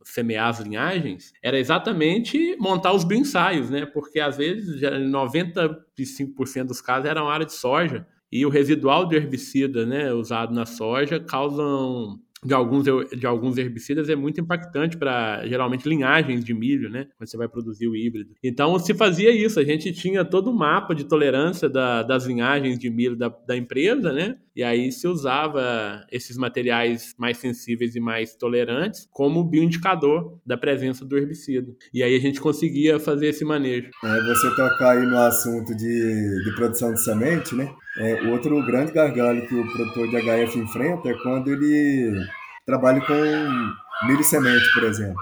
semear 0.04 0.50
as 0.50 0.60
linhagens, 0.60 1.34
era 1.42 1.60
exatamente 1.60 2.56
montar 2.60 2.94
os 2.94 3.04
bioensaios, 3.04 3.70
né? 3.70 3.86
Porque 3.86 4.20
às 4.20 4.38
vezes, 4.38 4.82
95% 4.82 6.66
dos 6.66 6.82
casos 6.82 7.10
eram 7.10 7.30
área 7.30 7.46
de 7.46 7.54
soja 7.54 8.06
e 8.32 8.46
o 8.46 8.50
residual 8.50 9.08
de 9.08 9.16
herbicida, 9.16 9.86
né, 9.86 10.12
usado 10.12 10.54
na 10.54 10.66
soja 10.66 11.20
causam 11.20 12.20
de 12.46 12.54
alguns, 12.54 12.86
de 13.18 13.26
alguns 13.26 13.58
herbicidas 13.58 14.10
é 14.10 14.16
muito 14.16 14.42
impactante 14.42 14.98
para, 14.98 15.46
geralmente, 15.48 15.88
linhagens 15.88 16.44
de 16.44 16.54
milho, 16.54 16.90
né? 16.90 17.08
Quando 17.18 17.30
você 17.30 17.38
vai 17.38 17.48
produzir 17.48 17.88
o 17.88 17.96
híbrido. 17.96 18.32
Então, 18.44 18.78
se 18.80 18.94
fazia 18.94 19.32
isso. 19.32 19.60
A 19.60 19.64
gente 19.64 19.94
tinha 19.94 20.26
todo 20.26 20.48
o 20.48 20.52
um 20.52 20.56
mapa 20.56 20.94
de 20.94 21.06
tolerância 21.06 21.70
da, 21.70 22.04
das 22.04 22.26
linhagens 22.26 22.78
de 22.78 22.90
milho 22.90 23.16
da, 23.16 23.30
da 23.30 23.56
empresa, 23.56 24.12
né? 24.12 24.36
E 24.56 24.64
aí 24.64 24.92
se 24.92 25.08
usava 25.08 26.06
esses 26.12 26.38
materiais 26.38 27.16
mais 27.18 27.38
sensíveis 27.38 27.96
e 27.96 28.00
mais 28.00 28.36
tolerantes 28.36 29.08
como 29.12 29.44
bioindicador 29.44 30.38
da 30.46 30.56
presença 30.56 31.04
do 31.04 31.18
herbicida. 31.18 31.72
E 31.94 32.04
aí 32.04 32.16
a 32.16 32.20
gente 32.20 32.40
conseguia 32.40 33.00
fazer 33.00 33.28
esse 33.28 33.44
manejo. 33.44 33.90
É, 34.04 34.22
você 34.22 34.50
tocar 34.56 34.92
aí 34.92 35.06
no 35.06 35.18
assunto 35.18 35.76
de, 35.76 36.44
de 36.44 36.56
produção 36.56 36.94
de 36.94 37.04
semente, 37.04 37.56
né? 37.56 37.74
É, 37.98 38.30
outro 38.30 38.64
grande 38.66 38.92
gargalo 38.92 39.46
que 39.48 39.56
o 39.56 39.72
produtor 39.72 40.10
de 40.10 40.18
HF 40.18 40.60
enfrenta 40.60 41.10
é 41.10 41.14
quando 41.24 41.52
ele 41.52 42.12
trabalha 42.66 43.02
com 43.02 44.08
milho 44.08 44.24
semente, 44.24 44.72
por 44.74 44.84
exemplo. 44.84 45.18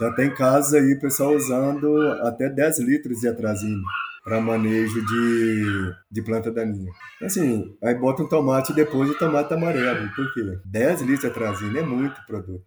Já 0.00 0.12
tem 0.12 0.34
casos 0.34 0.74
aí, 0.74 0.98
pessoal 0.98 1.34
usando 1.34 1.96
até 2.22 2.48
10 2.48 2.80
litros 2.80 3.20
de 3.20 3.28
atrazina 3.28 3.82
para 4.24 4.40
manejo 4.40 5.04
de, 5.04 5.92
de 6.10 6.22
planta 6.22 6.50
daninha. 6.50 6.90
Assim, 7.22 7.76
aí 7.82 7.94
bota 7.94 8.22
um 8.22 8.28
tomate 8.28 8.72
depois 8.72 9.10
o 9.10 9.18
tomate 9.18 9.52
amarelo. 9.52 10.10
Por 10.16 10.32
quê? 10.32 10.58
10 10.64 11.02
litros 11.02 11.20
de 11.20 11.26
atrazina 11.26 11.80
é 11.80 11.82
muito 11.82 12.24
produto. 12.26 12.64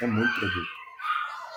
É 0.00 0.06
muito 0.06 0.32
produto. 0.38 0.79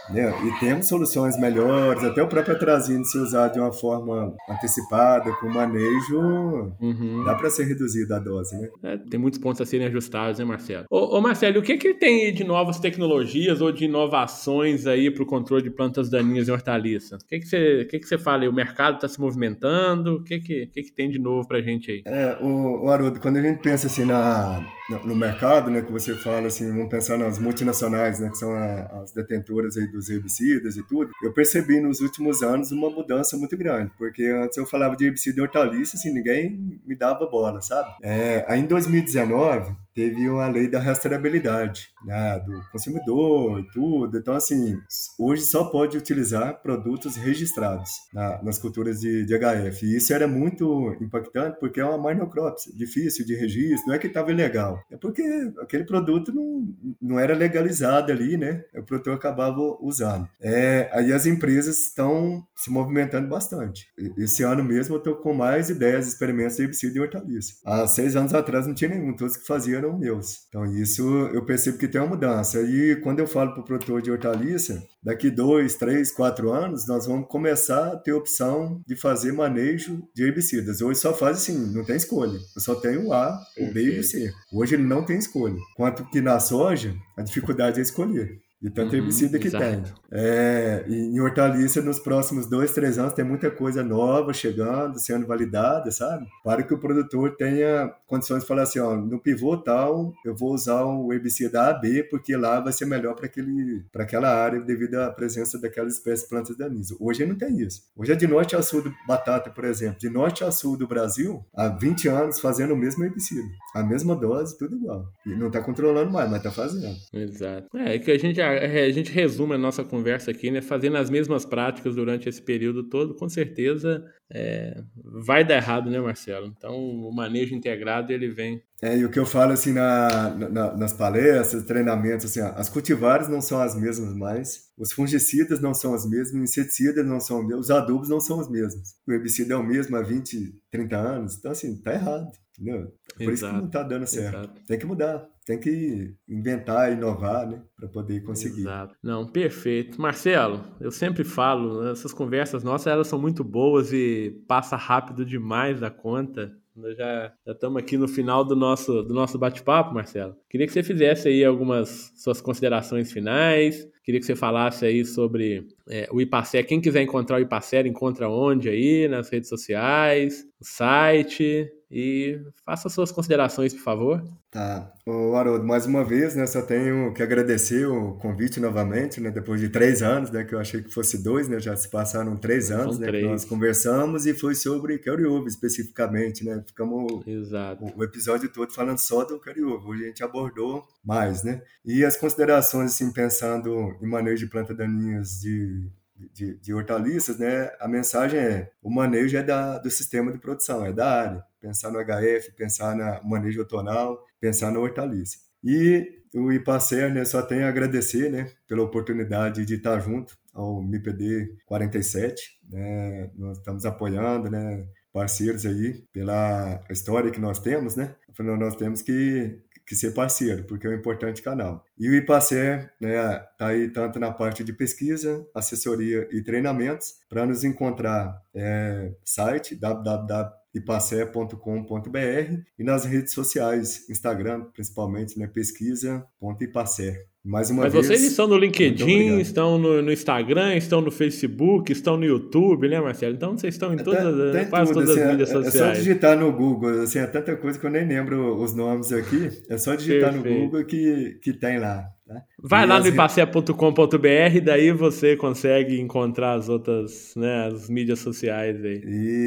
Né? 0.10 0.34
E 0.46 0.60
temos 0.60 0.88
soluções 0.88 1.40
melhores, 1.40 2.04
até 2.04 2.22
o 2.22 2.28
próprio 2.28 2.56
atrazine 2.56 3.06
se 3.06 3.18
usar 3.18 3.48
de 3.50 3.60
uma 3.60 3.72
forma 3.72 4.36
antecipada, 4.50 5.32
com 5.34 5.50
manejo, 5.50 6.74
uhum. 6.80 7.24
dá 7.26 7.36
para 7.36 7.50
ser 7.50 7.66
reduzida 7.66 8.18
a 8.18 8.20
dose, 8.20 8.56
né? 8.58 8.70
É, 8.84 8.98
tem 8.98 9.20
muitos 9.20 9.40
pontos 9.40 9.62
a 9.62 9.66
serem 9.66 9.88
ajustados, 9.88 10.40
né, 10.40 10.46
Marcelo? 10.46 10.86
Ô, 10.90 11.18
ô 11.18 11.22
Marcelo, 11.22 11.60
o 11.60 11.64
que 11.64 11.78
que 11.78 11.94
tem 11.94 12.34
de 12.34 12.44
novas 12.44 12.80
tecnologias 12.80 13.62
ou 13.62 13.72
de 13.72 13.86
inovações 13.86 14.86
aí 14.86 15.10
para 15.10 15.24
o 15.24 15.26
controle 15.26 15.64
de 15.64 15.70
plantas 15.70 16.10
daninhas 16.10 16.48
e 16.48 16.52
hortaliças? 16.52 17.22
O 17.22 17.28
que 17.28 17.40
que 17.40 17.48
você, 17.48 17.86
que 17.86 18.00
que 18.00 18.08
você 18.08 18.18
fala 18.18 18.44
aí? 18.44 18.48
O 18.48 18.54
mercado 18.54 18.96
está 18.96 19.08
se 19.08 19.20
movimentando? 19.20 20.16
O 20.16 20.24
que 20.24 20.40
que, 20.40 20.68
que 20.68 20.84
que 20.84 20.92
tem 20.92 21.10
de 21.10 21.20
novo 21.20 21.48
para 21.48 21.62
gente 21.62 21.92
aí? 21.92 22.04
É, 22.06 22.38
o, 22.42 22.86
o 22.86 22.90
Haroldo, 22.90 23.20
quando 23.20 23.38
a 23.38 23.42
gente 23.42 23.62
pensa 23.62 23.88
assim 23.88 24.06
na, 24.06 24.66
no 25.04 25.16
mercado, 25.16 25.72
né, 25.72 25.82
que 25.82 25.92
você 25.92 26.14
fala 26.16 26.48
assim, 26.48 26.70
vamos 26.70 26.90
pensar 26.90 27.18
nas 27.18 27.40
multinacionais, 27.40 28.20
né, 28.20 28.30
que 28.30 28.38
são 28.38 28.52
a, 28.54 29.02
as 29.02 29.14
detentoras 29.14 29.78
aí 29.78 29.88
dos 29.94 30.10
herbicidas 30.10 30.76
e 30.76 30.84
tudo, 30.84 31.12
eu 31.22 31.32
percebi 31.32 31.80
nos 31.80 32.02
últimos 32.02 32.42
anos 32.42 32.72
uma 32.72 32.90
mudança 32.90 33.38
muito 33.38 33.56
grande, 33.56 33.92
porque 33.98 34.24
antes 34.26 34.58
eu 34.58 34.66
falava 34.66 34.96
de 34.96 35.06
herbicida 35.06 35.40
e 35.40 35.42
hortaliça, 35.42 35.96
assim, 35.96 36.12
ninguém 36.12 36.82
me 36.86 36.96
dava 36.96 37.26
bola, 37.26 37.62
sabe? 37.62 37.94
É, 38.02 38.44
aí 38.48 38.60
em 38.60 38.66
2019, 38.66 39.76
teve 39.94 40.30
uma 40.30 40.48
lei 40.48 40.68
da 40.68 40.80
rastreabilidade 40.80 41.90
né, 42.06 42.40
do 42.40 42.62
consumidor 42.72 43.60
e 43.60 43.68
tudo. 43.72 44.18
Então, 44.18 44.34
assim, 44.34 44.78
hoje 45.18 45.44
só 45.44 45.66
pode 45.66 45.98
utilizar 45.98 46.62
produtos 46.62 47.16
registrados 47.16 47.92
na, 48.14 48.42
nas 48.44 48.60
culturas 48.60 49.00
de, 49.00 49.26
de, 49.26 49.34
HF. 49.38 49.86
E 49.86 49.98
isso 49.98 50.14
era 50.14 50.28
muito 50.28 50.96
impactante 51.02 51.58
porque 51.60 51.80
é 51.80 51.86
uma 51.86 52.12
minocrops, 52.12 52.72
difícil 52.76 53.26
de 53.26 53.36
registro. 53.36 53.88
Não 53.88 53.96
é 53.96 54.00
que 54.00 54.08
estava 54.08 54.32
ilegal, 54.32 54.84
é 54.92 54.98
porque 54.98 55.24
aquele 55.62 55.84
produto 55.84 56.34
não, 56.34 56.68
não 57.02 57.20
era 57.20 57.36
legalizado 57.36 58.12
ali, 58.12 58.38
né? 58.38 58.64
O 58.76 58.84
produtor 58.84 59.16
acabava 59.16 59.60
usando. 59.82 60.28
É, 60.42 60.90
aí 60.94 61.12
as 61.12 61.26
empresas 61.26 61.80
estão 61.80 62.46
se 62.56 62.70
movimentando 62.70 63.28
bastante. 63.28 63.88
Esse 64.18 64.44
ano 64.44 64.64
mesmo 64.64 64.96
eu 64.96 65.00
estou 65.00 65.16
com 65.16 65.34
mais 65.34 65.68
de 65.68 65.76
10 65.76 66.08
experimentos 66.08 66.56
de 66.56 66.64
herbicida 66.64 66.98
e 66.98 67.02
hortaliça. 67.02 67.54
Há 67.66 67.88
seis 67.88 68.16
anos 68.16 68.34
atrás 68.34 68.68
não 68.68 68.74
tinha 68.74 68.90
nenhum, 68.90 69.16
todos 69.16 69.38
que 69.38 69.46
faziam 69.46 69.82
eram 69.84 69.98
meus. 69.98 70.46
Então, 70.50 70.66
isso 70.66 71.04
eu 71.34 71.46
percebo 71.46 71.78
que 71.78 71.88
tem 71.88 72.02
uma 72.02 72.12
mudança. 72.12 72.62
E 72.62 72.96
quando 72.98 73.20
eu 73.20 73.28
falo 73.28 73.52
para 73.54 73.62
o 73.62 73.66
produtor 73.66 74.02
de 74.02 74.12
hortaliça, 74.12 74.84
daqui 75.04 75.30
dois, 75.30 75.76
três, 75.76 76.12
quatro 76.12 76.52
anos, 76.52 76.88
nós 76.88 77.06
vamos 77.06 77.28
começar 77.28 77.94
a 77.94 77.98
ter 77.98 78.14
opção 78.14 78.82
de 78.88 78.96
fazer 78.96 79.32
manejo 79.32 80.04
de 80.16 80.24
herbicidas. 80.24 80.82
Hoje 80.82 81.00
só 81.00 81.14
faz 81.14 81.38
assim, 81.38 81.74
não 81.74 81.84
tem 81.84 81.96
escolha. 81.96 82.40
Eu 82.56 82.62
só 82.62 82.76
tenho 82.76 83.08
o 83.08 83.14
A, 83.14 83.40
o 83.58 83.72
B 83.72 83.84
e 83.84 84.00
o 84.00 84.04
C. 84.04 84.32
Hoje 84.52 84.76
ele 84.76 84.84
não 84.84 85.06
tem 85.06 85.18
escolha. 85.18 85.58
Quanto 85.76 86.06
que 86.10 86.22
na 86.22 86.40
soja, 86.40 86.96
a 87.18 87.22
dificuldade 87.22 87.80
é 87.80 87.84
escolher 87.84 88.43
de 88.64 88.70
tanto 88.70 88.94
uhum, 88.94 89.00
herbicida 89.00 89.38
que 89.38 89.48
exato. 89.48 89.66
tem. 89.66 89.84
É, 90.10 90.86
em 90.88 91.20
hortaliça, 91.20 91.82
nos 91.82 92.00
próximos 92.00 92.48
dois, 92.48 92.72
três 92.72 92.98
anos, 92.98 93.12
tem 93.12 93.26
muita 93.26 93.52
coisa 93.52 93.84
nova 93.84 94.32
chegando, 94.32 94.98
sendo 95.00 95.28
validada, 95.28 95.92
sabe? 95.92 96.26
Para 96.42 96.64
que 96.64 96.74
o 96.74 96.78
produtor 96.78 97.36
tenha 97.36 97.94
condições 98.08 98.44
de 98.44 98.48
falar 98.48 98.62
assim, 98.62 98.80
ó, 98.80 98.96
no 98.96 99.20
pivô 99.20 99.58
tal, 99.58 100.14
eu 100.24 100.34
vou 100.34 100.54
usar 100.54 100.86
o 100.86 101.12
herbicida 101.12 101.64
A, 101.64 101.74
B, 101.74 102.04
porque 102.04 102.38
lá 102.38 102.62
vai 102.62 102.72
ser 102.72 102.86
melhor 102.86 103.16
para 103.16 104.04
aquela 104.04 104.30
área 104.30 104.62
devido 104.62 104.96
à 104.96 105.10
presença 105.12 105.60
daquelas 105.60 105.96
espécies 105.96 106.24
de 106.24 106.30
plantas 106.30 106.56
daninhas. 106.56 106.96
Hoje 107.02 107.26
não 107.26 107.36
tem 107.36 107.60
isso. 107.60 107.82
Hoje 107.98 108.14
é 108.14 108.16
de 108.16 108.28
norte 108.28 108.56
a 108.56 108.62
sul 108.62 108.82
do 108.82 108.94
batata, 109.06 109.50
por 109.50 109.66
exemplo, 109.66 110.00
de 110.00 110.10
norte 110.10 110.42
a 110.42 110.52
sul 110.52 110.78
do 110.78 110.88
Brasil, 110.88 111.44
há 111.54 111.68
20 111.68 112.08
anos 112.08 112.40
fazendo 112.40 112.74
o 112.74 112.78
mesmo 112.78 113.04
herbicida. 113.04 113.44
A 113.76 113.84
mesma 113.84 114.16
dose, 114.16 114.58
tudo 114.58 114.78
igual. 114.78 115.06
E 115.26 115.36
não 115.36 115.48
está 115.48 115.60
controlando 115.60 116.10
mais, 116.14 116.30
mas 116.30 116.38
está 116.38 116.52
fazendo. 116.52 116.96
Exato. 117.12 117.68
É, 117.76 117.96
é 117.96 118.00
que 118.00 118.12
a 118.12 118.18
gente 118.18 118.38
já 118.38 118.53
a 118.58 118.92
gente 118.92 119.12
resume 119.12 119.56
a 119.56 119.58
nossa 119.58 119.84
conversa 119.84 120.32
aqui, 120.32 120.50
né? 120.52 120.62
Fazendo 120.62 120.98
as 120.98 121.10
mesmas 121.10 121.46
práticas 121.46 121.96
durante 121.96 122.28
esse 122.30 122.42
período 122.42 122.84
todo, 122.84 123.16
com 123.16 123.30
certeza 123.30 124.06
é, 124.32 124.84
vai 124.96 125.46
dar 125.46 125.58
errado, 125.58 125.90
né, 125.90 126.00
Marcelo? 126.00 126.48
Então, 126.48 126.76
o 126.76 127.12
manejo 127.14 127.54
integrado, 127.54 128.12
ele 128.12 128.30
vem. 128.30 128.64
É, 128.82 128.98
e 128.98 129.06
o 129.06 129.10
que 129.10 129.20
eu 129.20 129.26
falo, 129.26 129.54
assim, 129.54 129.74
na, 129.74 130.30
na, 130.36 130.76
nas 130.76 130.92
palestras, 130.92 131.64
treinamentos, 131.64 132.26
assim, 132.26 132.40
as 132.42 132.68
cultivares 132.68 133.28
não 133.28 133.42
são 133.42 133.62
as 133.62 133.76
mesmas 133.76 134.14
mais, 134.16 134.72
os 134.78 134.92
fungicidas 134.92 135.62
não 135.62 135.74
são 135.74 135.94
os 135.94 136.10
mesmos, 136.10 136.34
os 136.34 136.50
inseticidas 136.50 137.06
não 137.06 137.20
são 137.20 137.42
os 137.42 137.48
mesmos, 137.48 137.66
os 137.66 137.72
adubos 137.72 138.10
não 138.10 138.20
são 138.20 138.40
os 138.40 138.50
mesmos. 138.50 138.96
O 139.08 139.12
herbicida 139.12 139.54
é 139.54 139.58
o 139.58 139.64
mesmo 139.64 139.96
há 139.96 140.02
20, 140.02 140.60
30 140.72 140.98
anos, 140.98 141.38
então, 141.38 141.52
assim, 141.52 141.78
tá 141.78 141.94
errado, 141.94 142.32
entendeu? 142.58 142.92
Por 143.16 143.24
Exato. 143.24 143.34
isso 143.34 143.48
que 143.48 143.54
não 143.54 143.70
tá 143.70 143.84
dando 143.84 144.08
certo. 144.08 144.36
Exato. 144.36 144.62
Tem 144.66 144.80
que 144.80 144.86
mudar 144.86 145.30
tem 145.46 145.60
que 145.60 146.16
inventar, 146.28 146.92
inovar, 146.92 147.48
né, 147.48 147.62
para 147.76 147.88
poder 147.88 148.22
conseguir. 148.24 148.62
Exato. 148.62 148.96
Não, 149.04 149.28
perfeito. 149.28 150.02
Marcelo, 150.02 150.64
eu 150.80 150.92
sempre 150.92 151.24
falo, 151.24 151.88
essas 151.88 152.14
conversas 152.14 152.64
nossas, 152.64 152.88
elas 152.88 153.08
são 153.08 153.20
muito 153.20 153.44
boas 153.44 153.92
e 153.92 154.42
passa 154.48 154.76
rápido 154.76 155.26
demais 155.26 155.80
da 155.80 155.90
conta. 155.90 156.52
Nós 156.76 156.98
já 156.98 157.32
estamos 157.46 157.78
aqui 157.78 157.98
no 157.98 158.08
final 158.08 158.44
do 158.44 158.56
nosso, 158.56 159.04
do 159.04 159.14
nosso 159.14 159.38
bate-papo, 159.38 159.94
Marcelo. 159.94 160.36
Queria 160.50 160.66
que 160.66 160.74
você 160.74 160.82
fizesse 160.82 161.28
aí 161.28 161.46
algumas 161.46 162.12
suas 162.16 162.42
considerações 162.42 163.12
finais. 163.12 163.88
Queria 164.04 164.20
que 164.20 164.26
você 164.26 164.36
falasse 164.36 164.84
aí 164.84 165.06
sobre 165.06 165.68
é, 165.88 166.10
o 166.12 166.20
Ipacer. 166.20 166.66
Quem 166.66 166.82
quiser 166.82 167.04
encontrar 167.04 167.38
o 167.38 167.42
Ipacer, 167.42 167.86
encontra 167.86 168.28
onde 168.28 168.70
aí? 168.70 169.08
Nas 169.08 169.30
redes 169.30 169.50
sociais, 169.50 170.44
no 170.60 170.66
site. 170.66 171.70
E 171.96 172.42
faça 172.66 172.90
suas 172.90 173.12
considerações, 173.12 173.72
por 173.72 173.84
favor. 173.84 174.28
Tá. 174.50 174.92
Ô, 175.06 175.36
Haroldo, 175.36 175.64
mais 175.64 175.86
uma 175.86 176.04
vez, 176.04 176.36
né, 176.36 176.48
só 176.48 176.64
tenho 176.64 177.14
que 177.14 177.22
agradecer 177.22 177.86
o 177.86 178.14
convite 178.14 178.60
novamente, 178.60 179.22
né, 179.22 179.30
depois 179.30 179.62
de 179.62 179.70
três 179.70 180.02
anos, 180.02 180.32
né, 180.32 180.44
que 180.44 180.56
eu 180.56 180.60
achei 180.60 180.82
que 180.82 180.92
fosse 180.92 181.22
dois, 181.22 181.48
né, 181.48 181.60
já 181.60 181.76
se 181.76 181.88
passaram 181.88 182.36
três 182.36 182.72
anos, 182.72 182.98
né, 182.98 183.06
três. 183.06 183.24
que 183.24 183.30
nós 183.30 183.46
conversamos 183.46 184.26
e 184.26 184.34
foi 184.34 184.56
sobre 184.56 184.98
Cariúva 184.98 185.48
especificamente, 185.48 186.44
né, 186.44 186.64
ficamos 186.66 187.28
Exato. 187.28 187.86
O, 187.86 188.00
o, 188.00 188.04
episódio 188.04 188.50
todo 188.50 188.74
falando 188.74 188.98
só 188.98 189.24
do 189.24 189.40
Cariúva, 189.40 189.88
hoje 189.88 190.06
a 190.06 190.08
gente 190.08 190.24
abordou 190.24 190.88
mais, 191.06 191.44
né, 191.44 191.62
e 191.86 192.04
as 192.04 192.18
considerações, 192.18 192.92
assim, 192.92 193.14
pensando 193.14 193.96
em 194.02 194.08
manejo 194.08 194.46
de 194.46 194.50
plantas 194.50 194.76
daninhas 194.76 195.42
de 195.42 195.92
de, 196.32 196.56
de, 196.58 196.74
hortaliças, 196.74 197.38
né, 197.38 197.70
a 197.80 197.88
mensagem 197.88 198.40
é 198.40 198.72
o 198.82 198.90
manejo 198.90 199.36
é 199.36 199.44
da, 199.44 199.78
do 199.78 199.90
sistema 199.90 200.32
de 200.32 200.38
produção, 200.38 200.86
é 200.86 200.94
da 200.94 201.12
área. 201.12 201.44
Pensar 201.64 201.90
no 201.92 202.00
HF, 202.00 202.52
pensar 202.58 202.94
no 202.94 203.30
manejo 203.30 203.62
outonal, 203.62 204.22
pensar 204.38 204.70
na 204.70 204.80
hortaliça. 204.80 205.38
E 205.64 206.22
o 206.36 206.52
IPACER 206.52 207.14
né, 207.14 207.24
só 207.24 207.42
tem 207.42 207.64
a 207.64 207.70
agradecer 207.70 208.30
né, 208.30 208.52
pela 208.68 208.84
oportunidade 208.84 209.66
de 209.66 209.76
estar 209.76 209.98
junto 210.02 210.38
ao 210.54 210.84
MIPD 210.84 211.56
47. 211.66 212.60
Né, 212.70 213.32
nós 213.38 213.60
estamos 213.60 213.86
apoiando, 213.86 214.52
né, 214.52 214.86
parceiros 215.14 215.66
aí 215.66 216.04
pela 216.12 216.84
história 216.90 217.32
que 217.32 217.40
nós 217.40 217.60
temos, 217.60 217.96
né? 217.96 218.14
Nós 218.60 218.76
temos 218.76 219.02
que 219.02 219.62
que 219.86 219.96
ser 219.96 220.12
parceiro, 220.14 220.64
porque 220.64 220.88
é 220.88 220.90
um 220.90 220.94
importante 220.94 221.42
canal. 221.42 221.84
E 221.98 222.10
o 222.10 222.16
IPACER 222.16 222.92
está 223.00 223.08
né, 223.08 223.40
tá 223.58 223.68
aí 223.68 223.88
tanto 223.90 224.20
na 224.20 224.32
parte 224.32 224.64
de 224.64 224.74
pesquisa, 224.74 225.48
assessoria 225.54 226.28
e 226.32 226.42
treinamentos. 226.42 227.16
Para 227.30 227.46
nos 227.46 227.64
encontrar, 227.64 228.42
é, 228.54 229.14
site 229.24 229.76
www.ipacer.com.br 229.76 232.64
e 232.78 232.84
nas 232.84 233.06
redes 233.06 233.34
sociais, 233.34 234.10
Instagram 234.10 234.66
principalmente, 234.74 235.38
né, 235.38 235.48
pesquisa.ipacer. 235.48 237.28
Mais 237.46 237.70
uma 237.70 237.84
Mas 237.84 237.92
vez. 237.92 238.08
vocês 238.08 238.24
estão 238.24 238.48
no 238.48 238.58
LinkedIn, 238.58 239.40
estão 239.40 239.78
no, 239.78 240.02
no, 240.02 240.14
Instagram, 240.14 240.76
estão 240.76 241.02
no 241.02 241.12
Facebook, 241.12 241.92
estão 241.92 242.16
no 242.16 242.24
YouTube, 242.24 242.88
né, 242.88 243.02
Marcelo? 243.02 243.34
Então 243.34 243.58
vocês 243.58 243.74
estão 243.74 243.94
em 243.94 243.98
todas, 243.98 244.54
tem, 244.54 244.70
quase 244.70 244.94
todas 244.94 245.10
assim, 245.10 245.20
as 245.20 245.30
mídias 245.30 245.50
sociais. 245.50 245.76
É 245.76 245.78
só 245.78 245.92
digitar 245.92 246.40
no 246.40 246.54
Google, 246.54 247.02
assim, 247.02 247.20
é 247.20 247.28
tanta 247.28 247.54
coisa 247.58 247.78
que 247.78 247.86
eu 247.86 247.90
nem 247.90 248.08
lembro 248.08 248.56
os 248.56 248.74
nomes 248.74 249.12
aqui. 249.12 249.50
É 249.68 249.78
só 249.78 249.94
digitar 249.94 250.32
Perfeito. 250.32 250.58
no 250.58 250.64
Google 250.64 250.86
que, 250.86 251.38
que 251.42 251.52
tem 251.52 251.80
lá. 251.84 252.14
Né? 252.26 252.42
Vai 252.58 252.86
e 252.86 252.88
lá 252.88 253.00
no 253.02 253.08
ipacia.com.br, 253.08 254.62
daí 254.64 254.92
você 254.92 255.36
consegue 255.36 256.00
encontrar 256.00 256.54
as 256.54 256.70
outras, 256.70 257.34
né, 257.36 257.68
as 257.68 257.90
mídias 257.90 258.20
sociais 258.20 258.82
aí. 258.84 259.02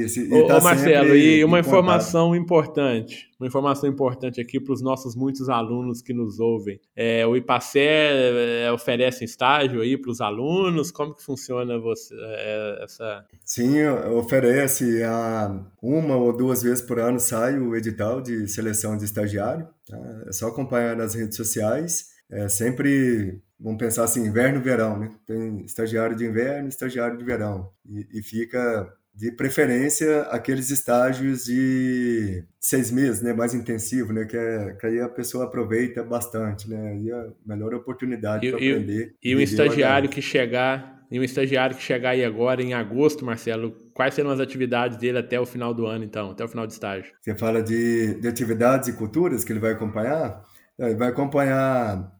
Isso, 0.05 0.20
e 0.20 0.32
ô, 0.32 0.47
tá 0.47 0.59
ô 0.59 0.62
Marcelo, 0.62 1.16
e 1.16 1.43
uma 1.43 1.59
informação 1.59 2.37
importante, 2.37 3.30
uma 3.41 3.47
informação 3.47 3.89
importante 3.89 4.43
aqui 4.43 4.61
para 4.61 4.74
os 4.74 4.82
nossos 4.82 5.16
muitos 5.16 5.49
alunos 5.49 6.03
que 6.03 6.12
nos 6.12 6.39
ouvem. 6.39 6.78
É, 6.95 7.26
o 7.26 7.34
Ipacé 7.34 8.66
é, 8.66 8.70
oferece 8.70 9.24
estágio 9.24 9.80
aí 9.80 9.97
para 9.97 10.11
os 10.11 10.20
alunos, 10.20 10.91
como 10.91 11.14
que 11.14 11.24
funciona 11.24 11.78
você, 11.78 12.14
é, 12.14 12.84
essa... 12.84 13.24
Sim, 13.43 13.87
oferece 14.14 15.03
a 15.03 15.64
uma 15.82 16.16
ou 16.16 16.37
duas 16.37 16.62
vezes 16.62 16.84
por 16.84 16.99
ano 16.99 17.18
sai 17.18 17.59
o 17.59 17.74
edital 17.74 18.20
de 18.20 18.47
seleção 18.49 18.99
de 18.99 19.07
estagiário, 19.07 19.66
tá? 19.89 19.99
é 20.28 20.32
só 20.32 20.49
acompanhar 20.49 20.95
nas 20.95 21.14
redes 21.14 21.39
sociais, 21.39 22.15
é 22.30 22.48
sempre, 22.48 23.40
vamos 23.58 23.78
pensar 23.78 24.04
assim, 24.04 24.26
inverno 24.26 24.60
verão, 24.60 24.98
né? 24.98 25.10
Tem 25.26 25.64
estagiário 25.64 26.16
de 26.16 26.24
inverno, 26.24 26.68
estagiário 26.68 27.16
de 27.16 27.24
verão. 27.24 27.70
E, 27.88 28.06
e 28.18 28.22
fica, 28.22 28.92
de 29.14 29.32
preferência, 29.32 30.22
aqueles 30.22 30.70
estágios 30.70 31.44
de 31.44 32.44
seis 32.60 32.90
meses, 32.90 33.22
né? 33.22 33.32
Mais 33.32 33.54
intensivo, 33.54 34.12
né? 34.12 34.26
Que, 34.26 34.36
é, 34.36 34.76
que 34.78 34.86
aí 34.86 35.00
a 35.00 35.08
pessoa 35.08 35.44
aproveita 35.44 36.04
bastante, 36.04 36.68
né? 36.68 36.98
E 36.98 37.10
a 37.10 37.28
melhor 37.46 37.72
oportunidade 37.74 38.46
para 38.46 38.56
aprender. 38.56 39.14
E, 39.22 39.30
e 39.30 39.34
o 39.34 39.40
estagiário 39.40 40.08
que 40.08 40.20
chegar 40.20 40.96
e 41.10 41.20
um 41.20 41.22
estagiário 41.22 41.76
que 41.76 41.82
chegar 41.82 42.10
aí 42.10 42.24
agora 42.24 42.60
em 42.60 42.74
agosto, 42.74 43.24
Marcelo, 43.24 43.76
quais 43.94 44.12
serão 44.12 44.30
as 44.30 44.40
atividades 44.40 44.98
dele 44.98 45.18
até 45.18 45.38
o 45.40 45.46
final 45.46 45.72
do 45.72 45.86
ano, 45.86 46.04
então, 46.04 46.32
até 46.32 46.44
o 46.44 46.48
final 46.48 46.66
do 46.66 46.70
estágio? 46.70 47.12
Você 47.22 47.36
fala 47.36 47.62
de, 47.62 48.14
de 48.20 48.26
atividades 48.26 48.88
e 48.88 48.92
culturas 48.92 49.44
que 49.44 49.52
ele 49.52 49.60
vai 49.60 49.72
acompanhar? 49.72 50.42
Ele 50.78 50.96
vai 50.96 51.08
acompanhar 51.08 52.12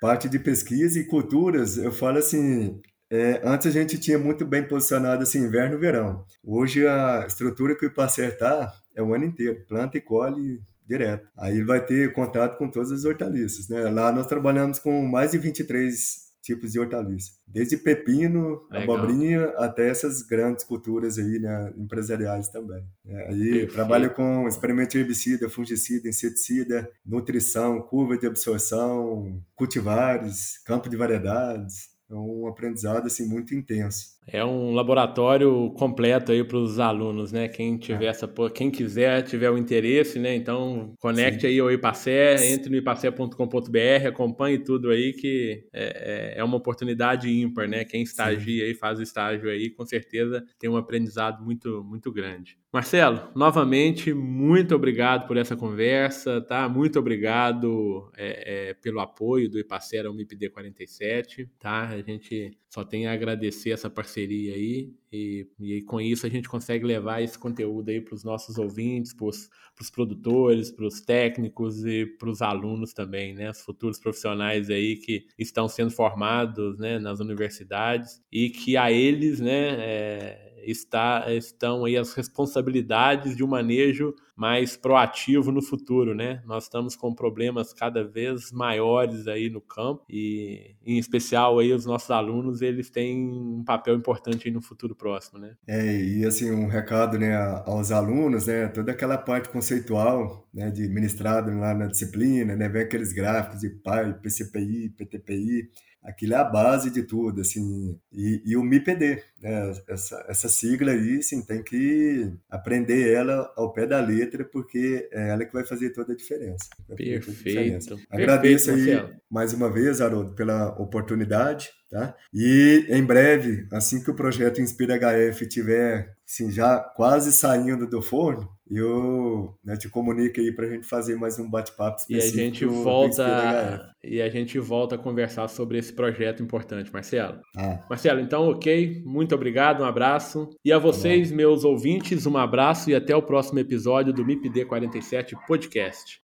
parte 0.00 0.28
de 0.28 0.38
pesquisa 0.38 0.98
e 0.98 1.06
culturas, 1.06 1.78
eu 1.78 1.92
falo 1.92 2.18
assim, 2.18 2.80
é, 3.10 3.40
antes 3.44 3.66
a 3.66 3.70
gente 3.70 3.98
tinha 3.98 4.18
muito 4.18 4.44
bem 4.44 4.66
posicionado 4.66 5.22
assim, 5.22 5.38
inverno 5.44 5.76
e 5.76 5.80
verão. 5.80 6.24
Hoje 6.42 6.86
a 6.86 7.24
estrutura 7.26 7.76
que 7.76 7.86
o 7.86 7.88
Ipacer 7.88 8.30
está 8.30 8.72
é 8.94 9.02
o 9.02 9.14
ano 9.14 9.24
inteiro, 9.24 9.64
planta 9.66 9.96
e 9.98 10.00
colhe 10.00 10.60
direto. 10.86 11.28
Aí 11.38 11.54
ele 11.54 11.64
vai 11.64 11.84
ter 11.84 12.12
contato 12.12 12.58
com 12.58 12.68
todas 12.68 12.92
as 12.92 13.04
hortaliças. 13.04 13.68
Né? 13.68 13.88
Lá 13.88 14.12
nós 14.12 14.26
trabalhamos 14.26 14.78
com 14.78 15.06
mais 15.06 15.30
de 15.30 15.38
23 15.38 16.23
tipos 16.44 16.72
de 16.72 16.78
hortaliça. 16.78 17.32
Desde 17.46 17.78
pepino, 17.78 18.60
Legal. 18.70 18.96
abobrinha, 18.96 19.44
até 19.56 19.88
essas 19.88 20.22
grandes 20.22 20.62
culturas 20.62 21.18
aí, 21.18 21.38
né, 21.38 21.72
empresariais 21.76 22.48
também. 22.50 22.84
É, 23.06 23.28
aí 23.28 23.38
Perfeito. 23.38 23.72
trabalha 23.72 24.10
com 24.10 24.46
experimento 24.46 24.98
herbicida, 24.98 25.48
fungicida, 25.48 26.06
inseticida, 26.06 26.88
nutrição, 27.04 27.80
curva 27.80 28.18
de 28.18 28.26
absorção, 28.26 29.42
cultivares, 29.56 30.58
campo 30.64 30.88
de 30.88 30.96
variedades. 30.96 31.88
É 32.10 32.14
um 32.14 32.46
aprendizado 32.46 33.06
assim 33.06 33.26
muito 33.26 33.54
intenso. 33.54 34.08
É 34.26 34.44
um 34.44 34.72
laboratório 34.72 35.70
completo 35.72 36.32
aí 36.32 36.42
para 36.42 36.56
os 36.56 36.78
alunos, 36.78 37.30
né? 37.30 37.46
Quem 37.46 37.76
tiver 37.76 38.06
é. 38.06 38.08
essa, 38.08 38.26
quem 38.54 38.70
quiser, 38.70 39.22
tiver 39.22 39.50
o 39.50 39.58
interesse, 39.58 40.18
né? 40.18 40.34
Então 40.34 40.94
conecte 40.98 41.42
Sim. 41.42 41.46
aí 41.48 41.60
ao 41.60 41.70
Ipacé, 41.70 42.52
entre 42.52 42.70
no 42.70 42.76
ipacé.com.br, 42.76 44.06
acompanhe 44.08 44.58
tudo 44.58 44.90
aí 44.90 45.12
que 45.12 45.66
é, 45.72 46.34
é, 46.36 46.40
é 46.40 46.44
uma 46.44 46.56
oportunidade 46.56 47.30
ímpar, 47.30 47.68
né? 47.68 47.84
Quem 47.84 48.02
estagia 48.02 48.64
Sim. 48.64 48.68
aí, 48.68 48.74
faz 48.74 48.98
estágio 48.98 49.50
aí, 49.50 49.70
com 49.70 49.84
certeza 49.84 50.44
tem 50.58 50.70
um 50.70 50.76
aprendizado 50.76 51.44
muito, 51.44 51.84
muito 51.84 52.10
grande. 52.10 52.56
Marcelo, 52.72 53.28
novamente, 53.36 54.12
muito 54.12 54.74
obrigado 54.74 55.28
por 55.28 55.36
essa 55.36 55.54
conversa, 55.54 56.40
tá? 56.40 56.68
Muito 56.68 56.98
obrigado 56.98 58.10
é, 58.16 58.70
é, 58.70 58.74
pelo 58.74 58.98
apoio 58.98 59.48
do 59.48 59.60
Ipacera 59.60 60.12
MIPD 60.12 60.50
47, 60.50 61.48
tá? 61.60 61.90
A 61.90 62.00
gente 62.02 62.58
só 62.68 62.82
tem 62.82 63.06
a 63.06 63.12
agradecer 63.12 63.70
essa 63.70 63.88
parceria 63.88 64.13
aí 64.20 64.92
e, 65.12 65.46
e 65.60 65.82
com 65.82 66.00
isso 66.00 66.26
a 66.26 66.28
gente 66.28 66.48
consegue 66.48 66.84
levar 66.84 67.22
esse 67.22 67.38
conteúdo 67.38 67.88
aí 67.88 68.00
para 68.00 68.14
os 68.14 68.24
nossos 68.24 68.58
ouvintes, 68.58 69.12
para 69.14 69.26
os 69.26 69.90
produtores, 69.90 70.70
para 70.70 70.86
os 70.86 71.00
técnicos 71.00 71.84
e 71.84 72.06
para 72.06 72.28
os 72.30 72.42
alunos 72.42 72.92
também, 72.92 73.34
né? 73.34 73.50
Os 73.50 73.60
futuros 73.60 73.98
profissionais 73.98 74.70
aí 74.70 74.96
que 74.96 75.26
estão 75.38 75.68
sendo 75.68 75.90
formados, 75.90 76.78
né, 76.78 76.98
nas 76.98 77.20
universidades 77.20 78.22
e 78.32 78.50
que 78.50 78.76
a 78.76 78.90
eles, 78.90 79.40
né, 79.40 79.76
é, 79.78 80.62
está, 80.66 81.32
estão 81.32 81.84
aí 81.84 81.96
as 81.96 82.12
responsabilidades 82.14 83.36
de 83.36 83.44
um 83.44 83.48
manejo 83.48 84.14
mais 84.36 84.76
proativo 84.76 85.52
no 85.52 85.62
futuro, 85.62 86.14
né? 86.14 86.42
Nós 86.44 86.64
estamos 86.64 86.96
com 86.96 87.14
problemas 87.14 87.72
cada 87.72 88.04
vez 88.04 88.50
maiores 88.50 89.26
aí 89.28 89.48
no 89.48 89.60
campo 89.60 90.04
e, 90.08 90.74
em 90.84 90.98
especial, 90.98 91.58
aí 91.58 91.72
os 91.72 91.86
nossos 91.86 92.10
alunos, 92.10 92.60
eles 92.60 92.90
têm 92.90 93.30
um 93.30 93.62
papel 93.64 93.94
importante 93.94 94.48
aí 94.48 94.54
no 94.54 94.60
futuro 94.60 94.94
próximo, 94.94 95.38
né? 95.38 95.54
É, 95.66 95.96
e 96.02 96.24
assim, 96.24 96.50
um 96.50 96.66
recado, 96.66 97.18
né, 97.18 97.34
aos 97.66 97.92
alunos, 97.92 98.46
né, 98.46 98.68
toda 98.68 98.92
aquela 98.92 99.16
parte 99.16 99.48
conceitual, 99.48 100.48
né, 100.52 100.70
de 100.70 100.88
ministrado 100.88 101.56
lá 101.58 101.74
na 101.74 101.86
disciplina, 101.86 102.56
né, 102.56 102.68
vem 102.68 102.82
aqueles 102.82 103.12
gráficos 103.12 103.60
de 103.60 103.70
PAI, 103.70 104.14
PCPI, 104.14 104.90
PTPI, 104.90 105.70
aquilo 106.04 106.34
é 106.34 106.36
a 106.36 106.44
base 106.44 106.90
de 106.90 107.02
tudo, 107.02 107.40
assim, 107.40 107.98
e, 108.12 108.42
e 108.44 108.56
o 108.56 108.62
MIPD, 108.62 109.22
né, 109.40 109.72
essa, 109.88 110.24
essa 110.28 110.48
sigla 110.48 110.92
aí, 110.92 111.22
sim, 111.22 111.42
tem 111.42 111.62
que 111.62 112.30
aprender 112.50 113.12
ela 113.12 113.50
ao 113.56 113.72
pé 113.72 113.86
da 113.86 114.00
letra, 114.00 114.44
porque 114.44 115.08
é 115.10 115.30
ela 115.30 115.44
que 115.44 115.52
vai 115.52 115.64
fazer 115.64 115.90
toda 115.90 116.12
a 116.12 116.16
diferença. 116.16 116.68
Perfeito. 116.86 117.32
Diferença. 117.32 117.96
Agradeço 118.10 118.66
Perfeito, 118.72 119.06
aí, 119.06 119.14
mais 119.30 119.54
uma 119.54 119.72
vez, 119.72 120.02
Haroldo, 120.02 120.34
pela 120.34 120.68
oportunidade, 120.78 121.70
tá? 121.90 122.14
E 122.32 122.86
em 122.90 123.02
breve, 123.02 123.66
assim 123.72 124.02
que 124.02 124.10
o 124.10 124.16
projeto 124.16 124.60
Inspira 124.60 124.98
HF 124.98 125.46
tiver 125.48 126.14
assim, 126.26 126.50
já 126.50 126.78
quase 126.78 127.32
saindo 127.32 127.86
do 127.86 128.02
forno, 128.02 128.48
eu 128.76 129.54
né, 129.64 129.76
te 129.76 129.88
comunico 129.88 130.40
aí 130.40 130.52
para 130.52 130.66
a 130.66 130.70
gente 130.70 130.86
fazer 130.86 131.16
mais 131.16 131.38
um 131.38 131.48
bate-papo 131.48 132.00
específico. 132.00 132.38
E 132.38 132.40
a 132.40 132.44
gente 132.44 132.64
volta 132.64 133.94
e 134.02 134.20
a 134.20 134.28
gente 134.28 134.58
volta 134.58 134.96
a 134.96 134.98
conversar 134.98 135.48
sobre 135.48 135.78
esse 135.78 135.92
projeto 135.92 136.42
importante, 136.42 136.92
Marcelo. 136.92 137.40
Ah. 137.56 137.78
Marcelo, 137.88 138.20
então, 138.20 138.50
ok, 138.50 139.02
muito 139.04 139.34
obrigado, 139.34 139.82
um 139.82 139.86
abraço. 139.86 140.50
E 140.64 140.72
a 140.72 140.78
vocês, 140.78 141.30
tá 141.30 141.36
meus 141.36 141.64
ouvintes, 141.64 142.26
um 142.26 142.36
abraço 142.36 142.90
e 142.90 142.94
até 142.94 143.14
o 143.16 143.22
próximo 143.22 143.58
episódio 143.58 144.12
do 144.12 144.24
MIPD 144.24 144.64
47 144.66 145.36
Podcast. 145.46 146.20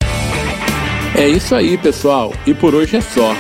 É 1.19 1.29
isso 1.29 1.55
aí, 1.55 1.77
pessoal. 1.79 2.33
E 2.47 2.55
por 2.55 2.75
hoje 2.75 2.97
é 2.97 3.01
só. 3.01 3.33